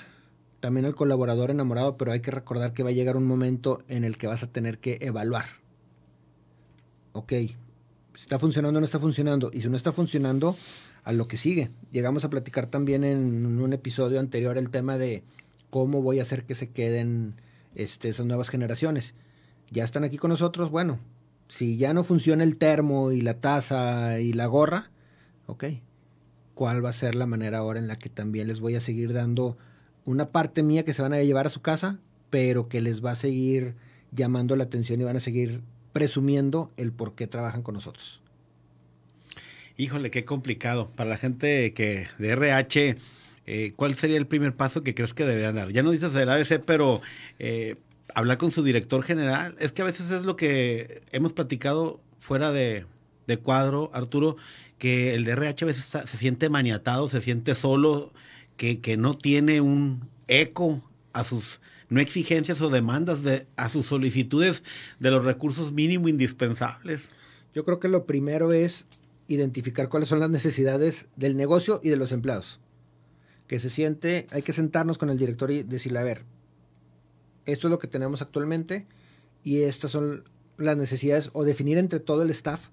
también 0.60 0.86
al 0.86 0.96
colaborador 0.96 1.52
enamorado, 1.52 1.98
pero 1.98 2.12
hay 2.12 2.22
que 2.22 2.32
recordar 2.32 2.74
que 2.74 2.84
va 2.84 2.90
a 2.90 2.94
llegar 2.94 3.18
un 3.18 3.26
momento 3.26 3.80
en 3.88 4.06
el 4.06 4.18
que 4.18 4.28
vas 4.28 4.44
a 4.44 4.48
tener 4.48 4.80
que 4.80 4.98
evaluar. 5.02 5.46
Ok, 7.12 7.34
está 8.16 8.40
funcionando 8.40 8.78
o 8.78 8.82
no 8.82 8.86
está 8.86 9.00
funcionando. 9.00 9.52
Y 9.54 9.62
si 9.62 9.70
no 9.70 9.78
está 9.78 9.92
funcionando, 9.92 10.56
a 11.04 11.12
lo 11.12 11.28
que 11.28 11.38
sigue. 11.38 11.72
Llegamos 11.92 12.26
a 12.26 12.30
platicar 12.30 12.68
también 12.68 13.04
en 13.04 13.62
un 13.62 13.74
episodio 13.74 14.20
anterior 14.20 14.58
el 14.58 14.70
tema 14.70 14.98
de 14.98 15.24
¿Cómo 15.70 16.02
voy 16.02 16.20
a 16.20 16.22
hacer 16.22 16.46
que 16.46 16.56
se 16.56 16.70
queden 16.70 17.36
este, 17.74 18.10
esas 18.10 18.26
nuevas 18.26 18.50
generaciones? 18.50 19.16
Ya 19.72 19.84
están 19.84 20.04
aquí 20.04 20.18
con 20.18 20.30
nosotros, 20.30 20.70
bueno, 20.70 21.00
si 21.48 21.78
ya 21.78 21.96
no 21.96 22.04
funciona 22.04 22.44
el 22.44 22.58
termo 22.58 23.12
y 23.12 23.22
la 23.22 23.40
taza 23.40 24.20
y 24.20 24.34
la 24.34 24.46
gorra, 24.46 24.92
ok, 25.48 25.66
¿cuál 26.54 26.84
va 26.84 26.90
a 26.90 26.94
ser 26.94 27.16
la 27.16 27.26
manera 27.26 27.60
ahora 27.60 27.80
en 27.80 27.88
la 27.88 27.96
que 27.96 28.10
también 28.10 28.48
les 28.48 28.60
voy 28.60 28.76
a 28.76 28.82
seguir 28.82 29.14
dando 29.14 29.58
una 30.06 30.30
parte 30.30 30.64
mía 30.64 30.84
que 30.84 30.94
se 30.94 31.02
van 31.02 31.14
a 31.14 31.22
llevar 31.22 31.48
a 31.48 31.50
su 31.50 31.62
casa, 31.62 32.00
pero 32.30 32.68
que 32.68 32.82
les 32.82 33.04
va 33.04 33.12
a 33.12 33.16
seguir 33.16 33.76
llamando 34.12 34.56
la 34.56 34.66
atención 34.66 35.02
y 35.02 35.04
van 35.04 35.16
a 35.16 35.20
seguir 35.20 35.62
presumiendo 35.92 36.72
el 36.78 36.92
por 36.92 37.16
qué 37.16 37.28
trabajan 37.28 37.62
con 37.64 37.76
nosotros? 37.76 38.22
Híjole, 39.78 40.12
qué 40.12 40.26
complicado. 40.26 40.90
Para 40.96 41.10
la 41.10 41.18
gente 41.18 41.74
que 41.74 42.08
de 42.20 42.30
RH, 42.30 42.98
eh, 43.46 43.74
¿cuál 43.76 43.96
sería 43.96 44.18
el 44.18 44.28
primer 44.28 44.56
paso 44.56 44.84
que 44.84 44.94
crees 44.94 45.14
que 45.14 45.26
deberían 45.26 45.56
dar? 45.56 45.72
Ya 45.72 45.82
no 45.82 45.92
dices 45.92 46.14
el 46.16 46.30
ABC, 46.30 46.62
pero 46.64 47.02
eh, 47.40 47.78
hablar 48.14 48.38
con 48.38 48.52
su 48.52 48.64
director 48.64 49.02
general. 49.04 49.56
Es 49.60 49.72
que 49.72 49.82
a 49.82 49.86
veces 49.86 50.12
es 50.12 50.24
lo 50.24 50.36
que 50.36 51.02
hemos 51.12 51.34
platicado 51.34 52.00
fuera 52.20 52.52
de, 52.52 52.86
cuadro, 53.42 53.90
Arturo, 53.94 54.38
que 54.78 55.16
el 55.16 55.26
DRH 55.26 55.64
a 55.64 55.68
veces 55.68 55.86
se 55.86 56.18
siente 56.18 56.50
maniatado, 56.50 57.10
se 57.10 57.22
siente 57.22 57.56
solo, 57.56 58.14
que, 58.58 58.80
que 58.80 58.98
no 58.98 59.18
tiene 59.18 59.62
un 59.62 60.10
eco 60.28 60.84
a 61.14 61.24
sus 61.24 61.62
no 61.90 62.02
exigencias 62.02 62.60
o 62.62 62.70
demandas 62.70 63.24
de, 63.24 63.48
a 63.56 63.70
sus 63.70 63.86
solicitudes 63.86 64.64
de 65.00 65.12
los 65.12 65.24
recursos 65.24 65.72
mínimo 65.72 66.08
indispensables. 66.08 67.10
Yo 67.54 67.64
creo 67.64 67.80
que 67.80 67.88
lo 67.88 68.06
primero 68.06 68.52
es 68.52 68.88
identificar 69.28 69.90
cuáles 69.90 70.10
son 70.10 70.20
las 70.20 70.30
necesidades 70.30 71.10
del 71.16 71.38
negocio 71.38 71.80
y 71.84 71.90
de 71.90 71.98
los 71.98 72.12
empleados. 72.12 72.60
Que 73.48 73.60
se 73.60 73.70
siente, 73.70 74.28
hay 74.32 74.42
que 74.42 74.54
sentarnos 74.54 74.98
con 74.98 75.10
el 75.10 75.18
director 75.18 75.52
y 75.52 75.64
decirle, 75.64 76.00
a 76.00 76.04
ver, 76.04 76.24
esto 77.46 77.68
es 77.68 77.72
lo 77.72 77.80
que 77.80 77.88
tenemos 77.88 78.22
actualmente 78.22 78.88
y 79.44 79.62
estas 79.62 79.92
son 79.92 80.24
las 80.58 80.78
necesidades 80.78 81.30
o 81.34 81.44
definir 81.44 81.78
entre 81.78 82.00
todo 82.00 82.24
el 82.24 82.30
staff 82.32 82.70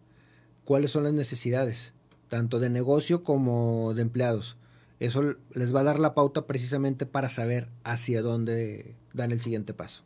cuáles 0.70 0.92
son 0.92 1.02
las 1.02 1.12
necesidades, 1.12 1.94
tanto 2.28 2.60
de 2.60 2.70
negocio 2.70 3.24
como 3.24 3.92
de 3.92 4.02
empleados. 4.02 4.56
Eso 5.00 5.34
les 5.52 5.74
va 5.74 5.80
a 5.80 5.82
dar 5.82 5.98
la 5.98 6.14
pauta 6.14 6.46
precisamente 6.46 7.06
para 7.06 7.28
saber 7.28 7.66
hacia 7.82 8.22
dónde 8.22 8.94
dan 9.12 9.32
el 9.32 9.40
siguiente 9.40 9.74
paso. 9.74 10.04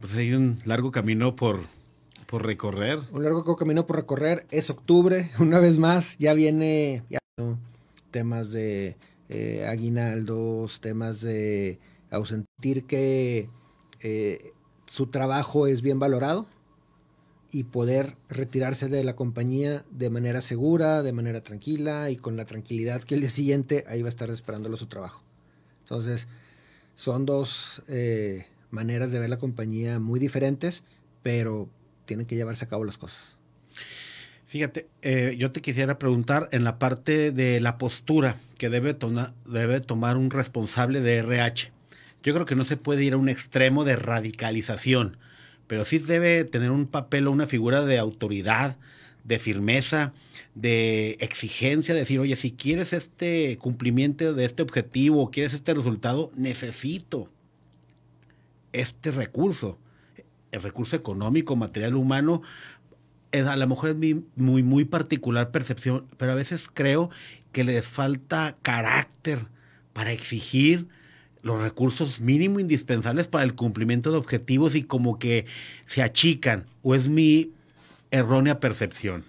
Pues 0.00 0.14
hay 0.14 0.32
un 0.32 0.58
largo 0.64 0.90
camino 0.90 1.36
por, 1.36 1.60
por 2.24 2.46
recorrer. 2.46 2.98
Un 3.12 3.24
largo 3.24 3.56
camino 3.56 3.86
por 3.86 3.96
recorrer. 3.96 4.46
Es 4.50 4.70
octubre, 4.70 5.30
una 5.38 5.58
vez 5.58 5.76
más, 5.76 6.16
ya 6.16 6.32
viene 6.32 7.04
temas 8.10 8.52
de 8.52 8.96
eh, 9.28 9.66
aguinaldos, 9.68 10.80
temas 10.80 11.20
de 11.20 11.78
sentir 12.24 12.86
que 12.86 13.50
eh, 14.00 14.54
su 14.86 15.08
trabajo 15.08 15.66
es 15.66 15.82
bien 15.82 15.98
valorado 15.98 16.48
y 17.52 17.64
poder 17.64 18.16
retirarse 18.30 18.88
de 18.88 19.04
la 19.04 19.14
compañía 19.14 19.84
de 19.90 20.08
manera 20.08 20.40
segura, 20.40 21.02
de 21.02 21.12
manera 21.12 21.42
tranquila 21.42 22.10
y 22.10 22.16
con 22.16 22.36
la 22.36 22.46
tranquilidad 22.46 23.02
que 23.02 23.14
el 23.14 23.20
día 23.20 23.30
siguiente 23.30 23.84
ahí 23.86 24.00
va 24.00 24.08
a 24.08 24.08
estar 24.08 24.30
esperándolo 24.30 24.78
su 24.78 24.86
trabajo. 24.86 25.22
Entonces, 25.82 26.26
son 26.94 27.26
dos 27.26 27.82
eh, 27.88 28.46
maneras 28.70 29.12
de 29.12 29.18
ver 29.18 29.28
la 29.28 29.36
compañía 29.36 29.98
muy 29.98 30.18
diferentes, 30.18 30.82
pero 31.22 31.68
tienen 32.06 32.26
que 32.26 32.36
llevarse 32.36 32.64
a 32.64 32.68
cabo 32.68 32.84
las 32.84 32.96
cosas. 32.96 33.36
Fíjate, 34.46 34.88
eh, 35.02 35.36
yo 35.38 35.52
te 35.52 35.60
quisiera 35.60 35.98
preguntar 35.98 36.48
en 36.52 36.64
la 36.64 36.78
parte 36.78 37.32
de 37.32 37.60
la 37.60 37.76
postura 37.78 38.36
que 38.58 38.70
debe, 38.70 38.96
debe 39.46 39.80
tomar 39.80 40.16
un 40.16 40.30
responsable 40.30 41.00
de 41.00 41.18
RH. 41.18 41.70
Yo 42.22 42.32
creo 42.34 42.46
que 42.46 42.54
no 42.54 42.64
se 42.64 42.76
puede 42.76 43.04
ir 43.04 43.14
a 43.14 43.18
un 43.18 43.28
extremo 43.28 43.84
de 43.84 43.96
radicalización, 43.96 45.18
pero 45.66 45.84
sí 45.84 45.98
debe 45.98 46.44
tener 46.44 46.70
un 46.70 46.86
papel 46.86 47.26
o 47.26 47.32
una 47.32 47.46
figura 47.46 47.84
de 47.84 47.98
autoridad, 47.98 48.76
de 49.24 49.38
firmeza, 49.38 50.12
de 50.54 51.16
exigencia, 51.20 51.94
de 51.94 52.00
decir, 52.00 52.20
oye, 52.20 52.36
si 52.36 52.52
quieres 52.52 52.92
este 52.92 53.56
cumplimiento 53.58 54.34
de 54.34 54.44
este 54.44 54.62
objetivo, 54.62 55.30
quieres 55.30 55.54
este 55.54 55.74
resultado, 55.74 56.30
necesito 56.36 57.28
este 58.72 59.10
recurso, 59.10 59.78
el 60.50 60.62
recurso 60.62 60.96
económico, 60.96 61.56
material 61.56 61.94
humano, 61.94 62.42
a 63.32 63.56
lo 63.56 63.66
mejor 63.66 63.90
es 63.90 63.96
mi 63.96 64.24
muy, 64.36 64.62
muy 64.62 64.84
particular 64.84 65.50
percepción, 65.50 66.06
pero 66.18 66.32
a 66.32 66.36
veces 66.36 66.68
creo 66.72 67.10
que 67.52 67.64
les 67.64 67.86
falta 67.86 68.56
carácter 68.62 69.46
para 69.92 70.12
exigir 70.12 70.88
los 71.42 71.60
recursos 71.60 72.20
mínimo 72.20 72.60
indispensables 72.60 73.28
para 73.28 73.44
el 73.44 73.54
cumplimiento 73.54 74.10
de 74.12 74.18
objetivos 74.18 74.74
y 74.74 74.84
como 74.84 75.18
que 75.18 75.46
se 75.86 76.02
achican, 76.02 76.66
o 76.82 76.94
es 76.94 77.08
mi 77.08 77.52
errónea 78.10 78.60
percepción. 78.60 79.24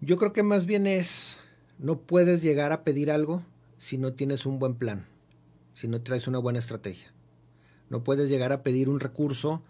Yo 0.00 0.16
creo 0.16 0.32
que 0.32 0.42
más 0.42 0.64
bien 0.64 0.86
es, 0.86 1.38
no 1.78 1.98
puedes 1.98 2.42
llegar 2.42 2.72
a 2.72 2.82
pedir 2.82 3.10
algo 3.10 3.44
si 3.76 3.98
no 3.98 4.14
tienes 4.14 4.46
un 4.46 4.58
buen 4.58 4.74
plan, 4.74 5.06
si 5.74 5.86
no 5.86 6.00
traes 6.00 6.26
una 6.26 6.38
buena 6.38 6.58
estrategia. 6.58 7.12
No 7.90 8.04
puedes 8.04 8.30
llegar 8.30 8.52
a 8.52 8.62
pedir 8.62 8.88
un 8.88 9.00
recurso, 9.00 9.62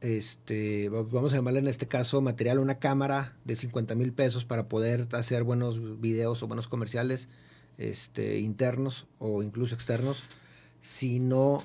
este, 0.00 0.88
vamos 0.88 1.32
a 1.32 1.36
llamarle 1.36 1.60
en 1.60 1.68
este 1.68 1.86
caso 1.86 2.20
material, 2.20 2.58
una 2.58 2.78
cámara 2.78 3.36
de 3.44 3.56
50 3.56 3.94
mil 3.94 4.12
pesos 4.12 4.44
para 4.44 4.68
poder 4.68 5.08
hacer 5.12 5.42
buenos 5.42 6.00
videos 6.00 6.42
o 6.42 6.48
buenos 6.48 6.68
comerciales 6.68 7.28
este, 7.78 8.38
internos 8.38 9.06
o 9.18 9.42
incluso 9.42 9.74
externos 9.74 10.24
si 10.82 11.20
no 11.20 11.64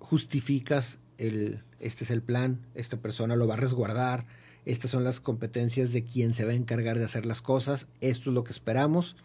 justificas 0.00 0.98
el, 1.16 1.62
este 1.78 2.04
es 2.04 2.10
el 2.10 2.20
plan, 2.20 2.66
esta 2.74 2.98
persona 2.98 3.36
lo 3.36 3.46
va 3.46 3.54
a 3.54 3.58
resguardar, 3.58 4.26
estas 4.66 4.90
son 4.90 5.04
las 5.04 5.20
competencias 5.20 5.92
de 5.92 6.04
quien 6.04 6.34
se 6.34 6.44
va 6.44 6.50
a 6.50 6.56
encargar 6.56 6.98
de 6.98 7.04
hacer 7.04 7.24
las 7.24 7.40
cosas, 7.40 7.86
esto 8.00 8.30
es 8.30 8.34
lo 8.34 8.44
que 8.44 8.52
esperamos 8.52 9.16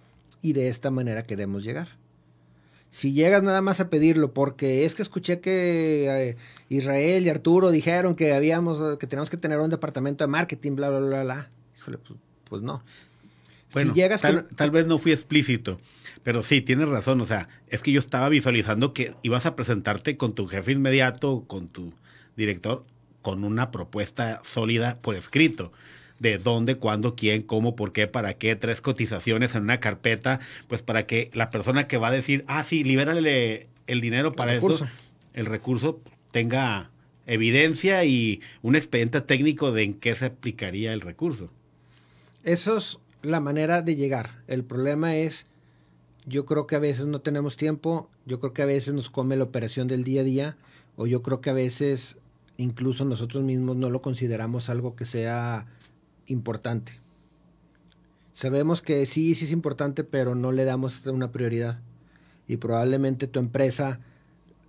y 0.41 0.53
de 0.53 0.69
esta 0.69 0.91
manera 0.91 1.23
queremos 1.23 1.63
llegar. 1.63 1.97
Si 2.91 3.13
llegas 3.13 3.41
nada 3.43 3.61
más 3.61 3.81
a 3.81 3.89
pedirlo 3.89 4.33
porque 4.33 4.85
es 4.85 4.93
que 4.93 5.01
escuché 5.01 5.39
que 5.39 6.29
eh, 6.29 6.37
Israel 6.69 7.25
y 7.25 7.29
Arturo 7.29 7.71
dijeron 7.71 8.15
que 8.15 8.33
habíamos 8.33 8.97
que 8.99 9.07
tenemos 9.07 9.29
que 9.29 9.37
tener 9.37 9.59
un 9.59 9.71
departamento 9.71 10.23
de 10.23 10.27
marketing, 10.27 10.75
bla 10.75 10.89
bla 10.89 10.99
bla 10.99 11.23
bla, 11.23 11.51
híjole, 11.77 11.97
pues, 11.97 12.19
pues 12.43 12.61
no. 12.61 12.83
Bueno, 13.73 13.93
tal, 14.55 14.71
vez 14.71 14.87
no 14.87 14.97
fui 14.97 15.11
explícito, 15.11 15.79
pero 16.23 16.41
sí, 16.41 16.61
tienes 16.61 16.87
razón. 16.87 17.21
O 17.21 17.25
sea, 17.25 17.47
es 17.67 17.81
que 17.81 17.91
yo 17.91 17.99
estaba 17.99 18.29
visualizando 18.29 18.93
que 18.93 19.13
ibas 19.21 19.45
a 19.45 19.55
presentarte 19.55 20.17
con 20.17 20.33
tu 20.33 20.47
jefe 20.47 20.71
inmediato, 20.71 21.43
con 21.47 21.67
tu 21.67 21.93
director, 22.35 22.85
con 23.21 23.43
una 23.43 23.71
propuesta 23.71 24.41
sólida 24.43 24.97
por 25.01 25.15
escrito 25.15 25.71
de 26.19 26.37
dónde, 26.37 26.75
cuándo, 26.75 27.15
quién, 27.15 27.41
cómo, 27.41 27.75
por 27.75 27.93
qué, 27.93 28.07
para 28.07 28.33
qué, 28.33 28.55
tres 28.55 28.81
cotizaciones 28.81 29.55
en 29.55 29.63
una 29.63 29.79
carpeta, 29.79 30.39
pues 30.67 30.81
para 30.81 31.05
que 31.05 31.29
la 31.33 31.49
persona 31.49 31.87
que 31.87 31.97
va 31.97 32.09
a 32.09 32.11
decir, 32.11 32.43
ah, 32.47 32.63
sí, 32.63 32.83
libérale 32.83 33.67
el 33.87 34.01
dinero 34.01 34.33
para 34.33 34.53
eso, 34.55 34.87
el 35.33 35.45
recurso 35.45 36.01
tenga 36.31 36.91
evidencia 37.25 38.03
y 38.03 38.41
un 38.61 38.75
expediente 38.75 39.21
técnico 39.21 39.71
de 39.71 39.83
en 39.83 39.93
qué 39.93 40.15
se 40.15 40.25
aplicaría 40.25 40.93
el 40.93 41.01
recurso. 41.01 41.51
Eso 42.43 42.77
es 42.77 42.99
la 43.21 43.39
manera 43.39 43.81
de 43.81 43.95
llegar. 43.95 44.43
El 44.47 44.63
problema 44.63 45.15
es, 45.15 45.45
yo 46.25 46.45
creo 46.45 46.67
que 46.67 46.75
a 46.75 46.79
veces 46.79 47.07
no 47.07 47.21
tenemos 47.21 47.57
tiempo, 47.57 48.09
yo 48.25 48.39
creo 48.39 48.53
que 48.53 48.61
a 48.61 48.67
veces 48.67 48.93
nos 48.93 49.09
come 49.09 49.35
la 49.35 49.43
operación 49.43 49.87
del 49.87 50.03
día 50.03 50.21
a 50.21 50.25
día, 50.25 50.57
o 50.95 51.07
yo 51.07 51.21
creo 51.21 51.41
que 51.41 51.49
a 51.49 51.53
veces 51.53 52.17
incluso 52.57 53.05
nosotros 53.05 53.43
mismos 53.43 53.75
no 53.77 53.89
lo 53.89 54.01
consideramos 54.01 54.69
algo 54.69 54.95
que 54.95 55.05
sea 55.05 55.65
importante. 56.27 56.99
Sabemos 58.33 58.81
que 58.81 59.05
sí, 59.05 59.35
sí 59.35 59.45
es 59.45 59.51
importante, 59.51 60.03
pero 60.03 60.35
no 60.35 60.51
le 60.51 60.65
damos 60.65 61.05
una 61.07 61.31
prioridad. 61.31 61.79
Y 62.47 62.57
probablemente 62.57 63.27
tu 63.27 63.39
empresa, 63.39 63.99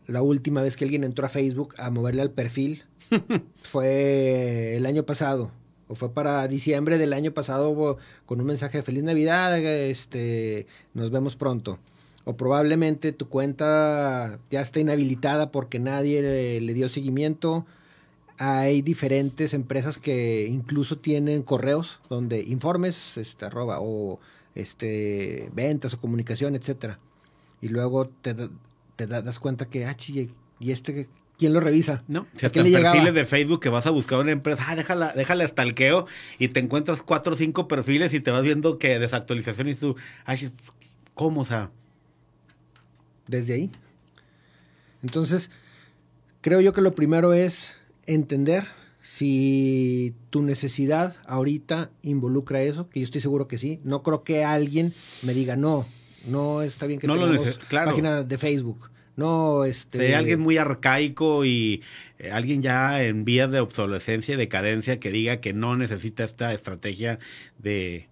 la 0.07 0.23
última 0.23 0.63
vez 0.63 0.77
que 0.77 0.85
alguien 0.85 1.05
entró 1.05 1.27
a 1.27 1.29
Facebook 1.29 1.75
a 1.79 1.91
moverle 1.91 2.23
al 2.23 2.31
perfil, 2.31 2.85
fue 3.63 4.77
el 4.77 4.87
año 4.87 5.05
pasado 5.05 5.53
o 5.91 5.97
fue 5.97 6.15
para 6.15 6.47
diciembre 6.47 6.99
del 6.99 7.13
año 7.13 7.33
pasado 7.33 7.99
con 8.25 8.41
un 8.41 8.47
mensaje 8.47 8.79
de 8.79 8.83
feliz 8.85 9.03
Navidad, 9.03 9.59
este, 9.59 10.69
nos 10.95 11.11
vemos 11.11 11.35
pronto. 11.35 11.81
O 12.25 12.37
probablemente 12.37 13.11
tu 13.11 13.29
cuenta 13.29 14.39
ya 14.53 14.61
está 14.61 14.79
inhabilitada 14.79 15.51
porque 15.51 15.81
nadie 15.81 16.61
le, 16.61 16.75
dio 16.75 16.89
seguimiento. 16.89 17.67
Hay 18.39 18.83
diferentes 18.83 19.53
empresas 19.53 19.99
que 19.99 20.47
incluso 20.47 20.97
tienen 20.97 21.43
correos 21.43 21.99
donde 22.09 22.41
informes, 22.41 23.17
este, 23.17 23.47
arroba, 23.47 23.79
o 23.81 24.21
este, 24.55 25.51
ventas 25.55 25.95
o 25.95 26.01
comunicación, 26.01 26.55
etcétera. 26.55 27.01
Y 27.61 27.69
luego 27.69 28.07
te, 28.07 28.37
te 28.95 29.09
das 29.09 29.41
cuenta 29.41 29.67
que, 29.67 29.87
ah, 29.87 29.97
y 30.61 30.71
este 30.71 31.09
¿quién 31.41 31.55
lo 31.55 31.61
revisa? 31.61 32.05
No, 32.07 32.27
si 32.37 32.45
hasta 32.45 32.61
en 32.61 32.71
perfiles 32.71 33.15
de 33.15 33.25
Facebook 33.25 33.61
que 33.61 33.71
vas 33.71 33.87
a 33.87 33.91
buscar 33.91 34.19
una 34.19 34.31
empresa, 34.31 34.63
ah, 34.69 34.77
déjala, 34.77 35.15
déjala 35.17 35.49
stalkeo 35.49 36.07
y 36.39 36.49
te 36.49 36.61
encuentras 36.61 37.01
cuatro 37.01 37.33
o 37.33 37.37
cinco 37.37 37.67
perfiles 37.67 38.13
y 38.13 38.21
te 38.21 38.31
vas 38.31 38.43
viendo 38.43 38.79
que 38.79 38.99
desactualización 38.99 39.71
y 39.71 39.75
tú, 39.75 39.97
ay, 40.27 40.53
¿cómo? 41.15 41.41
O 41.41 41.45
sea. 41.47 41.71
Desde 43.27 43.55
ahí. 43.55 43.71
Entonces, 45.03 45.51
creo 46.43 46.61
yo 46.61 46.75
que 46.75 46.83
lo 46.83 46.95
primero 46.95 47.33
es 47.33 47.75
entender 48.05 48.65
si 49.01 50.15
tu 50.29 50.43
necesidad 50.43 51.17
ahorita 51.27 51.91
involucra 52.03 52.61
eso, 52.61 52.91
que 52.91 53.01
yo 53.01 53.05
estoy 53.05 53.23
seguro 53.23 53.49
que 53.49 53.57
sí. 53.57 53.81
No 53.83 54.03
creo 54.03 54.25
que 54.25 54.45
alguien 54.45 54.93
me 55.23 55.33
diga, 55.33 55.57
no, 55.57 55.87
no 56.27 56.61
está 56.61 56.85
bien 56.85 57.01
que 57.01 57.07
no 57.07 57.15
tengamos 57.15 57.59
claro. 57.69 57.93
página 57.93 58.25
de 58.25 58.37
Facebook. 58.37 58.91
No, 59.17 59.65
este... 59.65 59.99
Sería 59.99 60.19
alguien 60.19 60.41
muy 60.41 60.57
arcaico 60.57 61.45
y 61.45 61.83
eh, 62.19 62.31
alguien 62.31 62.63
ya 62.63 63.03
en 63.03 63.25
vías 63.25 63.51
de 63.51 63.61
obsolescencia 63.61 64.35
y 64.35 64.37
decadencia 64.37 65.01
que 65.01 65.11
diga 65.11 65.41
que 65.41 65.53
no 65.53 65.77
necesita 65.77 66.25
esta 66.25 66.53
estrategia 66.53 67.19
de 67.59 68.09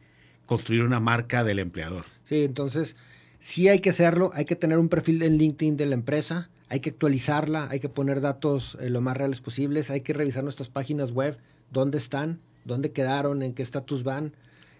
construir 0.46 0.82
una 0.82 1.01
marca 1.01 1.44
del 1.44 1.59
empleador. 1.59 2.05
Sí, 2.24 2.44
entonces 2.44 2.96
sí 3.38 3.68
hay 3.68 3.80
que 3.80 3.90
hacerlo, 3.90 4.30
hay 4.34 4.44
que 4.44 4.57
tener 4.57 4.78
un 4.78 4.88
perfil 4.88 5.22
en 5.22 5.38
LinkedIn 5.38 5.76
de 5.76 5.86
la 5.86 5.94
empresa, 5.94 6.51
hay 6.68 6.80
que 6.80 6.90
actualizarla, 6.90 7.68
hay 7.70 7.80
que 7.80 7.88
poner 7.88 8.20
datos 8.20 8.76
eh, 8.80 8.90
lo 8.90 9.01
más 9.01 9.16
reales 9.16 9.40
posibles, 9.40 9.90
hay 9.90 10.01
que 10.01 10.12
revisar 10.12 10.44
nuestras 10.44 10.68
páginas 10.68 11.12
web, 11.12 11.38
dónde 11.70 11.99
están, 11.99 12.40
dónde 12.64 12.92
quedaron, 12.92 13.42
en 13.42 13.55
qué 13.55 13.62
estatus 13.62 14.05
van, 14.05 14.34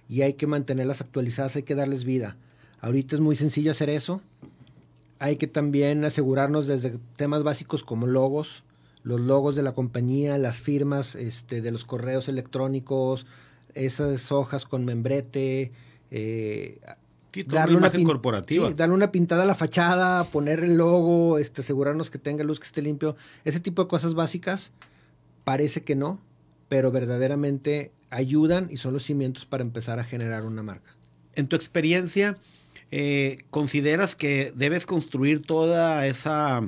y 0.09 0.23
hay 0.23 0.35
que 0.35 0.47
mantenerlas 0.47 1.01
actualizadas, 1.01 1.57
hay 1.57 1.63
que 1.63 1.75
darles 1.75 2.05
vida. 2.05 2.37
Ahorita 2.81 3.17
es 3.17 3.21
muy 3.21 3.37
sencillo 3.37 3.71
hacer 3.71 3.91
eso. 3.91 4.23
Hay 5.19 5.37
que 5.37 5.47
también 5.47 6.05
asegurarnos 6.05 6.67
desde 6.67 6.99
temas 7.17 7.43
básicos 7.43 7.83
como 7.83 8.07
logos, 8.07 8.65
los 9.03 9.21
logos 9.21 9.57
de 9.57 9.63
la 9.63 9.73
compañía, 9.73 10.39
las 10.39 10.61
firmas 10.61 11.15
este, 11.15 11.61
de 11.61 11.71
los 11.71 11.85
correos 11.85 12.29
electrónicos, 12.29 13.27
esas 13.75 14.33
hojas 14.33 14.67
con 14.67 14.85
membrete, 14.85 15.73
eh, 16.11 16.81
darle 17.47 17.77
una, 17.77 17.89
imagen 17.89 18.05
corporativa. 18.05 18.71
darle 18.71 18.95
una 18.95 19.13
pintada 19.13 19.43
a 19.43 19.47
la 19.47 19.55
fachada, 19.55 20.25
poner 20.25 20.61
el 20.61 20.77
logo, 20.77 21.39
este, 21.39 21.61
asegurarnos 21.61 22.11
que 22.11 22.19
tenga 22.19 22.45
luz, 22.45 22.61
que 22.61 22.67
esté 22.67 22.83
limpio. 22.83 23.17
Ese 23.45 23.61
tipo 23.61 23.83
de 23.83 23.89
cosas 23.89 24.15
básicas 24.15 24.73
parece 25.45 25.83
que 25.83 25.97
no, 25.97 26.21
pero 26.69 26.91
verdaderamente 26.91 27.93
ayudan 28.11 28.69
y 28.71 28.79
son 28.79 28.95
los 28.95 29.05
cimientos 29.05 29.47
para 29.47 29.63
empezar 29.63 29.99
a 29.99 30.05
generar 30.05 30.45
una 30.45 30.63
marca. 30.63 30.97
En 31.35 31.47
tu 31.47 31.57
experiencia, 31.57 32.37
eh, 32.91 33.39
¿consideras 33.51 34.15
que 34.15 34.53
debes 34.55 34.87
construir 34.87 35.43
toda 35.43 36.07
esa 36.07 36.63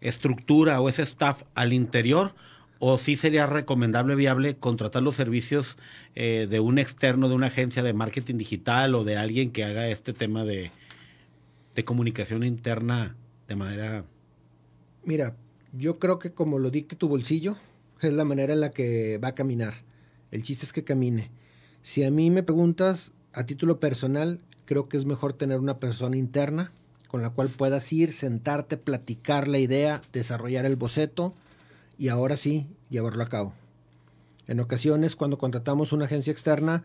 estructura 0.00 0.80
o 0.80 0.88
ese 0.88 1.02
staff 1.02 1.42
al 1.54 1.72
interior? 1.72 2.34
¿O 2.80 2.96
sí 2.98 3.16
sería 3.16 3.46
recomendable, 3.46 4.14
viable, 4.14 4.56
contratar 4.56 5.02
los 5.02 5.16
servicios 5.16 5.78
eh, 6.14 6.46
de 6.48 6.60
un 6.60 6.78
externo, 6.78 7.28
de 7.28 7.34
una 7.34 7.48
agencia 7.48 7.82
de 7.82 7.92
marketing 7.92 8.36
digital 8.36 8.94
o 8.94 9.04
de 9.04 9.16
alguien 9.16 9.50
que 9.50 9.64
haga 9.64 9.88
este 9.88 10.12
tema 10.12 10.44
de, 10.44 10.70
de 11.74 11.84
comunicación 11.84 12.44
interna 12.44 13.16
de 13.48 13.56
manera... 13.56 14.04
Mira, 15.04 15.36
yo 15.72 15.98
creo 15.98 16.18
que 16.18 16.32
como 16.32 16.58
lo 16.58 16.70
dicte 16.70 16.96
tu 16.96 17.08
bolsillo, 17.08 17.56
es 18.00 18.12
la 18.12 18.24
manera 18.24 18.52
en 18.52 18.60
la 18.60 18.70
que 18.70 19.18
va 19.18 19.28
a 19.28 19.34
caminar. 19.34 19.74
El 20.30 20.42
chiste 20.42 20.64
es 20.64 20.72
que 20.72 20.84
camine. 20.84 21.30
Si 21.82 22.04
a 22.04 22.10
mí 22.10 22.30
me 22.30 22.42
preguntas 22.42 23.12
a 23.32 23.44
título 23.44 23.80
personal, 23.80 24.40
creo 24.68 24.86
que 24.86 24.98
es 24.98 25.06
mejor 25.06 25.32
tener 25.32 25.60
una 25.60 25.78
persona 25.78 26.18
interna 26.18 26.72
con 27.06 27.22
la 27.22 27.30
cual 27.30 27.48
puedas 27.48 27.90
ir, 27.90 28.12
sentarte, 28.12 28.76
platicar 28.76 29.48
la 29.48 29.58
idea, 29.58 30.02
desarrollar 30.12 30.66
el 30.66 30.76
boceto 30.76 31.32
y 31.98 32.08
ahora 32.08 32.36
sí 32.36 32.66
llevarlo 32.90 33.22
a 33.22 33.28
cabo. 33.28 33.54
En 34.46 34.60
ocasiones, 34.60 35.16
cuando 35.16 35.38
contratamos 35.38 35.94
una 35.94 36.04
agencia 36.04 36.32
externa, 36.32 36.84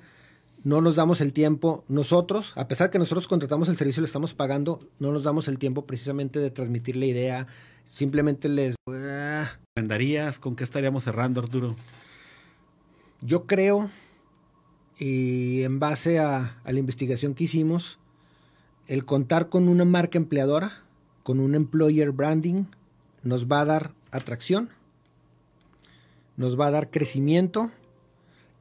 no 0.63 0.79
nos 0.79 0.95
damos 0.95 1.19
el 1.19 1.33
tiempo, 1.33 1.83
nosotros, 1.89 2.53
a 2.55 2.69
pesar 2.69 2.89
que 2.89 2.99
nosotros 2.99 3.27
contratamos 3.27 3.67
el 3.67 3.75
servicio 3.75 3.99
y 3.99 4.03
lo 4.03 4.07
estamos 4.07 4.33
pagando, 4.33 4.79
no 4.99 5.11
nos 5.11 5.23
damos 5.23 5.49
el 5.49 5.59
tiempo 5.59 5.85
precisamente 5.85 6.39
de 6.39 6.51
transmitir 6.51 6.95
la 6.95 7.05
idea, 7.05 7.47
simplemente 7.83 8.47
les... 8.47 8.75
¿Vendarías? 9.75 10.39
¿Con 10.39 10.55
qué 10.55 10.63
estaríamos 10.63 11.03
cerrando, 11.03 11.41
Arturo? 11.41 11.75
Yo 13.19 13.45
creo 13.45 13.89
y 14.97 15.63
en 15.63 15.79
base 15.79 16.19
a, 16.19 16.61
la 16.65 16.79
investigación 16.79 17.33
que 17.33 17.45
hicimos, 17.45 17.97
el 18.87 19.05
contar 19.05 19.49
con 19.49 19.69
una 19.69 19.85
marca 19.85 20.17
empleadora, 20.17 20.83
con 21.23 21.39
un 21.39 21.55
employer 21.55 22.11
branding, 22.11 22.65
nos 23.23 23.47
va 23.47 23.61
a 23.61 23.65
dar 23.65 23.93
atracción, 24.11 24.69
nos 26.35 26.59
va 26.59 26.67
a 26.67 26.71
dar 26.71 26.89
crecimiento 26.89 27.71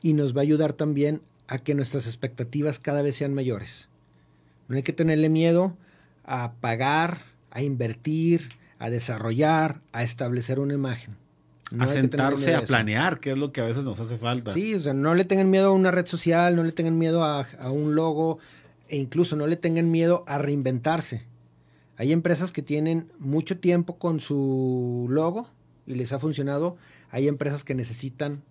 y 0.00 0.12
nos 0.12 0.36
va 0.36 0.40
a 0.40 0.42
ayudar 0.42 0.72
también 0.72 1.22
a 1.48 1.58
que 1.58 1.74
nuestras 1.74 2.06
expectativas 2.06 2.78
cada 2.78 3.02
vez 3.02 3.16
sean 3.16 3.34
mayores. 3.34 3.88
No 4.68 4.76
hay 4.76 4.82
que 4.82 4.92
tenerle 4.92 5.28
miedo 5.28 5.76
a 6.24 6.52
pagar, 6.60 7.22
a 7.50 7.62
invertir, 7.62 8.50
a 8.78 8.90
desarrollar, 8.90 9.80
a 9.92 10.02
establecer 10.02 10.60
una 10.60 10.74
imagen 10.74 11.21
a 11.78 11.88
sentarse 11.88 12.54
a 12.54 12.62
planear, 12.62 13.20
que 13.20 13.32
es 13.32 13.38
lo 13.38 13.52
que 13.52 13.60
a 13.60 13.64
veces 13.64 13.84
nos 13.84 13.98
hace 14.00 14.16
falta. 14.18 14.52
Sí, 14.52 14.74
o 14.74 14.80
sea, 14.80 14.94
no 14.94 15.14
le 15.14 15.24
tengan 15.24 15.50
miedo 15.50 15.68
a 15.68 15.72
una 15.72 15.90
red 15.90 16.06
social, 16.06 16.56
no 16.56 16.64
le 16.64 16.72
tengan 16.72 16.98
miedo 16.98 17.24
a, 17.24 17.46
un 17.70 17.94
logo, 17.94 18.38
e 18.88 18.96
incluso 18.96 19.36
no 19.36 19.46
le 19.46 19.56
tengan 19.56 19.90
miedo 19.90 20.24
a 20.26 20.38
reinventarse. 20.38 21.24
Hay 21.96 22.12
empresas 22.12 22.52
que 22.52 22.62
tienen 22.62 23.10
mucho 23.18 23.58
tiempo 23.58 23.98
con 23.98 24.20
su 24.20 25.06
logo 25.10 25.48
y 25.86 25.94
les 25.94 26.12
ha 26.12 26.18
funcionado. 26.18 26.76
Hay 27.10 27.28
empresas 27.28 27.64
que 27.64 27.74
necesitan 27.74 28.42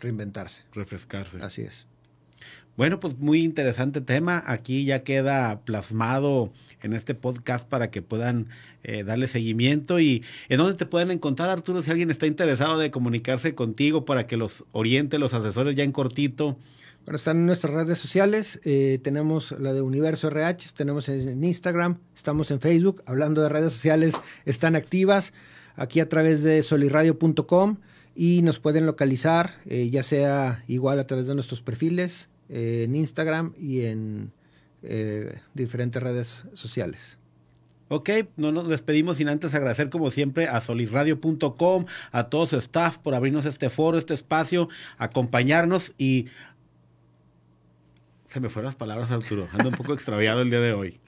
reinventarse. 0.00 0.62
Refrescarse. 0.72 1.38
Así 1.40 1.62
es. 1.62 1.86
Bueno, 2.76 3.00
pues 3.00 3.18
muy 3.18 3.42
interesante 3.42 4.00
tema. 4.00 4.42
Aquí 4.46 4.84
ya 4.84 5.04
queda 5.04 5.60
plasmado 5.60 6.52
en 6.82 6.92
este 6.92 7.14
podcast 7.14 7.66
para 7.66 7.90
que 7.90 8.02
puedan 8.02 8.48
eh, 8.82 9.04
darle 9.04 9.28
seguimiento 9.28 10.00
y 10.00 10.24
en 10.48 10.58
dónde 10.58 10.74
te 10.74 10.86
pueden 10.86 11.10
encontrar 11.10 11.50
Arturo 11.50 11.82
si 11.82 11.90
alguien 11.90 12.10
está 12.10 12.26
interesado 12.26 12.78
de 12.78 12.90
comunicarse 12.90 13.54
contigo 13.54 14.04
para 14.04 14.26
que 14.26 14.36
los 14.36 14.64
oriente, 14.72 15.18
los 15.18 15.34
asesores 15.34 15.76
ya 15.76 15.84
en 15.84 15.92
cortito. 15.92 16.58
Bueno, 17.04 17.16
están 17.16 17.38
en 17.38 17.46
nuestras 17.46 17.74
redes 17.74 17.98
sociales, 17.98 18.60
eh, 18.64 19.00
tenemos 19.02 19.52
la 19.58 19.72
de 19.72 19.82
Universo 19.82 20.28
RH, 20.28 20.70
tenemos 20.76 21.08
en 21.08 21.42
Instagram, 21.42 21.98
estamos 22.14 22.50
en 22.52 22.60
Facebook, 22.60 23.02
hablando 23.06 23.42
de 23.42 23.48
redes 23.48 23.72
sociales, 23.72 24.14
están 24.44 24.76
activas 24.76 25.32
aquí 25.74 25.98
a 25.98 26.08
través 26.08 26.44
de 26.44 26.62
soliradio.com 26.62 27.78
y 28.14 28.42
nos 28.42 28.60
pueden 28.60 28.86
localizar, 28.86 29.54
eh, 29.66 29.90
ya 29.90 30.04
sea 30.04 30.64
igual 30.68 31.00
a 31.00 31.06
través 31.06 31.26
de 31.26 31.34
nuestros 31.34 31.60
perfiles 31.60 32.28
en 32.48 32.94
Instagram 32.94 33.54
y 33.58 33.82
en 33.82 34.30
eh, 34.82 35.38
diferentes 35.54 36.02
redes 36.02 36.44
sociales. 36.54 37.18
Ok, 37.94 38.08
no 38.38 38.52
nos 38.52 38.68
despedimos 38.68 39.18
sin 39.18 39.28
antes 39.28 39.54
agradecer 39.54 39.90
como 39.90 40.10
siempre 40.10 40.48
a 40.48 40.62
solirradio.com, 40.62 41.84
a 42.10 42.24
todo 42.30 42.46
su 42.46 42.56
staff 42.56 42.96
por 42.96 43.14
abrirnos 43.14 43.44
este 43.44 43.68
foro, 43.68 43.98
este 43.98 44.14
espacio, 44.14 44.68
acompañarnos 44.96 45.92
y... 45.98 46.28
Se 48.28 48.40
me 48.40 48.48
fueron 48.48 48.68
las 48.68 48.76
palabras, 48.76 49.10
Arturo. 49.10 49.46
Ando 49.52 49.68
un 49.68 49.74
poco 49.74 49.92
extraviado 49.94 50.40
el 50.40 50.48
día 50.48 50.60
de 50.60 50.72
hoy. 50.72 51.00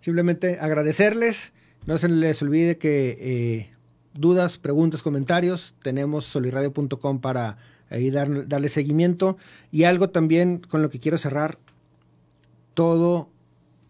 simplemente 0.00 0.58
agradecerles. 0.60 1.52
No 1.86 1.98
se 1.98 2.08
les 2.08 2.42
olvide 2.42 2.78
que 2.78 3.16
eh, 3.20 3.70
dudas, 4.12 4.58
preguntas, 4.58 5.02
comentarios, 5.02 5.76
tenemos 5.82 6.24
solirradio.com 6.24 7.20
para 7.20 7.58
ahí 7.90 8.10
darle 8.10 8.68
seguimiento. 8.68 9.36
Y 9.70 9.84
algo 9.84 10.10
también 10.10 10.58
con 10.58 10.82
lo 10.82 10.90
que 10.90 10.98
quiero 10.98 11.16
cerrar, 11.16 11.58
todo 12.76 13.30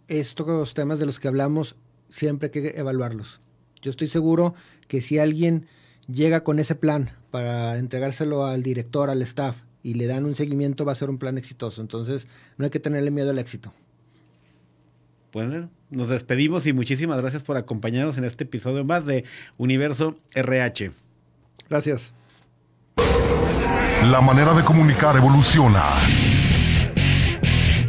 estos 0.07 0.72
temas 0.74 1.01
de 1.01 1.07
los 1.07 1.18
que 1.18 1.26
hablamos 1.26 1.74
siempre 2.09 2.47
hay 2.47 2.62
que 2.62 2.78
evaluarlos. 2.78 3.41
Yo 3.82 3.91
estoy 3.91 4.07
seguro 4.07 4.55
que 4.87 5.01
si 5.01 5.18
alguien 5.18 5.66
llega 6.07 6.45
con 6.45 6.61
ese 6.61 6.76
plan 6.76 7.11
para 7.32 7.78
entregárselo 7.78 8.47
al 8.47 8.62
director, 8.62 9.11
al 9.11 9.22
staff, 9.22 9.62
y 9.82 9.95
le 9.95 10.07
dan 10.07 10.24
un 10.24 10.37
seguimiento, 10.37 10.84
va 10.84 10.93
a 10.93 10.95
ser 10.95 11.11
un 11.11 11.18
plan 11.18 11.37
exitoso. 11.37 11.82
Entonces, 11.82 12.28
no 12.59 12.64
hay 12.64 12.70
que 12.70 12.78
tenerle 12.80 13.11
miedo 13.11 13.30
al 13.30 13.39
éxito. 13.39 13.72
Bueno, 15.32 15.68
nos 15.91 16.09
despedimos 16.09 16.66
y 16.66 16.72
muchísimas 16.72 17.20
gracias 17.20 17.43
por 17.43 17.57
acompañarnos 17.57 18.16
en 18.18 18.24
este 18.24 18.45
episodio 18.45 18.84
más 18.84 19.05
de 19.05 19.24
Universo 19.59 20.16
RH. 20.34 20.93
Gracias. 21.68 22.12
La 24.11 24.20
manera 24.20 24.55
de 24.55 24.62
comunicar 24.64 25.16
evoluciona. 25.16 26.01